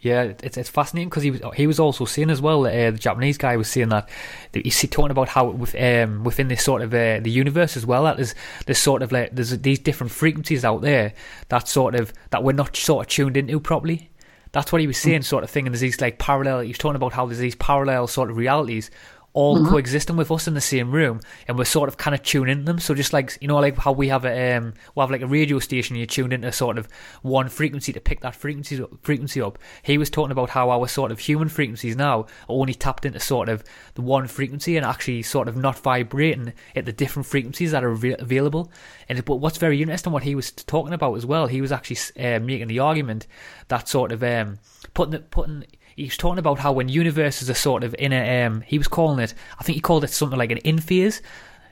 Yeah, 0.00 0.22
it's 0.42 0.56
it's 0.56 0.68
fascinating 0.68 1.08
because 1.08 1.22
he 1.22 1.30
was 1.30 1.40
he 1.54 1.68
was 1.68 1.78
also 1.78 2.04
saying 2.04 2.30
as 2.30 2.42
well. 2.42 2.66
Uh, 2.66 2.90
the 2.90 2.98
Japanese 2.98 3.38
guy 3.38 3.56
was 3.56 3.68
saying 3.70 3.90
that, 3.90 4.08
that 4.50 4.64
he's 4.64 4.80
talking 4.90 5.12
about 5.12 5.28
how 5.28 5.50
with 5.50 5.76
um 5.80 6.24
within 6.24 6.48
this 6.48 6.64
sort 6.64 6.82
of 6.82 6.92
uh, 6.92 7.20
the 7.20 7.30
universe 7.30 7.76
as 7.76 7.86
well 7.86 8.02
that 8.04 8.16
there's 8.16 8.34
there's 8.66 8.78
sort 8.78 9.02
of 9.02 9.12
like 9.12 9.30
there's 9.36 9.56
these 9.60 9.78
different 9.78 10.10
frequencies 10.10 10.64
out 10.64 10.82
there 10.82 11.14
that 11.48 11.68
sort 11.68 11.94
of 11.94 12.12
that 12.30 12.42
we're 12.42 12.52
not 12.52 12.76
sort 12.76 13.06
of 13.06 13.08
tuned 13.08 13.36
into 13.36 13.60
properly. 13.60 14.10
That's 14.50 14.72
what 14.72 14.80
he 14.80 14.86
was 14.86 14.96
saying, 14.96 15.22
sort 15.22 15.44
of 15.44 15.50
thing. 15.50 15.66
And 15.66 15.74
there's 15.74 15.82
these 15.82 16.00
like 16.00 16.18
parallel. 16.18 16.60
He 16.60 16.68
was 16.68 16.78
talking 16.78 16.96
about 16.96 17.12
how 17.12 17.26
there's 17.26 17.38
these 17.38 17.54
parallel 17.54 18.06
sort 18.08 18.30
of 18.30 18.36
realities 18.36 18.90
all 19.38 19.64
coexisting 19.64 20.16
with 20.16 20.32
us 20.32 20.48
in 20.48 20.54
the 20.54 20.60
same 20.60 20.90
room, 20.90 21.20
and 21.46 21.56
we're 21.56 21.64
sort 21.64 21.88
of 21.88 21.96
kind 21.96 22.12
of 22.12 22.24
tuning 22.24 22.64
them. 22.64 22.80
So 22.80 22.92
just 22.92 23.12
like 23.12 23.38
you 23.40 23.46
know, 23.46 23.58
like 23.58 23.78
how 23.78 23.92
we 23.92 24.08
have 24.08 24.24
a 24.24 24.56
um, 24.56 24.74
we 24.96 25.00
have 25.00 25.12
like 25.12 25.22
a 25.22 25.28
radio 25.28 25.60
station, 25.60 25.94
you 25.94 26.06
tuned 26.06 26.32
into 26.32 26.50
sort 26.50 26.76
of 26.76 26.88
one 27.22 27.48
frequency 27.48 27.92
to 27.92 28.00
pick 28.00 28.20
that 28.22 28.34
frequency 28.34 28.84
frequency 29.02 29.40
up. 29.40 29.56
He 29.82 29.96
was 29.96 30.10
talking 30.10 30.32
about 30.32 30.50
how 30.50 30.70
our 30.70 30.88
sort 30.88 31.12
of 31.12 31.20
human 31.20 31.48
frequencies 31.48 31.94
now 31.94 32.22
are 32.22 32.26
only 32.48 32.74
tapped 32.74 33.06
into 33.06 33.20
sort 33.20 33.48
of 33.48 33.62
the 33.94 34.02
one 34.02 34.26
frequency 34.26 34.76
and 34.76 34.84
actually 34.84 35.22
sort 35.22 35.46
of 35.46 35.56
not 35.56 35.78
vibrating 35.78 36.52
at 36.74 36.84
the 36.84 36.92
different 36.92 37.26
frequencies 37.26 37.70
that 37.70 37.84
are 37.84 37.92
av- 37.92 38.16
available. 38.18 38.72
And 39.08 39.24
but 39.24 39.36
what's 39.36 39.58
very 39.58 39.80
interesting, 39.80 40.12
what 40.12 40.24
he 40.24 40.34
was 40.34 40.50
talking 40.50 40.92
about 40.92 41.14
as 41.14 41.24
well, 41.24 41.46
he 41.46 41.60
was 41.60 41.70
actually 41.70 41.98
uh, 42.18 42.40
making 42.40 42.66
the 42.66 42.80
argument 42.80 43.28
that 43.68 43.88
sort 43.88 44.10
of 44.10 44.24
um, 44.24 44.58
putting 44.94 45.12
the, 45.12 45.20
putting 45.20 45.64
he 45.98 46.04
was 46.04 46.16
talking 46.16 46.38
about 46.38 46.58
how 46.58 46.72
when 46.72 46.88
universes 46.88 47.50
are 47.50 47.54
sort 47.54 47.84
of 47.84 47.94
in 47.98 48.12
a 48.12 48.44
um, 48.44 48.60
he 48.62 48.78
was 48.78 48.88
calling 48.88 49.18
it 49.18 49.34
I 49.58 49.62
think 49.62 49.74
he 49.74 49.80
called 49.80 50.04
it 50.04 50.10
something 50.10 50.38
like 50.38 50.52
an 50.52 50.58
in 50.58 50.78
phase 50.78 51.20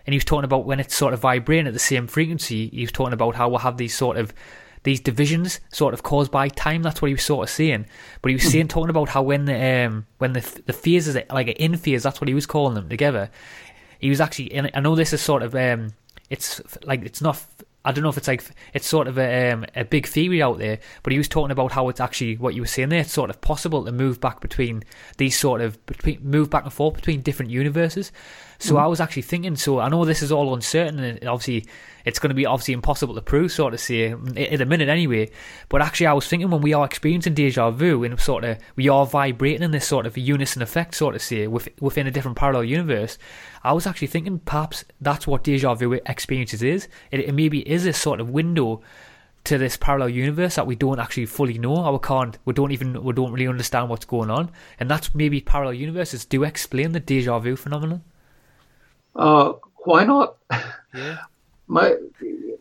and 0.06 0.12
he 0.12 0.16
was 0.16 0.24
talking 0.24 0.44
about 0.44 0.66
when 0.66 0.80
it's 0.80 0.94
sort 0.94 1.14
of 1.14 1.20
vibrating 1.20 1.66
at 1.66 1.72
the 1.72 1.78
same 1.78 2.06
frequency 2.06 2.68
he 2.68 2.82
was 2.82 2.92
talking 2.92 3.12
about 3.12 3.36
how 3.36 3.48
we'll 3.48 3.58
have 3.60 3.76
these 3.76 3.94
sort 3.94 4.16
of 4.16 4.32
these 4.86 5.00
divisions 5.00 5.58
sort 5.72 5.94
of 5.94 6.04
caused 6.04 6.30
by 6.30 6.48
time. 6.48 6.80
That's 6.80 7.02
what 7.02 7.08
he 7.08 7.14
was 7.14 7.24
sort 7.24 7.48
of 7.48 7.50
saying. 7.52 7.86
But 8.22 8.28
he 8.28 8.36
was 8.36 8.48
saying 8.48 8.68
talking 8.68 8.88
about 8.88 9.08
how 9.08 9.20
when 9.20 9.44
the 9.44 9.84
um 9.84 10.06
when 10.18 10.32
the 10.32 10.62
the 10.66 10.72
phases 10.72 11.18
like 11.28 11.48
an 11.48 11.54
in 11.54 11.76
phase 11.76 12.04
that's 12.04 12.20
what 12.20 12.28
he 12.28 12.34
was 12.34 12.46
calling 12.46 12.74
them 12.74 12.88
together. 12.88 13.28
He 13.98 14.08
was 14.10 14.20
actually 14.20 14.52
and 14.52 14.70
I 14.72 14.78
know 14.78 14.94
this 14.94 15.12
is 15.12 15.20
sort 15.20 15.42
of 15.42 15.56
um 15.56 15.92
it's 16.30 16.60
like 16.84 17.04
it's 17.04 17.20
not 17.20 17.44
I 17.86 17.92
don't 17.92 18.02
know 18.02 18.10
if 18.10 18.18
it's 18.18 18.26
like 18.26 18.42
it's 18.74 18.86
sort 18.86 19.06
of 19.06 19.16
a 19.16 19.52
um, 19.52 19.64
a 19.76 19.84
big 19.84 20.08
theory 20.08 20.42
out 20.42 20.58
there, 20.58 20.80
but 21.04 21.12
he 21.12 21.18
was 21.18 21.28
talking 21.28 21.52
about 21.52 21.70
how 21.70 21.88
it's 21.88 22.00
actually 22.00 22.36
what 22.36 22.52
you 22.54 22.62
were 22.62 22.66
saying 22.66 22.88
there. 22.88 23.00
It's 23.00 23.12
sort 23.12 23.30
of 23.30 23.40
possible 23.40 23.84
to 23.84 23.92
move 23.92 24.20
back 24.20 24.40
between 24.40 24.82
these 25.18 25.38
sort 25.38 25.60
of 25.60 25.84
between 25.86 26.18
move 26.22 26.50
back 26.50 26.64
and 26.64 26.72
forth 26.72 26.96
between 26.96 27.22
different 27.22 27.52
universes. 27.52 28.10
So 28.58 28.74
mm. 28.74 28.80
I 28.80 28.86
was 28.86 29.00
actually 29.00 29.22
thinking. 29.22 29.56
So 29.56 29.80
I 29.80 29.88
know 29.88 30.04
this 30.04 30.22
is 30.22 30.32
all 30.32 30.54
uncertain, 30.54 30.98
and 30.98 31.28
obviously 31.28 31.66
it's 32.04 32.18
going 32.18 32.30
to 32.30 32.34
be 32.34 32.46
obviously 32.46 32.74
impossible 32.74 33.14
to 33.14 33.22
prove, 33.22 33.52
sort 33.52 33.74
of 33.74 33.80
say 33.80 34.12
at 34.12 34.58
the 34.58 34.66
minute 34.66 34.88
anyway. 34.88 35.30
But 35.68 35.82
actually, 35.82 36.06
I 36.06 36.12
was 36.12 36.26
thinking 36.26 36.50
when 36.50 36.62
we 36.62 36.72
are 36.72 36.84
experiencing 36.84 37.34
deja 37.34 37.70
vu, 37.70 38.04
and 38.04 38.18
sort 38.20 38.44
of 38.44 38.58
we 38.76 38.88
are 38.88 39.06
vibrating 39.06 39.62
in 39.62 39.70
this 39.72 39.86
sort 39.86 40.06
of 40.06 40.16
unison 40.16 40.62
effect, 40.62 40.94
sort 40.94 41.14
of 41.14 41.22
say 41.22 41.46
within 41.46 42.06
a 42.06 42.10
different 42.10 42.36
parallel 42.36 42.64
universe. 42.64 43.18
I 43.62 43.72
was 43.72 43.86
actually 43.86 44.08
thinking 44.08 44.38
perhaps 44.38 44.84
that's 45.00 45.26
what 45.26 45.44
deja 45.44 45.74
vu 45.74 45.92
experiences 45.92 46.62
is. 46.62 46.88
It, 47.10 47.20
it 47.20 47.34
maybe 47.34 47.68
is 47.68 47.84
a 47.86 47.92
sort 47.92 48.20
of 48.20 48.30
window 48.30 48.82
to 49.46 49.58
this 49.58 49.76
parallel 49.76 50.08
universe 50.08 50.56
that 50.56 50.66
we 50.66 50.74
don't 50.74 50.98
actually 50.98 51.24
fully 51.26 51.56
know 51.56 51.76
or 51.76 51.92
we 51.92 51.98
can't 52.00 52.36
we 52.44 52.52
don't 52.52 52.72
even 52.72 53.00
we 53.04 53.12
don't 53.12 53.32
really 53.32 53.46
understand 53.46 53.88
what's 53.88 54.04
going 54.04 54.28
on 54.28 54.50
and 54.80 54.90
that's 54.90 55.14
maybe 55.14 55.40
parallel 55.40 55.72
universes 55.72 56.24
do 56.24 56.42
explain 56.42 56.90
the 56.90 56.98
deja 56.98 57.38
vu 57.38 57.54
phenomenon 57.54 58.02
uh 59.18 59.52
why 59.84 60.04
not 60.04 60.36
yeah 60.94 61.18
my 61.68 61.96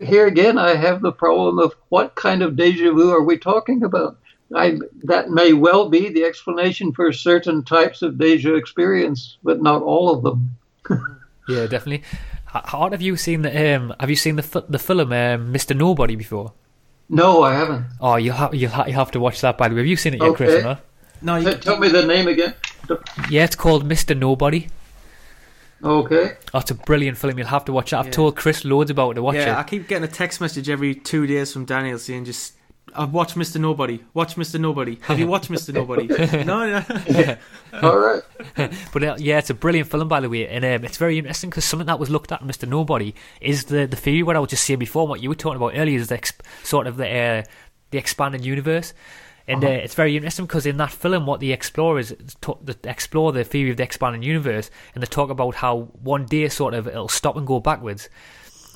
here 0.01 0.25
again 0.25 0.57
i 0.57 0.75
have 0.75 1.01
the 1.01 1.11
problem 1.11 1.59
of 1.59 1.73
what 1.89 2.15
kind 2.15 2.41
of 2.41 2.55
deja 2.55 2.91
vu 2.91 3.11
are 3.11 3.23
we 3.23 3.37
talking 3.37 3.83
about 3.83 4.17
I, 4.55 4.77
that 5.05 5.31
may 5.31 5.53
well 5.53 5.89
be 5.89 6.09
the 6.09 6.23
explanation 6.23 6.91
for 6.91 7.11
certain 7.11 7.63
types 7.63 8.01
of 8.03 8.17
deja 8.17 8.53
experience 8.55 9.37
but 9.43 9.61
not 9.61 9.81
all 9.81 10.13
of 10.13 10.23
them 10.23 10.55
yeah, 11.47 11.67
definitely. 11.67 12.03
How 12.45 12.89
have 12.89 13.01
you 13.01 13.17
seen 13.17 13.41
the 13.41 13.75
um? 13.75 13.93
Have 13.99 14.09
you 14.09 14.15
seen 14.15 14.35
the 14.37 14.65
the 14.69 14.79
film 14.79 15.11
um, 15.11 15.53
Mr. 15.53 15.75
Nobody 15.75 16.15
before? 16.15 16.53
No, 17.09 17.43
I 17.43 17.53
haven't. 17.53 17.85
Oh, 17.99 18.15
you 18.15 18.31
have 18.31 18.55
you 18.55 18.69
ha- 18.69 18.85
you 18.85 18.93
have 18.93 19.11
to 19.11 19.19
watch 19.19 19.41
that. 19.41 19.57
By 19.57 19.67
the 19.67 19.75
way, 19.75 19.81
have 19.81 19.87
you 19.87 19.97
seen 19.97 20.13
it 20.13 20.21
yet, 20.21 20.29
okay. 20.29 20.45
Chris? 20.45 20.55
Or 20.55 20.63
not? 20.63 20.81
No, 21.21 21.35
you, 21.35 21.51
T- 21.51 21.59
tell 21.59 21.77
me 21.79 21.89
the 21.89 22.05
name 22.05 22.27
again. 22.27 22.53
Yeah, 23.29 23.43
it's 23.43 23.55
called 23.55 23.87
Mr. 23.87 24.17
Nobody. 24.17 24.67
Okay. 25.83 26.37
That's 26.51 26.71
a 26.71 26.75
brilliant 26.75 27.17
film. 27.17 27.37
You'll 27.37 27.47
have 27.47 27.65
to 27.65 27.73
watch 27.73 27.93
it. 27.93 27.97
I've 27.97 28.05
yeah. 28.05 28.11
told 28.11 28.35
Chris 28.35 28.65
loads 28.65 28.89
about 28.89 29.11
it 29.11 29.13
to 29.15 29.23
watch 29.23 29.35
yeah, 29.35 29.41
it. 29.41 29.47
Yeah, 29.47 29.59
I 29.59 29.63
keep 29.63 29.87
getting 29.87 30.03
a 30.03 30.11
text 30.11 30.41
message 30.41 30.69
every 30.69 30.95
two 30.95 31.27
days 31.27 31.51
from 31.53 31.65
Daniel 31.65 31.99
saying 31.99 32.25
just 32.25 32.53
I've 32.93 33.13
watched 33.13 33.35
Mr. 33.35 33.59
Nobody. 33.59 34.03
Watch 34.13 34.35
Mr. 34.35 34.59
Nobody. 34.59 34.99
Have 35.01 35.19
you 35.19 35.27
watched 35.27 35.49
Mr. 35.49 35.73
Nobody? 35.73 36.07
no, 36.45 36.79
no. 36.79 36.83
Yeah. 37.07 37.37
All 37.81 37.97
right. 37.97 38.21
but 38.93 39.03
uh, 39.03 39.15
yeah, 39.19 39.39
it's 39.39 39.49
a 39.49 39.53
brilliant 39.53 39.89
film, 39.89 40.07
by 40.07 40.21
the 40.21 40.29
way, 40.29 40.47
and 40.47 40.63
um, 40.63 40.85
it's 40.85 40.97
very 40.97 41.17
interesting 41.17 41.49
because 41.49 41.65
something 41.65 41.87
that 41.87 41.99
was 41.99 42.09
looked 42.09 42.31
at 42.31 42.41
in 42.41 42.47
Mr. 42.47 42.67
Nobody 42.67 43.13
is 43.41 43.65
the 43.65 43.85
the 43.85 43.95
theory. 43.95 44.23
What 44.23 44.35
I 44.35 44.39
was 44.39 44.49
just 44.49 44.63
saying 44.63 44.79
before, 44.79 45.07
what 45.07 45.21
you 45.21 45.29
were 45.29 45.35
talking 45.35 45.57
about 45.57 45.73
earlier, 45.75 45.99
is 45.99 46.07
the 46.07 46.17
exp- 46.17 46.41
sort 46.63 46.87
of 46.87 46.97
the 46.97 47.07
uh, 47.07 47.43
the 47.91 47.97
expanding 47.97 48.43
universe. 48.43 48.93
And 49.47 49.63
uh-huh. 49.63 49.73
uh, 49.73 49.77
it's 49.77 49.93
very 49.93 50.15
interesting 50.15 50.45
because 50.45 50.65
in 50.65 50.77
that 50.77 50.91
film, 50.91 51.25
what 51.25 51.39
they 51.39 51.51
explore 51.51 51.99
is 51.99 52.15
to, 52.41 52.57
explore 52.83 53.31
the 53.31 53.43
theory 53.43 53.71
of 53.71 53.77
the 53.77 53.83
expanding 53.83 54.23
universe, 54.23 54.71
and 54.93 55.03
they 55.03 55.07
talk 55.07 55.29
about 55.29 55.55
how 55.55 55.89
one 56.01 56.25
day 56.25 56.49
sort 56.49 56.73
of 56.73 56.87
it'll 56.87 57.09
stop 57.09 57.35
and 57.35 57.45
go 57.45 57.59
backwards 57.59 58.09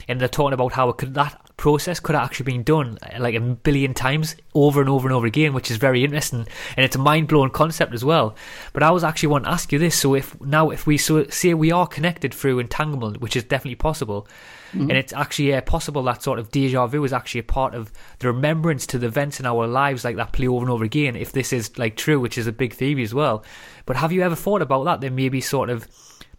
and 0.10 0.20
they're 0.20 0.28
talking 0.28 0.54
about 0.54 0.74
how 0.74 0.92
could, 0.92 1.14
that 1.14 1.40
process 1.56 2.00
could 2.00 2.16
have 2.16 2.26
actually 2.26 2.52
been 2.52 2.64
done 2.64 2.98
uh, 3.04 3.20
like 3.20 3.36
a 3.36 3.40
billion 3.40 3.94
times 3.94 4.36
over 4.56 4.82
and 4.82 4.90
over 4.90 5.08
and 5.08 5.16
over 5.16 5.28
again, 5.28 5.54
which 5.54 5.70
is 5.70 5.78
very 5.78 6.04
interesting 6.04 6.48
and 6.76 6.84
it's 6.84 6.96
a 6.96 7.00
mind 7.00 7.28
blowing 7.28 7.52
concept 7.52 7.94
as 7.94 8.04
well. 8.04 8.36
But 8.74 8.82
I 8.82 8.90
was 8.90 9.04
actually 9.04 9.30
want 9.30 9.46
to 9.46 9.52
ask 9.52 9.72
you 9.72 9.78
this: 9.78 9.96
so 9.96 10.16
if 10.16 10.40
now 10.42 10.72
if 10.72 10.88
we 10.88 10.98
so 10.98 11.26
say 11.28 11.54
we 11.54 11.72
are 11.72 11.86
connected 11.86 12.34
through 12.34 12.60
entanglement, 12.60 13.22
which 13.22 13.36
is 13.36 13.44
definitely 13.44 13.76
possible. 13.76 14.28
Mm-hmm. 14.74 14.90
And 14.90 14.92
it's 14.92 15.14
actually 15.14 15.54
uh, 15.54 15.62
possible 15.62 16.04
that 16.04 16.22
sort 16.22 16.40
of 16.40 16.52
deja 16.52 16.86
vu 16.88 17.04
is 17.04 17.14
actually 17.14 17.40
a 17.40 17.44
part 17.44 17.74
of 17.74 17.92
the 18.20 18.28
remembrance 18.28 18.86
to 18.88 19.00
the 19.00 19.08
events 19.08 19.40
in 19.40 19.46
our 19.46 19.66
lives, 19.68 20.04
like 20.04 20.16
that 20.18 20.32
play 20.32 20.48
over 20.48 20.64
and 20.64 20.72
over 20.72 20.84
again. 20.84 21.16
If 21.16 21.32
this 21.32 21.52
is 21.52 21.78
like 21.78 21.96
true, 21.96 22.20
which 22.20 22.38
is 22.38 22.48
a 22.48 22.52
big 22.52 22.74
theory 22.74 23.04
as 23.04 23.14
well. 23.14 23.44
But 23.86 23.98
have 23.98 24.12
you 24.12 24.22
ever 24.22 24.36
thought 24.36 24.62
about 24.62 24.84
that? 24.84 25.02
There 25.02 25.12
maybe 25.12 25.42
sort 25.42 25.70
of 25.70 25.88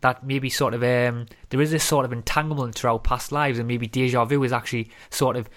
that 0.00 0.24
maybe 0.24 0.48
sort 0.48 0.74
of 0.74 0.82
um, 0.82 1.26
there 1.50 1.60
is 1.60 1.70
this 1.70 1.84
sort 1.84 2.04
of 2.04 2.12
entanglement 2.12 2.74
throughout 2.74 3.04
past 3.04 3.32
lives, 3.32 3.58
and 3.58 3.68
maybe 3.68 3.86
deja 3.86 4.24
vu 4.24 4.42
is 4.42 4.52
actually 4.52 4.90
sort 5.10 5.36
of 5.36 5.48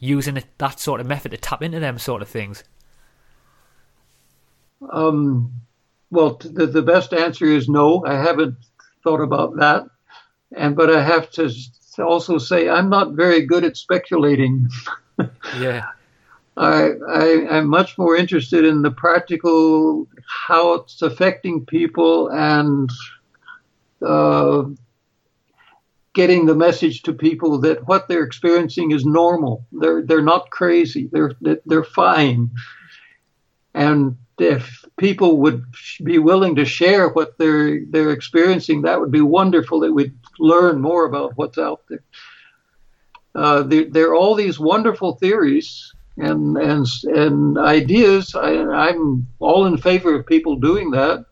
using 0.00 0.42
that 0.58 0.80
sort 0.80 1.00
of 1.00 1.06
method 1.06 1.30
to 1.30 1.38
tap 1.38 1.62
into 1.62 1.80
them 1.80 1.98
sort 1.98 2.22
of 2.22 2.28
things. 2.28 2.64
Um, 4.90 5.52
well, 6.10 6.38
the, 6.42 6.66
the 6.66 6.82
best 6.82 7.12
answer 7.12 7.46
is 7.46 7.68
no. 7.68 8.04
I 8.04 8.14
haven't 8.14 8.56
thought 9.02 9.20
about 9.20 9.56
that, 9.56 9.84
and 10.54 10.76
but 10.76 10.90
I 10.90 11.02
have 11.02 11.30
to 11.32 11.50
also 12.02 12.38
say 12.38 12.68
I'm 12.68 12.88
not 12.88 13.12
very 13.12 13.46
good 13.46 13.64
at 13.64 13.76
speculating. 13.76 14.68
yeah. 15.58 15.86
I, 16.56 16.92
I 17.06 17.58
am 17.58 17.68
much 17.68 17.98
more 17.98 18.16
interested 18.16 18.64
in 18.64 18.80
the 18.82 18.90
practical, 18.90 20.08
how 20.26 20.74
it's 20.74 21.02
affecting 21.02 21.66
people, 21.66 22.28
and 22.28 22.90
uh, 24.00 24.64
getting 26.14 26.46
the 26.46 26.54
message 26.54 27.02
to 27.02 27.12
people 27.12 27.58
that 27.58 27.86
what 27.86 28.08
they're 28.08 28.24
experiencing 28.24 28.90
is 28.92 29.04
normal. 29.04 29.66
They're 29.70 30.02
they're 30.02 30.22
not 30.22 30.50
crazy. 30.50 31.10
They're 31.12 31.32
they're 31.66 31.84
fine. 31.84 32.50
And 33.74 34.16
if 34.38 34.82
people 34.96 35.36
would 35.38 35.62
be 36.02 36.18
willing 36.18 36.56
to 36.56 36.64
share 36.64 37.10
what 37.10 37.36
they're 37.36 37.84
they're 37.84 38.12
experiencing, 38.12 38.82
that 38.82 38.98
would 38.98 39.10
be 39.10 39.20
wonderful. 39.20 39.80
That 39.80 39.92
we'd 39.92 40.14
learn 40.38 40.80
more 40.80 41.04
about 41.06 41.36
what's 41.36 41.58
out 41.58 41.82
there. 41.88 42.02
Uh, 43.34 43.62
there, 43.62 43.84
there, 43.84 44.08
are 44.10 44.14
all 44.14 44.34
these 44.34 44.58
wonderful 44.58 45.16
theories 45.16 45.92
and 46.16 46.56
and 46.56 46.86
and 47.04 47.58
ideas. 47.58 48.34
I, 48.34 48.50
I'm 48.62 49.26
all 49.38 49.66
in 49.66 49.76
favor 49.76 50.14
of 50.14 50.26
people 50.26 50.56
doing 50.56 50.90
that 50.92 51.26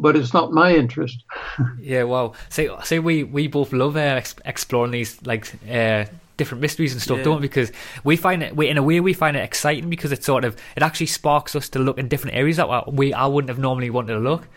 but 0.00 0.14
it's 0.14 0.32
not 0.32 0.52
my 0.52 0.74
interest. 0.74 1.24
yeah, 1.80 2.04
well, 2.04 2.34
say 2.48 2.70
say 2.84 3.00
we 3.00 3.24
we 3.24 3.48
both 3.48 3.72
love 3.72 3.96
uh, 3.96 4.20
exploring 4.44 4.92
these 4.92 5.20
like 5.26 5.52
uh, 5.68 6.04
different 6.38 6.62
mysteries 6.62 6.92
and 6.92 7.02
stuff, 7.02 7.18
yeah. 7.18 7.24
don't 7.24 7.40
we? 7.40 7.48
Because 7.48 7.70
we 8.04 8.16
find 8.16 8.42
it, 8.42 8.56
we, 8.56 8.68
in 8.68 8.78
a 8.78 8.82
way, 8.82 9.00
we 9.00 9.12
find 9.12 9.36
it 9.36 9.40
exciting 9.40 9.90
because 9.90 10.12
it 10.12 10.24
sort 10.24 10.44
of 10.44 10.56
it 10.76 10.82
actually 10.82 11.06
sparks 11.06 11.54
us 11.54 11.68
to 11.70 11.78
look 11.78 11.98
in 11.98 12.08
different 12.08 12.36
areas 12.36 12.56
that 12.56 12.92
we 12.92 13.12
I 13.12 13.26
wouldn't 13.26 13.50
have 13.50 13.58
normally 13.58 13.90
wanted 13.90 14.14
to 14.14 14.20
look. 14.20 14.48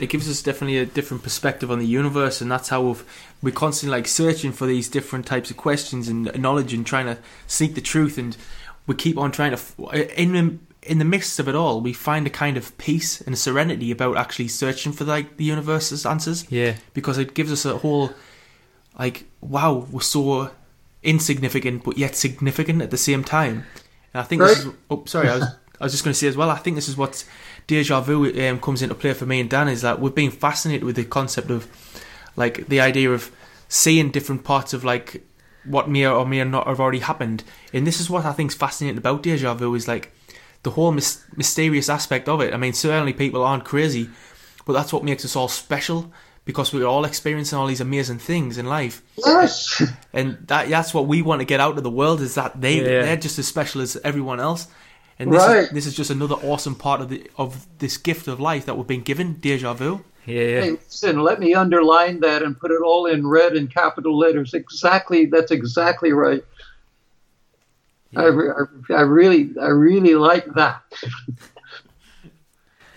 It 0.00 0.08
gives 0.08 0.28
us 0.28 0.42
definitely 0.42 0.78
a 0.78 0.86
different 0.86 1.22
perspective 1.22 1.70
on 1.70 1.78
the 1.78 1.86
universe, 1.86 2.40
and 2.40 2.50
that's 2.50 2.68
how 2.68 2.82
we've, 2.82 3.04
we're 3.42 3.54
constantly 3.54 3.96
like 3.96 4.08
searching 4.08 4.50
for 4.52 4.66
these 4.66 4.88
different 4.88 5.24
types 5.24 5.50
of 5.50 5.56
questions 5.56 6.08
and 6.08 6.36
knowledge 6.40 6.74
and 6.74 6.84
trying 6.84 7.06
to 7.06 7.18
seek 7.46 7.74
the 7.74 7.80
truth. 7.80 8.18
And 8.18 8.36
we 8.86 8.94
keep 8.96 9.16
on 9.16 9.30
trying 9.30 9.56
to 9.56 10.20
in 10.20 10.58
in 10.82 10.98
the 10.98 11.04
midst 11.04 11.38
of 11.38 11.48
it 11.48 11.54
all, 11.54 11.80
we 11.80 11.92
find 11.92 12.26
a 12.26 12.30
kind 12.30 12.56
of 12.56 12.76
peace 12.76 13.20
and 13.20 13.38
serenity 13.38 13.90
about 13.90 14.16
actually 14.16 14.48
searching 14.48 14.92
for 14.92 15.04
like 15.04 15.36
the 15.36 15.44
universe's 15.44 16.04
answers. 16.04 16.50
Yeah, 16.50 16.74
because 16.92 17.18
it 17.18 17.34
gives 17.34 17.52
us 17.52 17.64
a 17.64 17.78
whole 17.78 18.12
like 18.98 19.24
wow, 19.40 19.86
we're 19.90 20.00
so 20.00 20.50
insignificant 21.02 21.84
but 21.84 21.98
yet 21.98 22.16
significant 22.16 22.82
at 22.82 22.90
the 22.90 22.96
same 22.96 23.24
time. 23.24 23.64
And 24.12 24.20
I 24.20 24.22
think 24.22 24.42
right. 24.42 24.48
this 24.48 24.64
is. 24.64 24.72
Oh, 24.90 25.04
sorry, 25.06 25.28
I 25.28 25.36
was 25.36 25.44
I 25.80 25.84
was 25.84 25.92
just 25.92 26.04
going 26.04 26.12
to 26.12 26.18
say 26.18 26.28
as 26.28 26.36
well. 26.36 26.50
I 26.50 26.58
think 26.58 26.76
this 26.76 26.88
is 26.88 26.96
what 26.96 27.24
deja 27.66 28.00
vu 28.00 28.26
um, 28.48 28.60
comes 28.60 28.82
into 28.82 28.94
play 28.94 29.12
for 29.14 29.26
me 29.26 29.40
and 29.40 29.48
Dan 29.50 29.68
is 29.68 29.82
that 29.82 30.00
we've 30.00 30.14
been 30.14 30.30
fascinated 30.30 30.84
with 30.84 30.96
the 30.96 31.04
concept 31.04 31.50
of 31.50 31.66
like 32.36 32.66
the 32.68 32.80
idea 32.80 33.10
of 33.10 33.30
seeing 33.68 34.10
different 34.10 34.44
parts 34.44 34.72
of 34.72 34.84
like 34.84 35.22
what 35.64 35.88
may 35.88 36.06
or 36.06 36.26
may 36.26 36.44
not 36.44 36.66
have 36.66 36.78
already 36.80 36.98
happened. 36.98 37.42
And 37.72 37.86
this 37.86 38.00
is 38.00 38.10
what 38.10 38.24
I 38.26 38.32
think 38.32 38.50
is 38.50 38.56
fascinating 38.56 38.98
about 38.98 39.22
deja 39.22 39.54
vu 39.54 39.74
is 39.74 39.88
like 39.88 40.12
the 40.62 40.70
whole 40.70 40.92
mysterious 40.92 41.88
aspect 41.88 42.28
of 42.28 42.40
it. 42.40 42.52
I 42.54 42.56
mean, 42.56 42.72
certainly 42.72 43.12
people 43.12 43.42
aren't 43.42 43.64
crazy, 43.64 44.10
but 44.66 44.72
that's 44.74 44.92
what 44.92 45.04
makes 45.04 45.24
us 45.24 45.36
all 45.36 45.48
special 45.48 46.12
because 46.44 46.72
we're 46.74 46.84
all 46.86 47.06
experiencing 47.06 47.58
all 47.58 47.66
these 47.66 47.80
amazing 47.80 48.18
things 48.18 48.58
in 48.58 48.66
life. 48.66 49.02
Yes. 49.16 49.82
And 50.12 50.36
that 50.48 50.68
that's 50.68 50.92
what 50.92 51.06
we 51.06 51.22
want 51.22 51.40
to 51.40 51.46
get 51.46 51.60
out 51.60 51.76
to 51.76 51.80
the 51.80 51.90
world 51.90 52.20
is 52.20 52.34
that 52.34 52.60
they 52.60 52.76
Yeah. 52.76 53.02
they're 53.02 53.16
just 53.16 53.38
as 53.38 53.46
special 53.48 53.80
as 53.80 53.96
everyone 54.04 54.40
else. 54.40 54.66
And 55.18 55.32
this 55.32 55.46
Right. 55.46 55.56
is, 55.58 55.70
this 55.70 55.86
is 55.86 55.94
just 55.94 56.10
another 56.10 56.34
awesome 56.36 56.74
part 56.74 57.00
of 57.00 57.08
the 57.08 57.30
of 57.38 57.66
this 57.78 57.96
gift 57.96 58.26
of 58.26 58.40
life 58.40 58.66
that 58.66 58.76
we've 58.76 58.86
been 58.86 59.02
given, 59.02 59.34
deja 59.34 59.72
vu. 59.74 60.02
Yeah, 60.26 60.42
yeah. 60.42 60.60
Hey, 60.62 60.70
listen, 60.70 61.20
let 61.22 61.38
me 61.38 61.54
underline 61.54 62.20
that 62.20 62.42
and 62.42 62.58
put 62.58 62.70
it 62.70 62.80
all 62.82 63.06
in 63.06 63.26
red 63.26 63.54
in 63.56 63.68
capital 63.68 64.16
letters. 64.18 64.54
Exactly, 64.54 65.26
that's 65.26 65.50
exactly 65.50 66.12
right. 66.12 66.42
I, 68.16 68.26
I, 68.26 68.62
I 68.94 69.00
really, 69.02 69.50
I 69.60 69.68
really 69.68 70.14
like 70.14 70.46
that. 70.54 70.82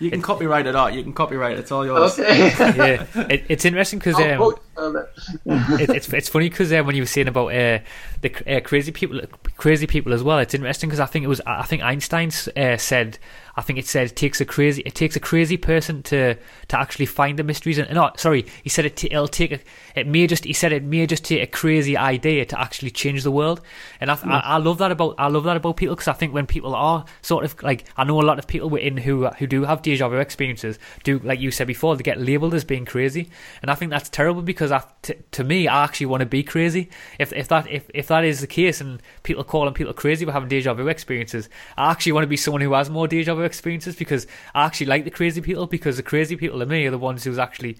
You 0.00 0.10
can 0.10 0.22
copyright 0.22 0.66
it 0.66 0.76
out. 0.76 0.94
You 0.94 1.02
can 1.02 1.12
copyright 1.12 1.54
it. 1.54 1.60
It's 1.60 1.72
all 1.72 1.84
yours. 1.84 2.18
Okay. 2.18 2.48
yeah. 2.58 3.06
It, 3.28 3.44
it's 3.48 3.64
interesting 3.64 3.98
because 3.98 4.16
um, 4.16 4.36
quote 4.36 4.62
it, 4.78 5.90
it's 5.90 6.12
it's 6.12 6.28
funny 6.28 6.48
because 6.48 6.72
uh, 6.72 6.82
when 6.82 6.94
you 6.94 7.02
were 7.02 7.06
saying 7.06 7.28
about 7.28 7.48
uh, 7.48 7.80
the 8.20 8.32
uh, 8.46 8.60
crazy 8.60 8.92
people, 8.92 9.20
crazy 9.56 9.86
people 9.86 10.12
as 10.12 10.22
well, 10.22 10.38
it's 10.38 10.54
interesting 10.54 10.88
because 10.88 11.00
I 11.00 11.06
think 11.06 11.24
it 11.24 11.28
was 11.28 11.40
I 11.46 11.64
think 11.64 11.82
Einstein 11.82 12.30
uh, 12.56 12.76
said 12.76 13.18
I 13.58 13.62
think 13.62 13.78
it 13.78 13.86
said 13.86 14.06
it 14.06 14.16
takes 14.16 14.40
a 14.40 14.44
crazy 14.44 14.82
it 14.86 14.94
takes 14.94 15.16
a 15.16 15.20
crazy 15.20 15.56
person 15.56 16.02
to 16.04 16.36
to 16.68 16.78
actually 16.78 17.06
find 17.06 17.38
the 17.38 17.42
mysteries 17.42 17.78
and 17.78 17.92
no 17.92 18.12
sorry 18.16 18.46
he 18.62 18.68
said 18.68 18.84
it 18.84 18.96
t- 18.96 19.08
it'll 19.10 19.26
take 19.26 19.52
a, 19.52 19.58
it 19.96 20.06
may 20.06 20.26
just 20.26 20.44
he 20.44 20.52
said 20.52 20.72
it 20.72 20.84
may 20.84 21.06
just 21.06 21.24
take 21.24 21.42
a 21.42 21.46
crazy 21.46 21.96
idea 21.96 22.44
to 22.44 22.60
actually 22.60 22.90
change 22.90 23.22
the 23.22 23.30
world. 23.30 23.60
And 24.00 24.10
I, 24.10 24.18
I, 24.24 24.38
I 24.38 24.56
love 24.58 24.78
that 24.78 24.92
about 24.92 25.14
I 25.18 25.28
love 25.28 25.44
that 25.44 25.56
about 25.56 25.76
people 25.76 25.94
because 25.94 26.08
I 26.08 26.12
think 26.12 26.32
when 26.32 26.46
people 26.46 26.74
are 26.74 27.04
sort 27.22 27.44
of 27.44 27.60
like 27.62 27.84
I 27.96 28.04
know 28.04 28.20
a 28.20 28.22
lot 28.22 28.38
of 28.38 28.46
people 28.46 28.74
in 28.76 28.96
who 28.96 29.26
who 29.26 29.46
do 29.46 29.64
have 29.64 29.82
deja 29.82 30.08
vu 30.08 30.16
experiences 30.16 30.78
do 31.04 31.18
like 31.20 31.40
you 31.40 31.50
said 31.50 31.66
before 31.66 31.96
they 31.96 32.02
get 32.02 32.20
labeled 32.20 32.54
as 32.54 32.64
being 32.64 32.84
crazy. 32.84 33.28
And 33.62 33.70
I 33.70 33.74
think 33.74 33.90
that's 33.90 34.08
terrible 34.08 34.42
because 34.42 34.72
I, 34.72 34.84
t- 35.02 35.14
to 35.32 35.44
me 35.44 35.68
I 35.68 35.84
actually 35.84 36.06
want 36.06 36.20
to 36.20 36.26
be 36.26 36.42
crazy. 36.42 36.90
If 37.18 37.32
if 37.32 37.48
that 37.48 37.68
if, 37.68 37.90
if 37.94 38.08
that 38.08 38.24
is 38.24 38.40
the 38.40 38.46
case 38.46 38.80
and 38.80 39.02
people 39.22 39.42
are 39.42 39.44
calling 39.44 39.74
people 39.74 39.92
crazy 39.94 40.24
for 40.24 40.32
having 40.32 40.48
deja 40.48 40.74
vu 40.74 40.88
experiences 40.88 41.48
I 41.76 41.90
actually 41.90 42.12
want 42.12 42.24
to 42.24 42.28
be 42.28 42.36
someone 42.36 42.60
who 42.60 42.72
has 42.74 42.90
more 42.90 43.08
deja 43.08 43.34
vu 43.34 43.42
experiences 43.48 43.96
because 43.96 44.28
I 44.54 44.66
actually 44.66 44.86
like 44.86 45.04
the 45.04 45.10
crazy 45.10 45.40
people 45.40 45.66
because 45.66 45.96
the 45.96 46.04
crazy 46.04 46.36
people 46.36 46.60
to 46.60 46.66
me 46.66 46.86
are 46.86 46.92
the 46.92 46.98
ones 46.98 47.24
who's 47.24 47.38
actually 47.38 47.78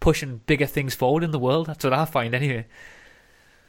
pushing 0.00 0.42
bigger 0.46 0.66
things 0.66 0.94
forward 0.94 1.24
in 1.24 1.32
the 1.32 1.38
world 1.40 1.66
that's 1.66 1.84
what 1.84 1.92
I 1.92 2.04
find 2.04 2.34
anyway 2.34 2.66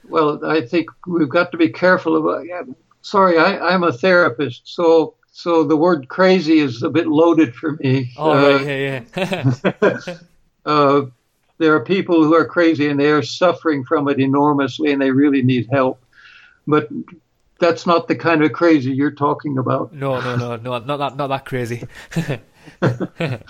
Well, 0.04 0.46
I 0.46 0.62
think 0.62 0.90
we've 1.06 1.30
got 1.30 1.52
to 1.52 1.58
be 1.58 1.70
careful 1.70 2.16
about. 2.18 2.46
Yeah, 2.46 2.64
sorry, 3.02 3.38
I, 3.38 3.74
I'm 3.74 3.84
a 3.84 3.92
therapist, 3.94 4.62
so 4.66 5.16
so 5.32 5.64
the 5.64 5.78
word 5.78 6.08
crazy 6.10 6.60
is 6.60 6.82
a 6.84 6.90
bit 6.90 7.08
loaded 7.08 7.54
for 7.56 7.74
me. 7.74 8.12
oh 8.16 8.34
Uh, 8.34 8.36
right 8.36 8.62
yeah 8.62 9.04
yeah 9.16 10.14
uh, 10.66 11.02
there 11.60 11.76
are 11.76 11.84
people 11.84 12.24
who 12.24 12.36
are 12.36 12.46
crazy 12.46 12.88
and 12.90 13.00
they 13.00 13.12
are 13.12 13.24
suffering 13.24 13.84
from 13.86 14.08
it 14.08 14.20
enormously 14.20 14.92
and 14.92 15.02
they 15.02 15.12
really 15.12 15.44
need 15.44 15.68
help. 15.72 16.04
But 16.68 16.90
that's 17.60 17.86
not 17.86 18.08
the 18.08 18.16
kind 18.16 18.44
of 18.44 18.52
crazy 18.54 18.92
you're 18.92 19.12
talking 19.12 19.58
about. 19.58 19.94
No, 19.94 20.20
no, 20.22 20.36
no, 20.36 20.56
no, 20.56 20.80
not 20.80 20.98
that, 20.98 21.16
not 21.18 21.28
that 21.28 21.46
crazy. 21.46 21.88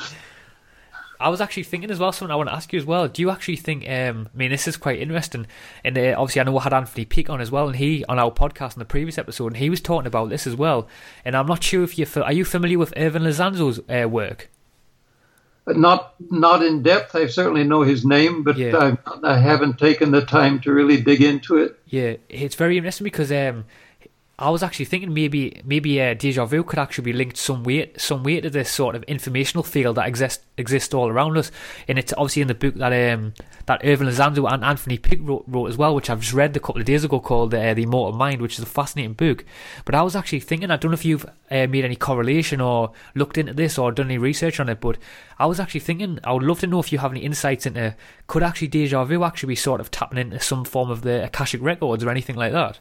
I 1.19 1.29
was 1.29 1.41
actually 1.41 1.63
thinking 1.63 1.89
as 1.89 1.97
well. 1.99 2.11
Something 2.11 2.31
I 2.31 2.35
want 2.35 2.49
to 2.49 2.55
ask 2.55 2.71
you 2.71 2.79
as 2.79 2.85
well. 2.85 3.07
Do 3.07 3.21
you 3.21 3.31
actually 3.31 3.55
think? 3.55 3.89
Um, 3.89 4.29
I 4.33 4.37
mean, 4.37 4.51
this 4.51 4.67
is 4.67 4.77
quite 4.77 4.99
interesting. 4.99 5.47
And 5.83 5.97
uh, 5.97 6.13
obviously, 6.17 6.41
I 6.41 6.43
know 6.43 6.51
we 6.51 6.59
had 6.59 6.73
Anthony 6.73 7.05
Peake 7.05 7.29
on 7.29 7.41
as 7.41 7.49
well, 7.49 7.67
and 7.67 7.75
he 7.75 8.05
on 8.05 8.19
our 8.19 8.31
podcast 8.31 8.73
in 8.73 8.79
the 8.79 8.85
previous 8.85 9.17
episode, 9.17 9.47
and 9.47 9.57
he 9.57 9.69
was 9.69 9.81
talking 9.81 10.05
about 10.07 10.29
this 10.29 10.45
as 10.45 10.55
well. 10.55 10.87
And 11.25 11.35
I'm 11.35 11.47
not 11.47 11.63
sure 11.63 11.83
if 11.83 11.97
you 11.97 12.05
are 12.21 12.33
you 12.33 12.45
familiar 12.45 12.77
with 12.77 12.93
Ervin 12.95 13.23
Lozanzo's 13.23 13.79
uh, 13.89 14.07
work. 14.07 14.49
Not 15.65 16.13
not 16.29 16.63
in 16.63 16.83
depth. 16.83 17.15
I 17.15 17.25
certainly 17.27 17.63
know 17.63 17.81
his 17.81 18.05
name, 18.05 18.43
but 18.43 18.55
Yeah. 18.57 18.95
I, 19.23 19.31
I 19.33 19.37
haven't 19.39 19.79
taken 19.79 20.11
the 20.11 20.21
time 20.23 20.59
to 20.61 20.71
really 20.71 21.01
dig 21.01 21.21
into 21.21 21.57
it. 21.57 21.77
Yeah, 21.87 22.15
it's 22.29 22.55
very 22.55 22.77
interesting 22.77 23.03
because 23.05 23.31
um, 23.31 23.65
I 24.39 24.51
was 24.51 24.61
actually 24.61 24.85
thinking 24.85 25.15
maybe 25.15 25.63
maybe 25.65 25.99
uh, 25.99 26.13
deja 26.13 26.45
vu 26.45 26.63
could 26.63 26.77
actually 26.77 27.05
be 27.05 27.13
linked 27.13 27.38
some 27.38 27.63
way 27.63 27.91
some 27.97 28.21
way 28.21 28.39
to 28.39 28.51
this 28.51 28.69
sort 28.69 28.95
of 28.95 29.01
informational 29.03 29.63
field 29.63 29.95
that 29.97 30.07
exists 30.07 30.45
exists 30.59 30.93
all 30.93 31.09
around 31.09 31.39
us, 31.39 31.51
and 31.88 31.97
it's 31.97 32.13
obviously 32.13 32.43
in 32.43 32.47
the 32.47 32.53
book 32.53 32.75
that 32.75 33.13
um 33.13 33.33
that 33.65 33.81
Ervin 33.83 34.07
Lozanzo 34.07 34.47
and 34.51 34.63
Anthony 34.63 34.99
Peake 34.99 35.21
wrote, 35.23 35.43
wrote 35.47 35.65
as 35.65 35.77
well, 35.77 35.95
which 35.95 36.11
I've 36.11 36.21
just 36.21 36.33
read 36.33 36.55
a 36.55 36.59
couple 36.59 36.79
of 36.79 36.85
days 36.85 37.03
ago 37.03 37.19
called 37.19 37.51
uh, 37.55 37.73
The 37.73 37.81
Immortal 37.81 38.15
Mind, 38.15 38.39
which 38.39 38.59
is 38.59 38.63
a 38.63 38.67
fascinating 38.67 39.13
book. 39.13 39.43
But 39.85 39.95
I 39.95 40.03
was 40.03 40.15
actually 40.15 40.41
thinking, 40.41 40.69
I 40.69 40.77
don't 40.77 40.91
know 40.91 40.95
if 40.95 41.03
you've 41.03 41.25
uh, 41.25 41.65
made 41.67 41.83
any 41.83 41.95
correlation 41.95 42.61
or 42.61 42.91
looked 43.15 43.39
into 43.39 43.53
this 43.53 43.79
or 43.79 43.91
done 43.91 44.05
any 44.05 44.19
research 44.19 44.59
on 44.59 44.69
it, 44.69 44.79
but 44.79 44.99
I 45.39 45.47
was 45.47 45.59
actually 45.59 45.79
thinking, 45.79 46.19
I 46.23 46.33
would 46.33 46.43
love 46.43 46.59
to 46.59 46.67
know 46.67 46.79
if 46.79 46.91
you 46.91 46.99
have 46.99 47.11
any 47.11 47.21
insights 47.21 47.65
into 47.65 47.95
could 48.27 48.43
actually 48.43 48.67
deja 48.67 49.03
vu 49.03 49.23
actually 49.23 49.47
be 49.47 49.55
sort 49.55 49.81
of 49.81 49.89
tapping 49.89 50.19
into 50.19 50.39
some 50.39 50.63
form 50.63 50.91
of 50.91 51.01
the 51.01 51.25
Akashic 51.25 51.61
records 51.61 52.03
or 52.03 52.11
anything 52.11 52.35
like 52.35 52.51
that. 52.51 52.79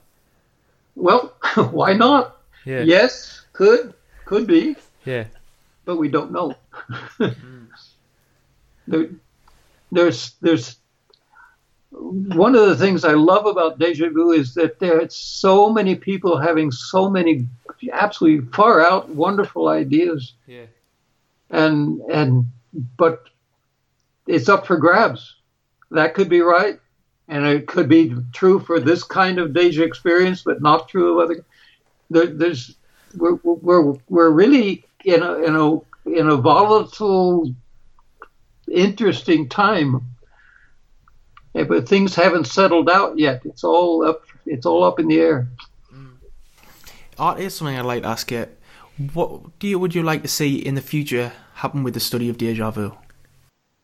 Well, 0.97 1.33
why 1.71 1.93
not? 1.93 2.39
Yeah. 2.65 2.81
Yes, 2.83 3.45
could 3.53 3.95
could 4.25 4.47
be, 4.49 4.75
Yeah. 5.05 5.27
but 5.85 5.97
we 5.97 6.09
don't 6.09 6.33
know. 6.33 6.57
there, 8.89 9.09
there's 9.93 10.33
there's 10.41 10.77
one 11.91 12.55
of 12.55 12.67
the 12.69 12.77
things 12.77 13.05
I 13.05 13.13
love 13.13 13.47
about 13.47 13.79
deja 13.79 14.09
vu 14.11 14.33
is 14.33 14.55
that 14.55 14.79
there's 14.81 15.15
so 15.15 15.71
many 15.73 15.95
people 15.95 16.37
having 16.37 16.71
so 16.71 17.09
many 17.09 17.47
absolutely 17.93 18.47
far 18.53 18.85
out 18.85 19.09
wonderful 19.11 19.69
ideas 19.69 20.35
Yeah. 20.47 20.67
and 21.51 22.01
and 22.11 22.47
but 22.99 23.29
it's 24.27 24.49
up 24.49 24.67
for 24.67 24.77
grabs. 24.77 25.37
That 25.93 26.15
could 26.15 26.29
be 26.29 26.41
right, 26.41 26.81
and 27.29 27.45
it 27.47 27.67
could 27.67 27.89
be 27.89 28.15
true 28.33 28.61
for 28.61 28.79
this 28.81 29.03
kind 29.03 29.39
of 29.39 29.53
deja 29.53 29.83
experience, 29.83 30.43
but 30.43 30.63
not 30.63 30.89
true 30.89 31.19
of 31.19 31.25
other. 31.25 31.45
There, 32.11 32.27
there's 32.27 32.77
we're, 33.17 33.39
we're 33.43 33.95
we're 34.09 34.31
really 34.31 34.85
in 35.05 35.23
a 35.23 35.35
in 35.43 35.57
a 35.57 35.77
in 36.09 36.29
a 36.29 36.37
volatile, 36.37 37.53
interesting 38.71 39.49
time. 39.49 40.03
But 41.53 41.89
things 41.89 42.15
haven't 42.15 42.47
settled 42.47 42.91
out 42.91 43.19
yet. 43.19 43.41
It's 43.47 43.65
all 43.65 44.07
up. 44.07 44.23
It's 44.45 44.67
all 44.67 44.85
up 44.85 45.01
in 45.01 45.09
the 45.09 45.19
air. 45.19 45.49
Mm. 45.93 46.17
Art 47.19 47.41
is 47.41 47.57
something 47.57 47.77
I'd 47.77 47.87
like 47.87 48.03
to 48.03 48.09
ask 48.09 48.31
you. 48.31 48.47
What 49.15 49.59
do 49.59 49.67
you 49.67 49.79
would 49.79 49.95
you 49.95 50.03
like 50.03 50.23
to 50.23 50.29
see 50.29 50.57
in 50.57 50.75
the 50.75 50.83
future 50.83 51.33
happen 51.55 51.83
with 51.83 51.95
the 51.95 52.01
study 52.01 52.29
of 52.29 52.37
deja 52.39 52.71
vu? 52.71 52.93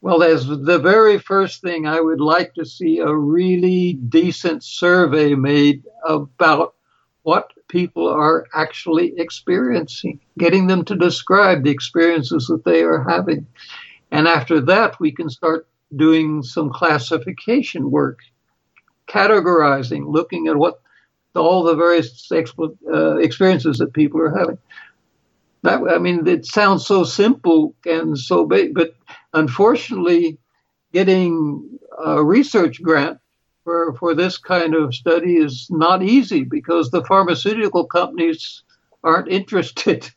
Well, 0.03 0.25
as 0.25 0.49
the 0.49 0.81
very 0.81 1.19
first 1.21 1.63
thing, 1.63 1.87
I 1.87 2.01
would 2.01 2.21
like 2.21 2.55
to 2.55 2.67
see 2.67 2.99
a 2.99 3.15
really 3.15 3.93
decent 3.93 4.65
survey 4.65 5.37
made 5.37 5.85
about 6.05 6.75
what 7.23 7.53
people 7.69 8.09
are 8.09 8.49
actually 8.53 9.15
experiencing, 9.17 10.19
getting 10.37 10.67
them 10.67 10.85
to 10.87 10.97
describe 10.97 11.63
the 11.63 11.71
experiences 11.71 12.49
that 12.49 12.65
they 12.65 12.83
are 12.83 13.09
having. 13.09 13.47
And 14.11 14.27
after 14.27 14.61
that, 14.63 14.99
we 14.99 15.13
can 15.13 15.31
start 15.31 15.69
doing 15.95 16.43
some 16.43 16.73
classification 16.73 17.89
work, 17.89 18.19
categorizing, 19.09 20.13
looking 20.13 20.49
at 20.49 20.57
what 20.57 20.81
all 21.37 21.63
the 21.63 21.77
various 21.77 22.29
expo- 22.33 22.77
uh, 22.93 23.19
experiences 23.19 23.79
that 23.79 23.93
people 23.93 24.21
are 24.21 24.37
having. 24.37 24.59
That 25.63 25.81
I 25.89 25.99
mean, 25.99 26.27
it 26.27 26.45
sounds 26.45 26.87
so 26.87 27.05
simple 27.05 27.77
and 27.87 28.19
so 28.19 28.45
big, 28.47 28.75
but 28.75 28.97
unfortunately, 29.33 30.39
getting 30.93 31.79
a 32.05 32.23
research 32.23 32.83
grant 32.83 33.19
for, 33.65 33.95
for 33.95 34.15
this 34.15 34.39
kind 34.39 34.75
of 34.75 34.95
study 34.95 35.37
is 35.37 35.69
not 35.71 36.03
easy 36.03 36.45
because 36.45 36.91
the 36.91 37.05
pharmaceutical 37.05 37.87
companies 37.87 38.63
aren't 39.05 39.29
interested 39.41 40.11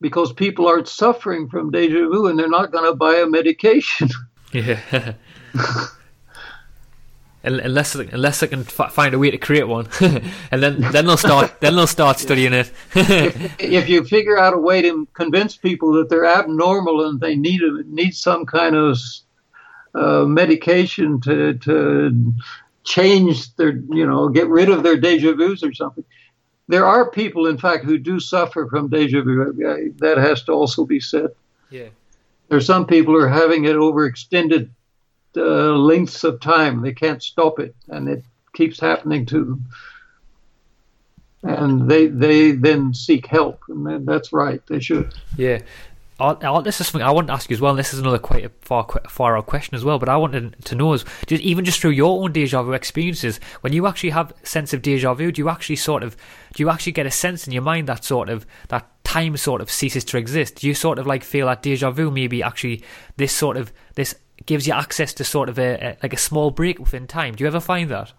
because 0.00 0.32
people 0.32 0.68
aren't 0.68 0.88
suffering 0.88 1.48
from 1.48 1.70
deja 1.70 2.08
vu 2.08 2.26
and 2.26 2.38
they're 2.38 2.48
not 2.48 2.70
going 2.70 2.84
to 2.84 2.94
buy 2.94 3.16
a 3.16 3.26
medication. 3.26 4.08
Yeah. 4.52 5.14
unless 7.46 7.94
unless 7.94 8.42
I 8.42 8.48
can 8.48 8.60
f- 8.60 8.92
find 8.92 9.14
a 9.14 9.18
way 9.18 9.30
to 9.30 9.38
create 9.38 9.68
one, 9.68 9.88
and 10.00 10.62
then 10.62 10.80
then 10.80 11.06
they'll 11.06 11.16
start 11.16 11.60
then 11.60 11.76
they'll 11.76 11.86
start 11.86 12.18
studying 12.18 12.52
it. 12.52 12.70
if 12.94 13.88
you 13.88 14.04
figure 14.04 14.38
out 14.38 14.54
a 14.54 14.58
way 14.58 14.82
to 14.82 15.06
convince 15.14 15.56
people 15.56 15.92
that 15.92 16.08
they're 16.08 16.26
abnormal 16.26 17.08
and 17.08 17.20
they 17.20 17.36
need 17.36 17.62
a, 17.62 17.82
need 17.86 18.14
some 18.14 18.44
kind 18.46 18.74
of 18.74 18.98
uh, 19.94 20.24
medication 20.24 21.20
to 21.22 21.54
to 21.54 22.34
change 22.84 23.54
their 23.56 23.76
you 23.90 24.06
know 24.06 24.28
get 24.28 24.48
rid 24.48 24.68
of 24.68 24.82
their 24.82 24.96
deja 24.96 25.32
vu's 25.32 25.62
or 25.62 25.72
something. 25.72 26.04
There 26.68 26.84
are 26.84 27.10
people, 27.10 27.46
in 27.46 27.58
fact, 27.58 27.84
who 27.84 27.96
do 27.96 28.18
suffer 28.18 28.66
from 28.68 28.88
deja 28.88 29.22
vu. 29.22 29.52
That 29.98 30.18
has 30.18 30.42
to 30.44 30.52
also 30.52 30.84
be 30.84 30.98
said. 31.00 31.28
yeah. 31.70 31.88
There 32.48 32.58
are 32.58 32.60
some 32.60 32.86
people 32.86 33.14
who 33.14 33.20
are 33.20 33.28
having 33.28 33.64
it 33.64 33.76
over 33.76 34.04
extended 34.04 34.70
uh, 35.36 35.74
lengths 35.76 36.24
of 36.24 36.40
time. 36.40 36.82
They 36.82 36.92
can't 36.92 37.22
stop 37.22 37.58
it, 37.58 37.74
and 37.88 38.08
it 38.08 38.24
keeps 38.54 38.80
happening 38.80 39.26
to 39.26 39.44
them. 39.44 39.66
And 41.42 41.88
they 41.88 42.06
they 42.06 42.52
then 42.52 42.94
seek 42.94 43.26
help, 43.26 43.60
and 43.68 44.06
that's 44.06 44.32
right. 44.32 44.60
They 44.66 44.80
should. 44.80 45.14
Yeah. 45.36 45.60
this 46.18 46.80
is 46.80 46.86
something 46.88 47.02
I 47.02 47.10
want 47.12 47.28
to 47.28 47.34
ask 47.34 47.50
you 47.50 47.54
as 47.54 47.60
well. 47.60 47.70
And 47.70 47.78
this 47.78 47.92
is 47.92 48.00
another 48.00 48.18
quite 48.18 48.44
a 48.44 48.50
far 48.62 48.88
far 49.08 49.36
out 49.36 49.46
question 49.46 49.76
as 49.76 49.84
well. 49.84 49.98
But 49.98 50.08
I 50.08 50.16
wanted 50.16 50.64
to 50.64 50.74
know 50.74 50.94
is 50.94 51.04
just 51.26 51.42
even 51.42 51.64
just 51.64 51.80
through 51.80 51.90
your 51.90 52.22
own 52.22 52.32
deja 52.32 52.62
vu 52.62 52.72
experiences, 52.72 53.38
when 53.60 53.72
you 53.72 53.86
actually 53.86 54.10
have 54.10 54.32
sense 54.42 54.72
of 54.72 54.82
deja 54.82 55.14
vu, 55.14 55.30
do 55.30 55.40
you 55.40 55.48
actually 55.48 55.76
sort 55.76 56.02
of 56.02 56.16
do 56.54 56.62
you 56.62 56.70
actually 56.70 56.92
get 56.92 57.06
a 57.06 57.10
sense 57.12 57.46
in 57.46 57.52
your 57.52 57.62
mind 57.62 57.86
that 57.86 58.02
sort 58.02 58.28
of 58.28 58.46
that 58.68 58.90
time 59.04 59.36
sort 59.36 59.60
of 59.60 59.70
ceases 59.70 60.04
to 60.04 60.16
exist? 60.16 60.56
Do 60.56 60.66
you 60.66 60.74
sort 60.74 60.98
of 60.98 61.06
like 61.06 61.22
feel 61.22 61.46
that 61.46 61.62
deja 61.62 61.90
vu 61.92 62.10
maybe 62.10 62.42
actually 62.42 62.82
this 63.18 63.32
sort 63.32 63.56
of 63.56 63.72
this 63.94 64.16
gives 64.44 64.66
you 64.66 64.74
access 64.74 65.14
to 65.14 65.24
sort 65.24 65.48
of 65.48 65.58
a, 65.58 65.74
a 65.74 65.96
like 66.02 66.12
a 66.12 66.18
small 66.18 66.50
break 66.50 66.78
within 66.78 67.06
time? 67.06 67.34
Do 67.34 67.44
you 67.44 67.48
ever 67.48 67.60
find 67.60 67.90
that? 67.90 68.12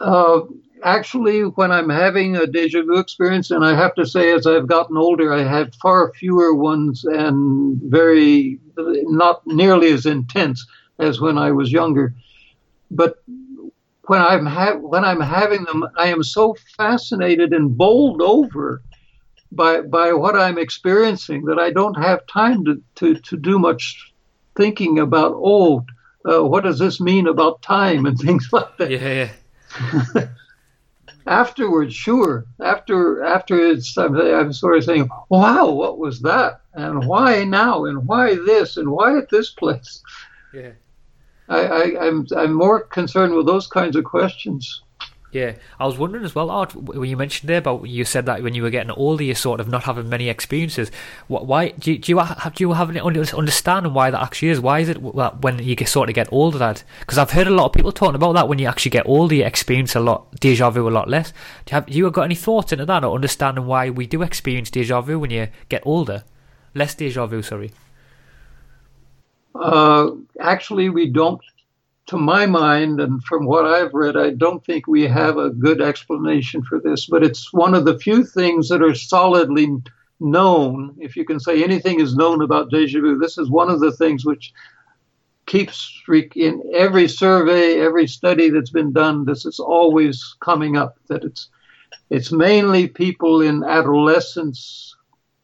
Uh, 0.00 0.40
actually, 0.82 1.42
when 1.42 1.70
I'm 1.70 1.88
having 1.88 2.36
a 2.36 2.46
deja 2.46 2.82
vu 2.82 2.98
experience, 2.98 3.50
and 3.50 3.64
I 3.64 3.76
have 3.76 3.94
to 3.94 4.06
say, 4.06 4.32
as 4.32 4.46
I've 4.46 4.66
gotten 4.66 4.96
older, 4.96 5.32
I 5.32 5.42
have 5.44 5.74
far 5.76 6.12
fewer 6.14 6.54
ones 6.54 7.04
and 7.04 7.80
very 7.82 8.58
not 8.76 9.46
nearly 9.46 9.92
as 9.92 10.06
intense 10.06 10.66
as 10.98 11.20
when 11.20 11.38
I 11.38 11.52
was 11.52 11.70
younger. 11.70 12.14
But 12.90 13.22
when 14.06 14.20
I'm 14.20 14.46
ha- 14.46 14.76
when 14.76 15.04
I'm 15.04 15.20
having 15.20 15.64
them, 15.64 15.86
I 15.96 16.08
am 16.08 16.22
so 16.22 16.56
fascinated 16.76 17.52
and 17.52 17.76
bowled 17.76 18.20
over 18.20 18.82
by 19.50 19.82
by 19.82 20.12
what 20.12 20.36
I'm 20.36 20.58
experiencing 20.58 21.44
that 21.44 21.58
I 21.58 21.70
don't 21.70 21.94
have 21.94 22.26
time 22.26 22.64
to 22.64 22.82
to, 22.96 23.14
to 23.14 23.36
do 23.36 23.58
much 23.58 24.11
thinking 24.56 24.98
about 24.98 25.32
oh 25.36 25.84
uh, 26.28 26.42
what 26.42 26.64
does 26.64 26.78
this 26.78 27.00
mean 27.00 27.26
about 27.26 27.62
time 27.62 28.06
and 28.06 28.18
things 28.26 28.48
like 28.52 28.76
that. 28.78 28.90
Yeah. 28.90 29.30
yeah. 30.14 30.26
Afterwards, 31.26 31.94
sure. 31.94 32.46
After 32.60 33.22
after 33.22 33.56
it's, 33.56 33.96
I'm, 33.96 34.16
I'm 34.16 34.52
sort 34.52 34.76
of 34.76 34.84
saying, 34.84 35.08
"Wow, 35.28 35.70
what 35.70 35.98
was 35.98 36.20
that? 36.22 36.62
And 36.74 37.06
why 37.06 37.44
now? 37.44 37.84
And 37.84 38.08
why 38.08 38.34
this? 38.34 38.76
And 38.76 38.90
why 38.90 39.16
at 39.16 39.30
this 39.30 39.50
place?" 39.50 40.02
Yeah. 40.52 40.72
I, 41.48 41.60
I, 41.60 42.06
I'm 42.06 42.26
I'm 42.36 42.52
more 42.52 42.82
concerned 42.82 43.34
with 43.34 43.46
those 43.46 43.68
kinds 43.68 43.94
of 43.94 44.02
questions. 44.02 44.82
Yeah, 45.32 45.54
I 45.80 45.86
was 45.86 45.96
wondering 45.96 46.26
as 46.26 46.34
well, 46.34 46.50
Art, 46.50 46.74
when 46.74 47.08
you 47.08 47.16
mentioned 47.16 47.48
there 47.48 47.56
about 47.56 47.88
you 47.88 48.04
said 48.04 48.26
that 48.26 48.42
when 48.42 48.52
you 48.52 48.62
were 48.62 48.68
getting 48.68 48.90
older, 48.90 49.24
you 49.24 49.34
sort 49.34 49.60
of 49.60 49.68
not 49.68 49.84
having 49.84 50.10
many 50.10 50.28
experiences. 50.28 50.90
Why 51.26 51.70
do 51.70 51.92
you, 51.92 51.98
do 51.98 52.12
you 52.12 52.18
have 52.18 52.54
do 52.54 52.62
you 52.62 52.74
have 52.74 52.90
an 52.90 52.98
understanding 52.98 53.94
why 53.94 54.10
that 54.10 54.20
actually 54.20 54.48
is? 54.48 54.60
Why 54.60 54.80
is 54.80 54.90
it 54.90 55.02
that 55.16 55.40
when 55.40 55.58
you 55.60 55.74
get, 55.74 55.88
sort 55.88 56.10
of 56.10 56.14
get 56.14 56.30
older 56.30 56.58
that? 56.58 56.84
Because 57.00 57.16
I've 57.16 57.30
heard 57.30 57.46
a 57.46 57.50
lot 57.50 57.64
of 57.64 57.72
people 57.72 57.92
talking 57.92 58.14
about 58.14 58.34
that 58.34 58.46
when 58.46 58.58
you 58.58 58.66
actually 58.66 58.90
get 58.90 59.06
older, 59.06 59.34
you 59.34 59.44
experience 59.44 59.96
a 59.96 60.00
lot 60.00 60.38
deja 60.38 60.68
vu 60.68 60.86
a 60.86 60.90
lot 60.90 61.08
less. 61.08 61.32
Do 61.64 61.70
you 61.70 61.74
have 61.76 61.88
you 61.88 62.10
got 62.10 62.24
any 62.24 62.34
thoughts 62.34 62.70
into 62.70 62.84
that 62.84 63.02
or 63.02 63.14
understanding 63.14 63.64
why 63.64 63.88
we 63.88 64.06
do 64.06 64.20
experience 64.20 64.68
deja 64.68 65.00
vu 65.00 65.18
when 65.18 65.30
you 65.30 65.48
get 65.70 65.82
older? 65.86 66.24
Less 66.74 66.94
deja 66.94 67.24
vu, 67.24 67.40
sorry. 67.40 67.72
Uh, 69.54 70.10
actually, 70.40 70.90
we 70.90 71.08
don't 71.08 71.40
to 72.12 72.18
my 72.18 72.44
mind, 72.44 73.00
and 73.00 73.24
from 73.24 73.46
what 73.46 73.64
I've 73.64 73.94
read, 73.94 74.18
I 74.18 74.30
don't 74.30 74.64
think 74.64 74.86
we 74.86 75.02
have 75.02 75.38
a 75.38 75.48
good 75.48 75.80
explanation 75.80 76.62
for 76.62 76.78
this, 76.78 77.06
but 77.06 77.24
it's 77.24 77.52
one 77.54 77.74
of 77.74 77.86
the 77.86 77.98
few 77.98 78.22
things 78.22 78.68
that 78.68 78.82
are 78.82 78.94
solidly 78.94 79.78
known. 80.20 80.94
If 81.00 81.16
you 81.16 81.24
can 81.24 81.40
say 81.40 81.64
anything 81.64 82.00
is 82.00 82.14
known 82.14 82.42
about 82.42 82.70
deja 82.70 83.00
vu, 83.00 83.16
this 83.16 83.38
is 83.38 83.50
one 83.50 83.70
of 83.70 83.80
the 83.80 83.92
things 83.92 84.26
which 84.26 84.52
keeps 85.46 86.02
in 86.36 86.62
every 86.74 87.08
survey, 87.08 87.80
every 87.80 88.06
study 88.06 88.50
that's 88.50 88.70
been 88.70 88.92
done, 88.92 89.24
this 89.24 89.46
is 89.46 89.58
always 89.58 90.36
coming 90.40 90.76
up 90.76 90.98
that 91.08 91.24
it's 91.24 91.48
it's 92.10 92.30
mainly 92.30 92.88
people 92.88 93.40
in 93.40 93.64
adolescence, 93.64 94.94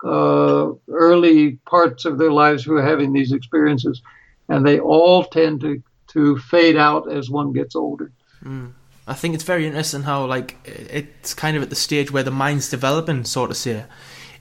uh, 0.05 0.69
early 0.89 1.53
parts 1.65 2.05
of 2.05 2.19
their 2.19 2.31
lives 2.31 2.63
who 2.63 2.75
are 2.77 2.83
having 2.83 3.15
these 3.15 3.33
experiences, 3.33 4.03
and 4.51 4.67
they 4.67 4.79
all 4.79 5.25
tend 5.25 5.63
to 5.63 5.83
to 6.09 6.39
fade 6.39 6.77
out 6.77 7.11
as 7.11 7.31
one 7.31 7.53
gets 7.53 7.77
older. 7.77 8.11
Mm. 8.45 8.73
I 9.07 9.15
think 9.15 9.35
it's 9.35 9.45
very 9.45 9.67
interesting 9.67 10.03
how 10.03 10.27
like 10.27 10.57
it's 10.65 11.33
kind 11.33 11.57
of 11.57 11.63
at 11.63 11.71
the 11.71 11.77
stage 11.77 12.11
where 12.11 12.23
the 12.23 12.31
mind's 12.31 12.69
developing, 12.69 13.25
sort 13.25 13.51
of 13.51 13.57
say. 13.57 13.85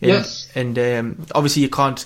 And, 0.02 0.12
yes. 0.12 0.50
And 0.54 0.78
um, 0.78 1.26
obviously 1.34 1.62
you 1.62 1.70
can't 1.70 2.06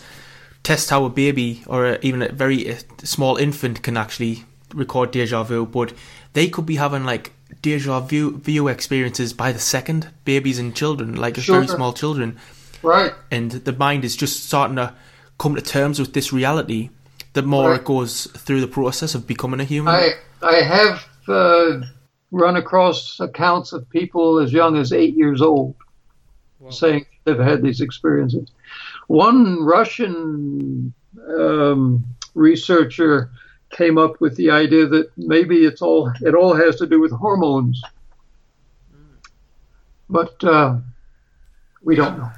test 0.64 0.92
how 0.92 1.06
a 1.06 1.10
baby 1.10 1.64
or 1.66 1.98
even 2.02 2.22
a 2.22 2.32
very 2.32 2.78
small 3.04 3.38
infant 3.38 3.82
can 3.82 3.98
actually 3.98 4.46
record 4.74 5.12
deja 5.12 5.44
vu, 5.44 5.66
but 5.66 5.94
they 6.34 6.48
could 6.48 6.66
be 6.66 6.76
having 6.76 7.04
like 7.04 7.34
deja 7.62 8.00
vu, 8.00 8.38
vu 8.38 8.68
experiences 8.68 9.34
by 9.34 9.52
the 9.52 9.60
second, 9.60 10.10
babies 10.24 10.60
and 10.60 10.76
children, 10.76 11.16
like 11.16 11.38
sure. 11.38 11.56
very 11.56 11.68
small 11.68 11.94
children. 11.94 12.38
Right. 12.84 13.14
And 13.30 13.52
the 13.52 13.74
mind 13.74 14.06
is 14.06 14.16
just 14.16 14.46
starting 14.46 14.78
to 14.78 14.94
come 15.40 15.56
to 15.56 15.62
terms 15.62 16.00
with 16.00 16.14
this 16.14 16.32
reality 16.32 16.90
the 17.34 17.42
more 17.42 17.76
it 17.76 17.86
goes 17.86 18.26
through 18.26 18.62
the 18.62 18.68
process 18.68 19.16
of 19.16 19.28
becoming 19.28 19.60
a 19.60 19.64
human. 19.64 19.94
I 19.94 20.12
I 20.42 20.56
have 20.56 21.06
uh, 21.28 21.82
run 22.32 22.58
across 22.58 23.20
accounts 23.20 23.74
of 23.74 23.90
people 23.90 24.40
as 24.40 24.52
young 24.52 24.78
as 24.78 24.92
eight 24.92 25.16
years 25.16 25.42
old 25.42 25.76
wow. 26.60 26.70
saying 26.70 27.06
they've 27.24 27.38
had 27.38 27.62
these 27.62 27.82
experiences. 27.82 28.50
One 29.08 29.64
Russian 29.64 30.94
um, 31.28 32.04
researcher 32.34 33.30
came 33.70 33.98
up 33.98 34.20
with 34.20 34.36
the 34.36 34.52
idea 34.52 34.86
that 34.88 35.12
maybe 35.18 35.66
it's 35.66 35.82
all 35.82 36.12
it 36.22 36.36
all 36.36 36.54
has 36.54 36.76
to 36.78 36.88
do 36.88 37.00
with 37.00 37.12
hormones, 37.12 37.82
but 40.10 40.44
uh, 40.44 40.78
we 41.84 41.96
don't 41.96 42.18
know 42.18 42.32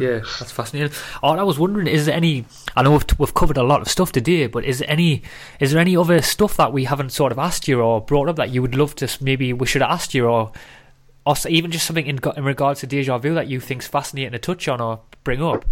yeah, 0.00 0.20
that's 0.38 0.50
fascinating. 0.50 0.96
Oh, 1.22 1.30
I 1.30 1.42
was 1.42 1.58
wondering, 1.58 1.86
is 1.86 2.06
there 2.06 2.14
any? 2.14 2.44
I 2.76 2.82
know 2.82 2.92
we've, 2.92 3.04
we've 3.18 3.34
covered 3.34 3.56
a 3.56 3.62
lot 3.62 3.80
of 3.80 3.88
stuff 3.88 4.12
today, 4.12 4.46
but 4.46 4.64
is 4.64 4.78
there 4.80 4.90
any? 4.90 5.22
Is 5.60 5.72
there 5.72 5.80
any 5.80 5.96
other 5.96 6.22
stuff 6.22 6.56
that 6.56 6.72
we 6.72 6.84
haven't 6.84 7.10
sort 7.10 7.32
of 7.32 7.38
asked 7.38 7.68
you 7.68 7.80
or 7.80 8.00
brought 8.00 8.28
up 8.28 8.36
that 8.36 8.50
you 8.50 8.62
would 8.62 8.74
love 8.74 8.94
to 8.96 9.08
maybe 9.22 9.52
we 9.52 9.66
should 9.66 9.82
have 9.82 9.90
asked 9.90 10.14
you 10.14 10.26
or, 10.26 10.52
or 11.26 11.34
even 11.48 11.70
just 11.70 11.86
something 11.86 12.06
in, 12.06 12.18
in 12.36 12.44
regards 12.44 12.80
to 12.80 12.86
deja 12.86 13.18
vu 13.18 13.34
that 13.34 13.48
you 13.48 13.60
think's 13.60 13.86
fascinating 13.86 14.32
to 14.32 14.38
touch 14.38 14.68
on 14.68 14.80
or 14.80 15.00
bring 15.22 15.42
up? 15.42 15.64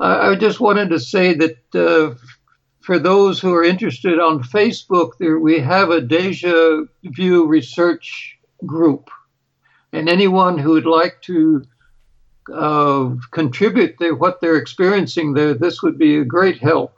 I 0.00 0.34
just 0.36 0.60
wanted 0.60 0.90
to 0.90 1.00
say 1.00 1.34
that 1.34 1.74
uh, 1.74 2.14
for 2.80 2.98
those 2.98 3.38
who 3.40 3.52
are 3.54 3.64
interested 3.64 4.18
on 4.18 4.42
Facebook, 4.42 5.18
there 5.18 5.38
we 5.38 5.58
have 5.58 5.90
a 5.90 6.00
deja 6.00 6.84
vu 7.04 7.46
research 7.46 8.38
group, 8.64 9.10
and 9.92 10.08
anyone 10.08 10.58
who 10.58 10.70
would 10.70 10.86
like 10.86 11.20
to 11.22 11.64
uh, 12.52 13.10
contribute 13.30 13.98
to 13.98 14.12
what 14.12 14.40
they're 14.40 14.56
experiencing 14.56 15.34
there, 15.34 15.54
this 15.54 15.82
would 15.82 15.98
be 15.98 16.16
a 16.16 16.24
great 16.24 16.58
help. 16.58 16.94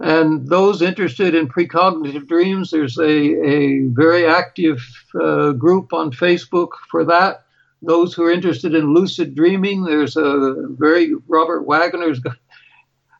And 0.00 0.48
those 0.48 0.82
interested 0.82 1.34
in 1.34 1.48
precognitive 1.48 2.26
dreams, 2.26 2.70
there's 2.70 2.98
a, 2.98 3.04
a 3.04 3.86
very 3.88 4.26
active 4.26 4.80
uh, 5.14 5.52
group 5.52 5.92
on 5.92 6.10
Facebook 6.10 6.70
for 6.90 7.04
that. 7.04 7.44
Those 7.82 8.12
who 8.12 8.24
are 8.24 8.32
interested 8.32 8.74
in 8.74 8.94
lucid 8.94 9.34
dreaming, 9.34 9.84
there's 9.84 10.16
a 10.16 10.54
very 10.70 11.14
Robert 11.28 11.62
Waggoner's 11.66 12.20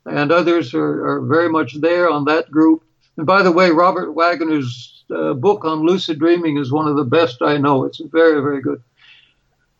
and 0.07 0.33
others 0.33 0.75
are, 0.75 1.07
are 1.07 1.21
very 1.21 1.49
much 1.49 1.81
there 1.81 2.11
on 2.11 2.25
that 2.25 2.51
group. 2.51 2.85
And 3.17 3.27
by 3.27 3.43
the 3.43 3.53
way, 3.53 3.71
Robert 3.71 4.13
Waggoner's 4.15 5.05
uh, 5.15 5.35
book 5.35 5.65
on 5.65 5.87
lucid 5.87 6.19
dreaming 6.19 6.57
is 6.57 6.73
one 6.73 6.89
of 6.89 6.97
the 6.97 7.05
best 7.05 7.43
I 7.43 7.59
know. 7.59 7.85
It's 7.85 8.01
very, 8.11 8.41
very 8.41 8.61
good. 8.61 8.83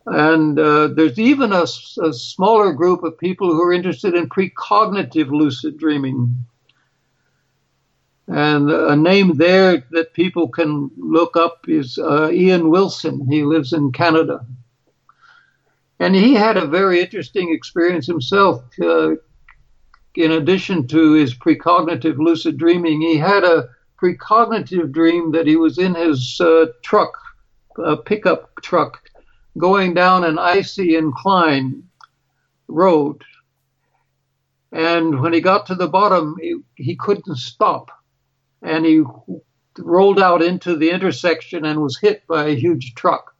And 0.05 0.59
uh, 0.59 0.87
there's 0.87 1.17
even 1.17 1.53
a, 1.53 1.63
a, 1.63 2.13
smaller 2.13 2.73
group 2.73 3.03
of 3.03 3.17
people 3.17 3.51
who 3.51 3.63
are 3.63 3.71
interested 3.71 4.15
in 4.15 4.27
precognitive 4.27 5.29
lucid 5.31 5.77
dreaming. 5.77 6.45
And 8.27 8.69
a 8.69 8.95
name 8.95 9.37
there 9.37 9.83
that 9.91 10.13
people 10.13 10.49
can 10.49 10.91
look 10.97 11.37
up 11.37 11.65
is 11.69 11.97
uh, 11.97 12.29
Ian 12.31 12.69
Wilson. 12.69 13.27
He 13.29 13.43
lives 13.43 13.71
in 13.71 13.93
Canada. 13.93 14.45
And 15.99 16.15
he 16.15 16.33
had 16.33 16.57
a 16.57 16.67
very 16.67 16.99
interesting 16.99 17.53
experience 17.53 18.05
himself. 18.05 18.63
Uh, 18.81 19.15
in 20.15 20.31
addition 20.31 20.87
to 20.87 21.13
his 21.13 21.33
precognitive 21.33 22.17
lucid 22.17 22.57
dreaming, 22.57 23.01
he 23.01 23.17
had 23.17 23.43
a 23.43 23.69
precognitive 24.01 24.91
dream 24.91 25.31
that 25.31 25.47
he 25.47 25.55
was 25.55 25.77
in 25.77 25.95
his 25.95 26.39
uh, 26.41 26.65
truck, 26.81 27.17
a 27.77 27.95
pickup 27.95 28.51
truck, 28.61 29.02
going 29.57 29.93
down 29.93 30.23
an 30.23 30.39
icy 30.39 30.95
incline 30.95 31.83
road. 32.67 33.23
And 34.71 35.21
when 35.21 35.33
he 35.33 35.41
got 35.41 35.67
to 35.67 35.75
the 35.75 35.87
bottom, 35.87 36.35
he, 36.41 36.55
he 36.75 36.95
couldn't 36.95 37.37
stop. 37.37 37.91
And 38.61 38.85
he 38.85 39.03
rolled 39.77 40.19
out 40.19 40.41
into 40.41 40.75
the 40.75 40.89
intersection 40.89 41.65
and 41.65 41.81
was 41.81 41.99
hit 41.99 42.25
by 42.27 42.47
a 42.47 42.55
huge 42.55 42.95
truck. 42.95 43.35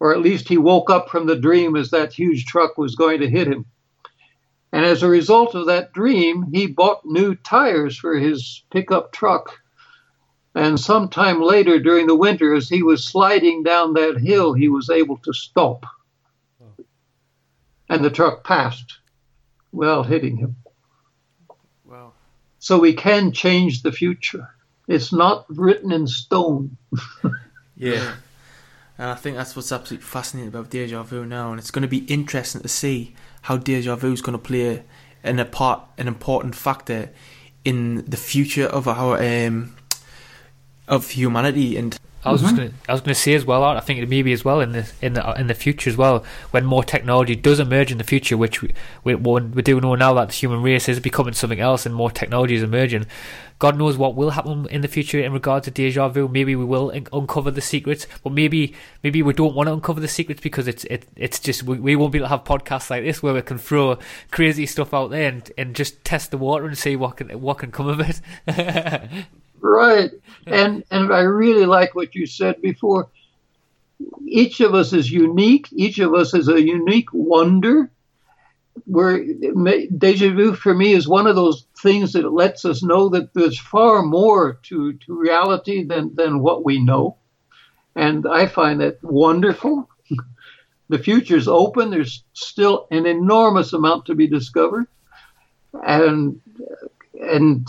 Or 0.00 0.12
at 0.12 0.22
least 0.22 0.48
he 0.48 0.56
woke 0.56 0.90
up 0.90 1.10
from 1.10 1.26
the 1.26 1.36
dream 1.36 1.76
as 1.76 1.90
that 1.90 2.12
huge 2.12 2.46
truck 2.46 2.78
was 2.78 2.96
going 2.96 3.20
to 3.20 3.30
hit 3.30 3.46
him. 3.46 3.66
And 4.72 4.84
as 4.84 5.02
a 5.02 5.08
result 5.08 5.54
of 5.54 5.66
that 5.66 5.92
dream, 5.92 6.46
he 6.52 6.66
bought 6.66 7.04
new 7.04 7.34
tires 7.34 7.98
for 7.98 8.14
his 8.14 8.64
pickup 8.70 9.12
truck 9.12 9.59
and 10.54 10.78
sometime 10.78 11.40
later 11.40 11.78
during 11.78 12.06
the 12.06 12.16
winter, 12.16 12.54
as 12.54 12.68
he 12.68 12.82
was 12.82 13.04
sliding 13.04 13.62
down 13.62 13.94
that 13.94 14.18
hill, 14.18 14.52
he 14.52 14.68
was 14.68 14.90
able 14.90 15.18
to 15.18 15.32
stop. 15.32 15.86
and 17.88 18.04
the 18.04 18.10
truck 18.10 18.44
passed 18.44 18.98
without 19.72 20.06
hitting 20.06 20.36
him. 20.36 20.56
Wow. 21.84 22.12
So 22.58 22.78
we 22.78 22.94
can 22.94 23.32
change 23.32 23.82
the 23.82 23.92
future. 23.92 24.48
It's 24.86 25.12
not 25.12 25.46
written 25.48 25.92
in 25.92 26.06
stone. 26.06 26.76
Yeah. 27.80 28.12
And 28.98 29.08
I 29.08 29.14
think 29.14 29.38
that's 29.38 29.56
what's 29.56 29.72
absolutely 29.72 30.04
fascinating 30.04 30.48
about 30.48 30.68
Deja 30.68 31.02
Vu 31.02 31.24
now, 31.24 31.50
and 31.50 31.58
it's 31.58 31.70
going 31.70 31.80
to 31.80 31.88
be 31.88 32.04
interesting 32.04 32.60
to 32.60 32.68
see 32.68 33.14
how 33.42 33.56
Deja 33.56 33.96
Vu 33.96 34.12
is 34.12 34.20
going 34.20 34.36
to 34.36 34.44
play 34.44 34.82
an 35.24 35.38
a 35.38 35.46
part, 35.46 35.80
an 35.96 36.06
important 36.06 36.54
factor 36.54 37.08
in 37.64 38.04
the 38.04 38.18
future 38.18 38.66
of 38.66 38.86
our 38.86 39.16
um, 39.16 39.74
of 40.90 41.10
humanity 41.10 41.76
and 41.78 41.98
I 42.22 42.32
was 42.32 42.42
just 42.42 42.52
Mhm. 42.54 42.58
gonna, 42.58 42.70
I 42.86 42.92
was 42.92 43.00
going 43.00 43.14
to 43.14 43.20
say 43.20 43.32
as 43.32 43.46
well. 43.46 43.62
Art, 43.62 43.78
I 43.78 43.80
think 43.80 43.98
it 43.98 44.06
maybe 44.06 44.30
as 44.34 44.44
well 44.44 44.60
in 44.60 44.72
the 44.72 44.86
in 45.00 45.14
the 45.14 45.32
in 45.40 45.46
the 45.46 45.54
future 45.54 45.88
as 45.88 45.96
well 45.96 46.22
when 46.50 46.66
more 46.66 46.84
technology 46.84 47.34
does 47.34 47.58
emerge 47.58 47.90
in 47.90 47.96
the 47.96 48.04
future, 48.04 48.36
which 48.36 48.60
we 48.60 48.74
we, 49.04 49.14
we 49.14 49.62
do 49.62 49.80
know 49.80 49.94
now 49.94 50.12
that 50.12 50.28
the 50.28 50.34
human 50.34 50.60
race 50.62 50.86
is 50.86 51.00
becoming 51.00 51.32
something 51.32 51.60
else 51.60 51.86
and 51.86 51.94
more 51.94 52.10
technology 52.10 52.54
is 52.56 52.62
emerging. 52.62 53.06
God 53.58 53.78
knows 53.78 53.96
what 53.96 54.16
will 54.16 54.30
happen 54.30 54.66
in 54.70 54.82
the 54.82 54.88
future 54.88 55.18
in 55.18 55.32
regards 55.32 55.64
to 55.64 55.70
deja 55.70 56.08
vu. 56.08 56.28
Maybe 56.28 56.54
we 56.56 56.64
will 56.64 56.90
un- 56.94 57.06
uncover 57.10 57.50
the 57.50 57.62
secrets, 57.62 58.06
but 58.22 58.34
maybe 58.34 58.74
maybe 59.02 59.22
we 59.22 59.32
don't 59.32 59.54
want 59.54 59.68
to 59.68 59.72
uncover 59.72 60.00
the 60.00 60.08
secrets 60.08 60.42
because 60.42 60.68
it's 60.68 60.84
it, 60.84 61.06
it's 61.16 61.40
just 61.40 61.62
we, 61.62 61.78
we 61.78 61.96
won't 61.96 62.12
be 62.12 62.18
able 62.18 62.26
to 62.26 62.30
have 62.36 62.44
podcasts 62.44 62.90
like 62.90 63.02
this 63.02 63.22
where 63.22 63.32
we 63.32 63.40
can 63.40 63.56
throw 63.56 63.96
crazy 64.30 64.66
stuff 64.66 64.92
out 64.92 65.08
there 65.10 65.28
and, 65.28 65.50
and 65.56 65.74
just 65.74 66.04
test 66.04 66.30
the 66.32 66.38
water 66.38 66.66
and 66.66 66.76
see 66.76 66.96
what 66.96 67.16
can 67.16 67.28
what 67.40 67.56
can 67.58 67.70
come 67.72 67.86
of 67.88 68.00
it. 68.00 68.20
Right. 69.60 70.10
And 70.46 70.84
and 70.90 71.12
I 71.12 71.20
really 71.20 71.66
like 71.66 71.94
what 71.94 72.14
you 72.14 72.26
said 72.26 72.60
before. 72.62 73.10
Each 74.26 74.60
of 74.60 74.74
us 74.74 74.92
is 74.92 75.10
unique. 75.10 75.68
Each 75.72 75.98
of 75.98 76.14
us 76.14 76.32
is 76.34 76.48
a 76.48 76.60
unique 76.60 77.12
wonder. 77.12 77.90
Where 78.86 79.22
deja 79.98 80.30
vu 80.30 80.54
for 80.54 80.74
me 80.74 80.92
is 80.92 81.06
one 81.06 81.26
of 81.26 81.36
those 81.36 81.66
things 81.82 82.12
that 82.12 82.32
lets 82.32 82.64
us 82.64 82.82
know 82.82 83.08
that 83.10 83.34
there's 83.34 83.58
far 83.58 84.02
more 84.02 84.54
to, 84.64 84.94
to 84.94 85.18
reality 85.18 85.84
than, 85.84 86.14
than 86.14 86.40
what 86.40 86.64
we 86.64 86.82
know. 86.82 87.16
And 87.94 88.26
I 88.26 88.46
find 88.46 88.80
that 88.80 89.02
wonderful. 89.02 89.88
The 90.88 90.98
future's 90.98 91.46
open. 91.46 91.90
There's 91.90 92.24
still 92.32 92.88
an 92.90 93.06
enormous 93.06 93.72
amount 93.72 94.06
to 94.06 94.16
be 94.16 94.26
discovered. 94.26 94.88
And 95.86 96.40
and 97.14 97.68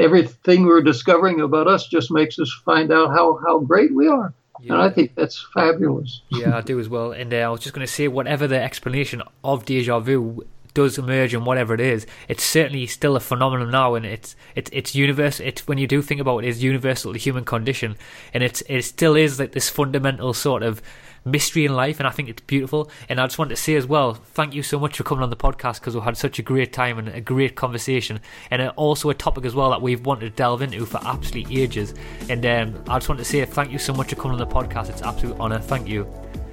everything 0.00 0.64
we're 0.64 0.82
discovering 0.82 1.40
about 1.40 1.68
us 1.68 1.86
just 1.86 2.10
makes 2.10 2.38
us 2.38 2.52
find 2.64 2.92
out 2.92 3.10
how, 3.10 3.38
how 3.46 3.60
great 3.60 3.94
we 3.94 4.08
are. 4.08 4.32
And 4.68 4.76
I 4.76 4.90
think 4.90 5.14
that's 5.14 5.46
fabulous. 5.54 6.20
yeah, 6.28 6.56
I 6.56 6.60
do 6.60 6.78
as 6.78 6.88
well. 6.88 7.12
And 7.12 7.32
uh, 7.32 7.38
I 7.38 7.48
was 7.48 7.60
just 7.60 7.74
going 7.74 7.86
to 7.86 7.92
say, 7.92 8.08
whatever 8.08 8.46
the 8.46 8.60
explanation 8.60 9.22
of 9.42 9.64
deja 9.64 10.00
vu 10.00 10.44
does 10.74 10.98
emerge 10.98 11.34
and 11.34 11.46
whatever 11.46 11.74
it 11.74 11.80
is, 11.80 12.06
it's 12.28 12.44
certainly 12.44 12.86
still 12.86 13.16
a 13.16 13.20
phenomenon 13.20 13.70
now, 13.70 13.94
and 13.94 14.04
it's 14.06 14.36
it's 14.54 14.70
it's 14.72 14.94
universal. 14.94 15.46
It's 15.46 15.66
when 15.66 15.78
you 15.78 15.86
do 15.86 16.02
think 16.02 16.20
about 16.20 16.44
it, 16.44 16.48
it's 16.48 16.60
universal 16.60 17.10
to 17.10 17.14
the 17.14 17.18
human 17.18 17.44
condition, 17.44 17.96
and 18.34 18.42
it's 18.42 18.62
it 18.68 18.82
still 18.82 19.16
is 19.16 19.38
like 19.38 19.52
this 19.52 19.68
fundamental 19.68 20.34
sort 20.34 20.62
of 20.62 20.82
mystery 21.24 21.64
in 21.64 21.74
life, 21.74 21.98
and 21.98 22.06
I 22.06 22.10
think 22.10 22.28
it's 22.28 22.42
beautiful. 22.42 22.90
And 23.08 23.20
I 23.20 23.26
just 23.26 23.38
want 23.38 23.50
to 23.50 23.56
say 23.56 23.74
as 23.74 23.86
well, 23.86 24.14
thank 24.14 24.54
you 24.54 24.62
so 24.62 24.78
much 24.78 24.96
for 24.96 25.04
coming 25.04 25.22
on 25.22 25.30
the 25.30 25.36
podcast 25.36 25.80
because 25.80 25.94
we 25.94 26.02
had 26.02 26.16
such 26.16 26.38
a 26.38 26.42
great 26.42 26.72
time 26.72 26.98
and 26.98 27.08
a 27.08 27.20
great 27.20 27.56
conversation, 27.56 28.20
and 28.50 28.62
uh, 28.62 28.72
also 28.76 29.10
a 29.10 29.14
topic 29.14 29.44
as 29.44 29.54
well 29.54 29.70
that 29.70 29.82
we've 29.82 30.04
wanted 30.04 30.20
to 30.20 30.30
delve 30.30 30.62
into 30.62 30.84
for 30.86 31.00
absolutely 31.04 31.60
ages. 31.60 31.94
And 32.28 32.44
um, 32.46 32.82
I 32.88 32.98
just 32.98 33.08
want 33.08 33.18
to 33.18 33.24
say 33.24 33.44
thank 33.44 33.70
you 33.70 33.78
so 33.78 33.92
much 33.92 34.10
for 34.10 34.16
coming 34.16 34.40
on 34.40 34.48
the 34.48 34.54
podcast. 34.54 34.90
It's 34.90 35.00
an 35.00 35.08
absolute 35.08 35.38
honour. 35.38 35.58
Thank 35.60 35.88
you. 35.88 36.06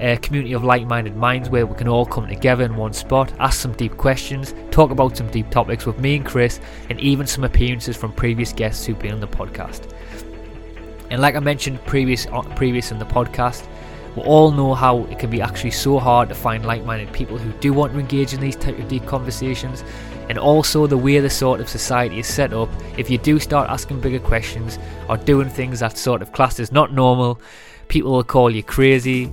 a 0.00 0.16
community 0.18 0.52
of 0.52 0.64
like-minded 0.64 1.16
minds 1.16 1.48
where 1.48 1.66
we 1.66 1.74
can 1.76 1.88
all 1.88 2.04
come 2.04 2.26
together 2.26 2.64
in 2.64 2.76
one 2.76 2.92
spot, 2.92 3.32
ask 3.38 3.60
some 3.60 3.72
deep 3.72 3.96
questions, 3.96 4.54
talk 4.70 4.90
about 4.90 5.16
some 5.16 5.30
deep 5.30 5.50
topics 5.50 5.86
with 5.86 5.98
me 5.98 6.16
and 6.16 6.26
Chris, 6.26 6.60
and 6.90 6.98
even 7.00 7.26
some 7.26 7.44
appearances 7.44 7.96
from 7.96 8.12
previous 8.12 8.52
guests 8.52 8.84
who've 8.84 8.98
been 8.98 9.12
on 9.12 9.20
the 9.20 9.28
podcast. 9.28 9.92
And 11.10 11.20
like 11.20 11.36
I 11.36 11.40
mentioned 11.40 11.84
previous 11.84 12.26
uh, 12.26 12.42
previous 12.56 12.90
in 12.90 12.98
the 12.98 13.04
podcast, 13.04 13.66
we 14.16 14.22
all 14.22 14.50
know 14.50 14.74
how 14.74 15.04
it 15.04 15.18
can 15.18 15.30
be 15.30 15.40
actually 15.40 15.72
so 15.72 15.98
hard 15.98 16.28
to 16.28 16.34
find 16.34 16.64
like-minded 16.64 17.12
people 17.12 17.36
who 17.36 17.52
do 17.60 17.72
want 17.72 17.92
to 17.92 17.98
engage 17.98 18.32
in 18.32 18.40
these 18.40 18.56
type 18.56 18.78
of 18.78 18.88
deep 18.88 19.06
conversations, 19.06 19.84
and 20.28 20.38
also 20.38 20.86
the 20.86 20.96
way 20.96 21.20
the 21.20 21.30
sort 21.30 21.60
of 21.60 21.68
society 21.68 22.18
is 22.18 22.26
set 22.26 22.52
up. 22.52 22.68
If 22.96 23.10
you 23.10 23.18
do 23.18 23.38
start 23.38 23.70
asking 23.70 24.00
bigger 24.00 24.18
questions 24.18 24.78
or 25.08 25.16
doing 25.16 25.48
things 25.48 25.80
that 25.80 25.98
sort 25.98 26.22
of 26.22 26.32
classed 26.32 26.58
as 26.58 26.72
not 26.72 26.92
normal, 26.92 27.40
people 27.88 28.12
will 28.12 28.24
call 28.24 28.50
you 28.50 28.62
crazy 28.62 29.30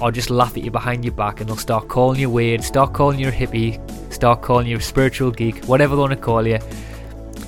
or 0.00 0.10
just 0.10 0.30
laugh 0.30 0.56
at 0.56 0.62
you 0.64 0.70
behind 0.70 1.04
your 1.04 1.14
back 1.14 1.40
and 1.40 1.48
they'll 1.48 1.56
start 1.56 1.88
calling 1.88 2.20
you 2.20 2.30
weird, 2.30 2.62
start 2.64 2.92
calling 2.92 3.18
you 3.18 3.28
a 3.28 3.32
hippie, 3.32 3.80
start 4.12 4.42
calling 4.42 4.66
you 4.66 4.76
a 4.76 4.80
spiritual 4.80 5.30
geek, 5.30 5.64
whatever 5.64 5.94
they 5.94 6.00
want 6.00 6.12
to 6.12 6.16
call 6.16 6.46
you. 6.46 6.58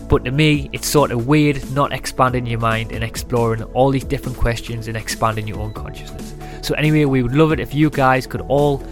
But 0.08 0.24
to 0.24 0.30
me, 0.30 0.68
it's 0.72 0.86
sort 0.86 1.10
of 1.10 1.26
weird 1.26 1.70
not 1.72 1.92
expanding 1.92 2.46
your 2.46 2.60
mind 2.60 2.92
and 2.92 3.02
exploring 3.02 3.62
all 3.74 3.90
these 3.90 4.04
different 4.04 4.36
questions 4.36 4.86
and 4.86 4.96
expanding 4.96 5.48
your 5.48 5.58
own 5.58 5.72
consciousness. 5.72 6.34
So, 6.62 6.74
anyway, 6.74 7.04
we 7.04 7.22
would 7.22 7.34
love 7.34 7.52
it 7.52 7.60
if 7.60 7.74
you 7.74 7.90
guys 7.90 8.26
could 8.26 8.42
all 8.42 8.82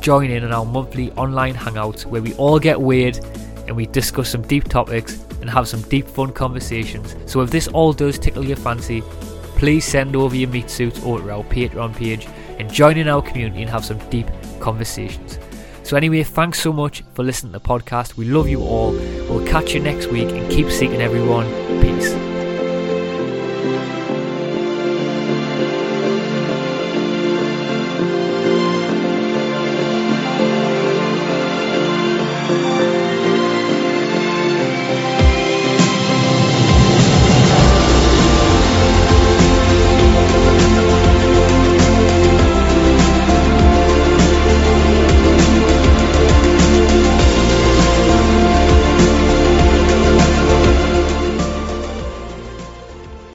join 0.00 0.30
in 0.30 0.44
on 0.44 0.52
our 0.52 0.64
monthly 0.64 1.10
online 1.12 1.54
hangouts 1.54 2.04
where 2.04 2.20
we 2.20 2.34
all 2.34 2.58
get 2.58 2.80
weird 2.80 3.18
and 3.66 3.76
we 3.76 3.86
discuss 3.86 4.30
some 4.30 4.42
deep 4.42 4.68
topics 4.68 5.22
and 5.40 5.48
have 5.48 5.68
some 5.68 5.82
deep 5.82 6.06
fun 6.06 6.32
conversations. 6.32 7.16
So, 7.26 7.40
if 7.42 7.50
this 7.50 7.68
all 7.68 7.92
does 7.92 8.18
tickle 8.18 8.44
your 8.44 8.56
fancy, 8.56 9.02
please 9.56 9.84
send 9.84 10.16
over 10.16 10.34
your 10.34 10.50
meat 10.50 10.70
suits 10.70 11.02
over 11.04 11.22
to 11.22 11.30
our 11.30 11.44
Patreon 11.44 11.94
page 11.94 12.26
and 12.58 12.72
join 12.72 12.96
in 12.96 13.08
our 13.08 13.22
community 13.22 13.62
and 13.62 13.70
have 13.70 13.84
some 13.84 13.98
deep 14.10 14.26
conversations. 14.60 15.38
So, 15.82 15.96
anyway, 15.96 16.22
thanks 16.22 16.60
so 16.60 16.72
much 16.72 17.02
for 17.12 17.22
listening 17.22 17.52
to 17.52 17.58
the 17.58 17.64
podcast. 17.64 18.16
We 18.16 18.24
love 18.24 18.48
you 18.48 18.62
all. 18.62 18.92
We'll 18.92 19.46
catch 19.46 19.74
you 19.74 19.80
next 19.80 20.06
week 20.06 20.30
and 20.30 20.50
keep 20.50 20.70
seeking 20.70 21.02
everyone. 21.02 21.46
Peace. 21.82 22.33